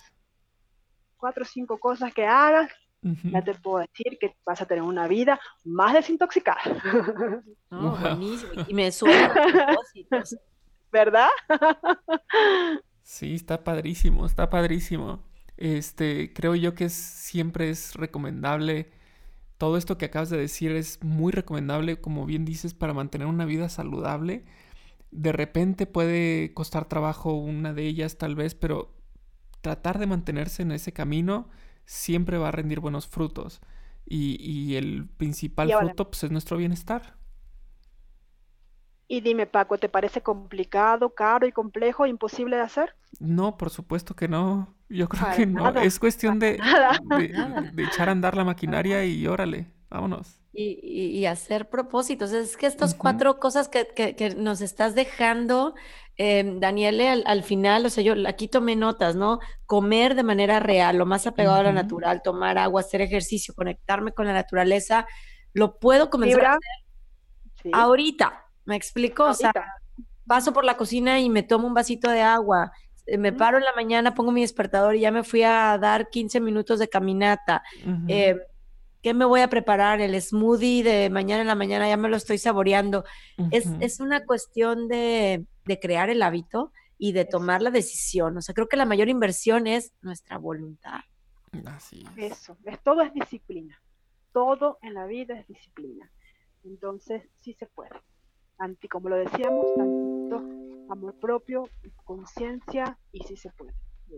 cuatro 1.16 1.44
o 1.44 1.46
cinco 1.46 1.78
cosas 1.78 2.12
que 2.12 2.26
hagas, 2.26 2.68
ya 3.02 3.42
te 3.42 3.54
puedo 3.54 3.78
decir 3.78 4.18
que 4.20 4.36
vas 4.44 4.60
a 4.60 4.66
tener 4.66 4.82
una 4.82 5.08
vida 5.08 5.40
más 5.64 5.94
desintoxicada. 5.94 6.60
No, 7.70 7.96
buenísimo. 7.96 8.50
Y 8.66 8.74
me 8.74 8.90
suena 8.90 9.32
¿Verdad? 10.90 11.28
Sí, 13.02 13.34
está 13.34 13.62
padrísimo, 13.62 14.26
está 14.26 14.50
padrísimo. 14.50 15.22
Este, 15.56 16.32
creo 16.32 16.54
yo 16.54 16.74
que 16.74 16.88
siempre 16.88 17.70
es 17.70 17.94
recomendable. 17.94 18.90
Todo 19.58 19.76
esto 19.76 19.98
que 19.98 20.06
acabas 20.06 20.30
de 20.30 20.38
decir 20.38 20.72
es 20.72 21.02
muy 21.02 21.32
recomendable, 21.32 22.00
como 22.00 22.26
bien 22.26 22.44
dices, 22.44 22.74
para 22.74 22.94
mantener 22.94 23.28
una 23.28 23.44
vida 23.44 23.68
saludable. 23.68 24.44
De 25.10 25.32
repente 25.32 25.86
puede 25.86 26.54
costar 26.54 26.86
trabajo 26.86 27.34
una 27.34 27.72
de 27.72 27.86
ellas 27.86 28.18
tal 28.18 28.34
vez, 28.34 28.54
pero 28.54 28.94
tratar 29.60 29.98
de 29.98 30.06
mantenerse 30.06 30.62
en 30.62 30.72
ese 30.72 30.92
camino 30.92 31.48
siempre 31.90 32.38
va 32.38 32.48
a 32.48 32.52
rendir 32.52 32.78
buenos 32.78 33.08
frutos. 33.08 33.60
Y, 34.06 34.74
el 34.76 35.06
principal 35.08 35.72
fruto 35.72 36.10
pues, 36.10 36.24
es 36.24 36.30
nuestro 36.30 36.56
bienestar. 36.56 37.16
Y 39.06 39.20
dime, 39.20 39.46
Paco, 39.46 39.78
¿te 39.78 39.88
parece 39.88 40.20
complicado, 40.20 41.14
caro 41.14 41.46
y 41.46 41.52
complejo, 41.52 42.06
imposible 42.06 42.56
de 42.56 42.62
hacer? 42.62 42.94
No, 43.18 43.56
por 43.56 43.70
supuesto 43.70 44.14
que 44.14 44.28
no. 44.28 44.74
Yo 44.88 45.08
creo 45.08 45.34
que 45.36 45.46
no. 45.46 45.68
Es 45.80 45.98
cuestión 45.98 46.38
de, 46.38 46.60
de, 47.18 47.82
echar 47.84 48.08
a 48.08 48.12
andar 48.12 48.36
la 48.36 48.44
maquinaria 48.44 49.04
y 49.04 49.26
órale, 49.26 49.70
vámonos. 49.88 50.39
Y, 50.52 51.24
hacer 51.26 51.68
propósitos. 51.68 52.32
Es 52.32 52.56
que 52.56 52.66
estas 52.66 52.94
cuatro 52.94 53.38
cosas 53.38 53.68
que, 53.68 54.34
nos 54.36 54.60
estás 54.60 54.94
dejando, 54.94 55.74
eh, 56.16 56.56
Daniele, 56.58 57.08
al, 57.08 57.42
final, 57.44 57.86
o 57.86 57.90
sea, 57.90 58.02
yo 58.02 58.14
aquí 58.26 58.48
tomé 58.48 58.74
notas, 58.74 59.14
¿no? 59.14 59.38
Comer 59.66 60.14
de 60.14 60.24
manera 60.24 60.58
real, 60.58 60.96
lo 60.96 61.06
más 61.06 61.26
apegado 61.26 61.58
a 61.58 61.62
lo 61.62 61.72
natural, 61.72 62.22
tomar 62.22 62.58
agua, 62.58 62.80
hacer 62.80 63.00
ejercicio, 63.00 63.54
conectarme 63.54 64.12
con 64.12 64.26
la 64.26 64.32
naturaleza, 64.32 65.06
lo 65.52 65.78
puedo 65.78 66.10
comenzar 66.10 66.44
a 66.44 66.52
hacer 66.54 67.72
ahorita. 67.72 68.44
¿Me 68.64 68.76
explico? 68.76 69.24
O 69.24 69.34
sea, 69.34 69.52
paso 70.26 70.52
por 70.52 70.64
la 70.64 70.76
cocina 70.76 71.20
y 71.20 71.28
me 71.28 71.42
tomo 71.42 71.66
un 71.66 71.74
vasito 71.74 72.10
de 72.10 72.22
agua. 72.22 72.72
Eh, 73.06 73.18
me 73.18 73.32
paro 73.32 73.58
en 73.58 73.64
la 73.64 73.72
mañana, 73.74 74.14
pongo 74.14 74.30
mi 74.30 74.42
despertador 74.42 74.94
y 74.94 75.00
ya 75.00 75.10
me 75.10 75.24
fui 75.24 75.42
a 75.42 75.76
dar 75.78 76.08
15 76.08 76.40
minutos 76.40 76.78
de 76.78 76.88
caminata. 76.88 77.62
¿Qué 79.02 79.14
me 79.14 79.24
voy 79.24 79.40
a 79.40 79.48
preparar? 79.48 80.00
El 80.00 80.20
smoothie 80.20 80.82
de 80.82 81.10
mañana 81.10 81.40
en 81.40 81.46
la 81.46 81.54
mañana 81.54 81.88
ya 81.88 81.96
me 81.96 82.08
lo 82.08 82.16
estoy 82.16 82.38
saboreando. 82.38 83.04
es, 83.50 84.00
una 84.00 84.24
cuestión 84.24 84.88
de, 84.88 85.46
crear 85.80 86.10
el 86.10 86.22
hábito 86.22 86.72
y 86.98 87.12
de 87.12 87.24
tomar 87.24 87.62
la 87.62 87.70
decisión. 87.70 88.36
O 88.36 88.42
sea, 88.42 88.54
creo 88.54 88.68
que 88.68 88.76
la 88.76 88.84
mayor 88.84 89.08
inversión 89.08 89.66
es 89.66 89.94
nuestra 90.02 90.36
voluntad. 90.38 91.00
Así 91.66 92.04
Eso, 92.16 92.56
todo 92.84 93.02
es 93.02 93.12
disciplina. 93.14 93.80
Todo 94.32 94.78
en 94.82 94.94
la 94.94 95.06
vida 95.06 95.38
es 95.38 95.46
disciplina. 95.48 96.10
Entonces, 96.64 97.22
sí 97.40 97.54
se 97.54 97.66
puede. 97.66 98.00
Anti, 98.58 98.86
como 98.88 99.08
lo 99.08 99.16
decíamos, 99.16 99.66
tanto 99.74 100.44
amor 100.90 101.14
propio, 101.18 101.68
conciencia, 102.04 102.98
y 103.12 103.22
sí 103.24 103.36
se 103.36 103.50
puede. 103.50 103.74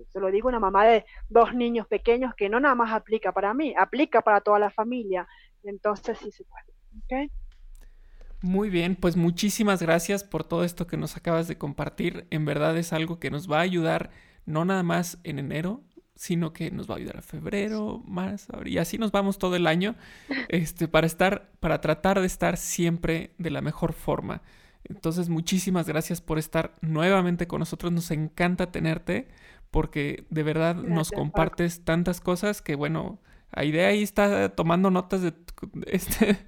Se 0.08 0.20
lo 0.20 0.30
digo 0.30 0.48
una 0.48 0.60
mamá 0.60 0.84
de 0.84 1.04
dos 1.28 1.54
niños 1.54 1.86
pequeños 1.86 2.34
que 2.34 2.48
no 2.48 2.60
nada 2.60 2.74
más 2.74 2.92
aplica 2.92 3.32
para 3.32 3.54
mí, 3.54 3.74
aplica 3.78 4.22
para 4.22 4.40
toda 4.40 4.58
la 4.58 4.70
familia. 4.70 5.26
Entonces 5.62 6.18
sí 6.18 6.30
se 6.30 6.44
puede. 6.44 7.30
Muy 8.42 8.70
bien, 8.70 8.96
pues 8.96 9.16
muchísimas 9.16 9.80
gracias 9.80 10.24
por 10.24 10.44
todo 10.44 10.64
esto 10.64 10.86
que 10.86 10.96
nos 10.96 11.16
acabas 11.16 11.46
de 11.46 11.58
compartir. 11.58 12.26
En 12.30 12.44
verdad 12.44 12.76
es 12.76 12.92
algo 12.92 13.20
que 13.20 13.30
nos 13.30 13.50
va 13.50 13.58
a 13.58 13.62
ayudar 13.62 14.10
no 14.46 14.64
nada 14.64 14.82
más 14.82 15.18
en 15.22 15.38
enero, 15.38 15.82
sino 16.16 16.52
que 16.52 16.70
nos 16.70 16.90
va 16.90 16.94
a 16.94 16.98
ayudar 16.98 17.18
a 17.18 17.22
febrero, 17.22 18.02
más, 18.06 18.48
y 18.64 18.78
así 18.78 18.98
nos 18.98 19.12
vamos 19.12 19.38
todo 19.38 19.56
el 19.56 19.66
año, 19.66 19.94
este, 20.48 20.88
para 20.88 21.06
estar, 21.06 21.50
para 21.60 21.80
tratar 21.80 22.20
de 22.20 22.26
estar 22.26 22.56
siempre 22.56 23.34
de 23.38 23.50
la 23.50 23.60
mejor 23.60 23.92
forma. 23.92 24.42
Entonces, 24.84 25.28
muchísimas 25.28 25.86
gracias 25.86 26.20
por 26.20 26.38
estar 26.38 26.74
nuevamente 26.80 27.46
con 27.46 27.60
nosotros. 27.60 27.92
Nos 27.92 28.10
encanta 28.10 28.72
tenerte 28.72 29.28
porque 29.72 30.26
de 30.28 30.42
verdad 30.44 30.76
nos 30.76 31.10
compartes 31.10 31.82
tantas 31.82 32.20
cosas 32.20 32.62
que, 32.62 32.76
bueno, 32.76 33.18
Aide 33.54 33.86
ahí 33.86 34.02
está 34.02 34.50
tomando 34.50 34.90
notas 34.90 35.22
de, 35.22 35.32
este, 35.86 36.38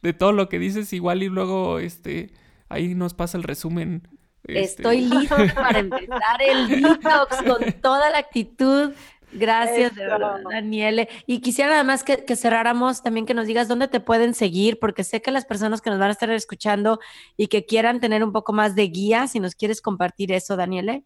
de 0.00 0.12
todo 0.12 0.32
lo 0.32 0.48
que 0.48 0.58
dices, 0.58 0.92
igual 0.92 1.22
y 1.22 1.28
luego 1.28 1.80
este, 1.80 2.32
ahí 2.68 2.94
nos 2.94 3.14
pasa 3.14 3.36
el 3.36 3.42
resumen. 3.42 4.08
Este. 4.44 4.60
Estoy 4.60 5.00
listo 5.02 5.36
para 5.54 5.80
empezar 5.80 6.40
el 6.40 6.68
detox 6.68 7.42
con 7.42 7.72
toda 7.82 8.10
la 8.10 8.18
actitud. 8.18 8.92
Gracias, 9.30 9.94
de 9.94 10.06
verdad, 10.06 10.40
Daniele. 10.48 11.08
Y 11.26 11.40
quisiera 11.40 11.74
además 11.74 12.02
que, 12.02 12.24
que, 12.24 12.34
cerráramos 12.34 13.02
también 13.02 13.26
que 13.26 13.34
nos 13.34 13.46
digas 13.46 13.68
dónde 13.68 13.88
te 13.88 14.00
pueden 14.00 14.32
seguir, 14.34 14.78
porque 14.78 15.04
sé 15.04 15.20
que 15.20 15.30
las 15.30 15.44
personas 15.44 15.82
que 15.82 15.90
nos 15.90 15.98
van 15.98 16.08
a 16.08 16.12
estar 16.12 16.30
escuchando 16.30 16.98
y 17.36 17.48
que 17.48 17.66
quieran 17.66 18.00
tener 18.00 18.24
un 18.24 18.32
poco 18.32 18.54
más 18.54 18.74
de 18.74 18.84
guía, 18.84 19.26
si 19.26 19.38
nos 19.38 19.54
quieres 19.54 19.82
compartir 19.82 20.32
eso, 20.32 20.56
Daniele. 20.56 21.04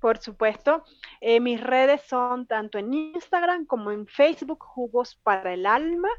Por 0.00 0.18
supuesto. 0.18 0.84
Eh, 1.20 1.40
mis 1.40 1.60
redes 1.60 2.02
son 2.02 2.46
tanto 2.46 2.78
en 2.78 2.94
Instagram 2.94 3.66
como 3.66 3.90
en 3.90 4.06
Facebook, 4.06 4.62
Jugos 4.62 5.16
para 5.22 5.52
el 5.52 5.66
Alma, 5.66 6.10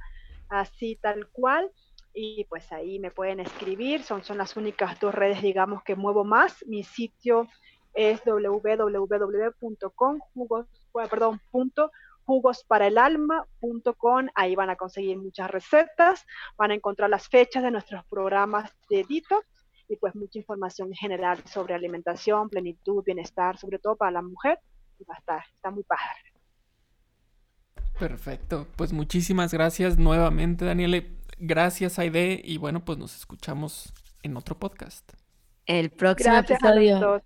así 0.50 0.98
tal 1.02 1.30
cual. 1.30 1.72
Y 2.14 2.46
pues 2.46 2.72
ahí 2.72 3.00
me 3.00 3.12
pueden 3.12 3.40
escribir, 3.40 4.04
son, 4.04 4.24
son 4.24 4.38
las 4.38 4.58
únicas 4.58 5.00
dos 5.00 5.14
redes, 5.14 5.42
digamos, 5.42 5.84
que 5.84 5.96
muevo 5.96 6.26
más. 6.26 6.66
Mi 6.68 6.84
sitio 6.84 7.48
es 7.94 8.22
www.com, 8.26 10.20
perdón, 11.10 11.42
punto, 11.52 11.92
ahí 14.36 14.56
van 14.56 14.70
a 14.70 14.76
conseguir 14.76 15.18
muchas 15.18 15.50
recetas, 15.50 16.26
van 16.58 16.72
a 16.72 16.76
encontrar 16.76 17.10
las 17.10 17.28
fechas 17.28 17.64
de 17.64 17.72
nuestros 17.72 18.06
programas 18.06 18.72
de 18.90 19.04
Dito 19.04 19.44
y 19.90 19.96
pues 19.98 20.16
mucha 20.16 20.38
información 20.38 20.90
en 20.90 20.96
general 20.96 21.44
sobre 21.46 21.74
alimentación, 21.74 22.48
plenitud, 22.48 23.04
bienestar, 23.04 23.58
sobre 23.58 23.80
todo 23.80 23.96
para 23.96 24.12
la 24.12 24.22
mujer, 24.22 24.60
y 25.00 25.04
va 25.04 25.16
a 25.16 25.18
estar, 25.18 25.44
está 25.56 25.72
muy 25.72 25.84
padre. 25.84 26.04
Perfecto, 27.98 28.68
pues 28.78 28.94
muchísimas 28.94 29.54
gracias 29.54 29.98
nuevamente 29.98 30.64
Daniele, 30.64 31.18
gracias 31.38 32.00
Aide 32.00 32.40
y 32.42 32.58
bueno 32.58 32.86
pues 32.86 32.98
nos 32.98 33.18
escuchamos 33.18 33.92
en 34.24 34.38
otro 34.38 34.58
podcast. 34.58 35.12
El 35.66 35.90
próximo 35.90 36.36
episodio. 36.36 37.22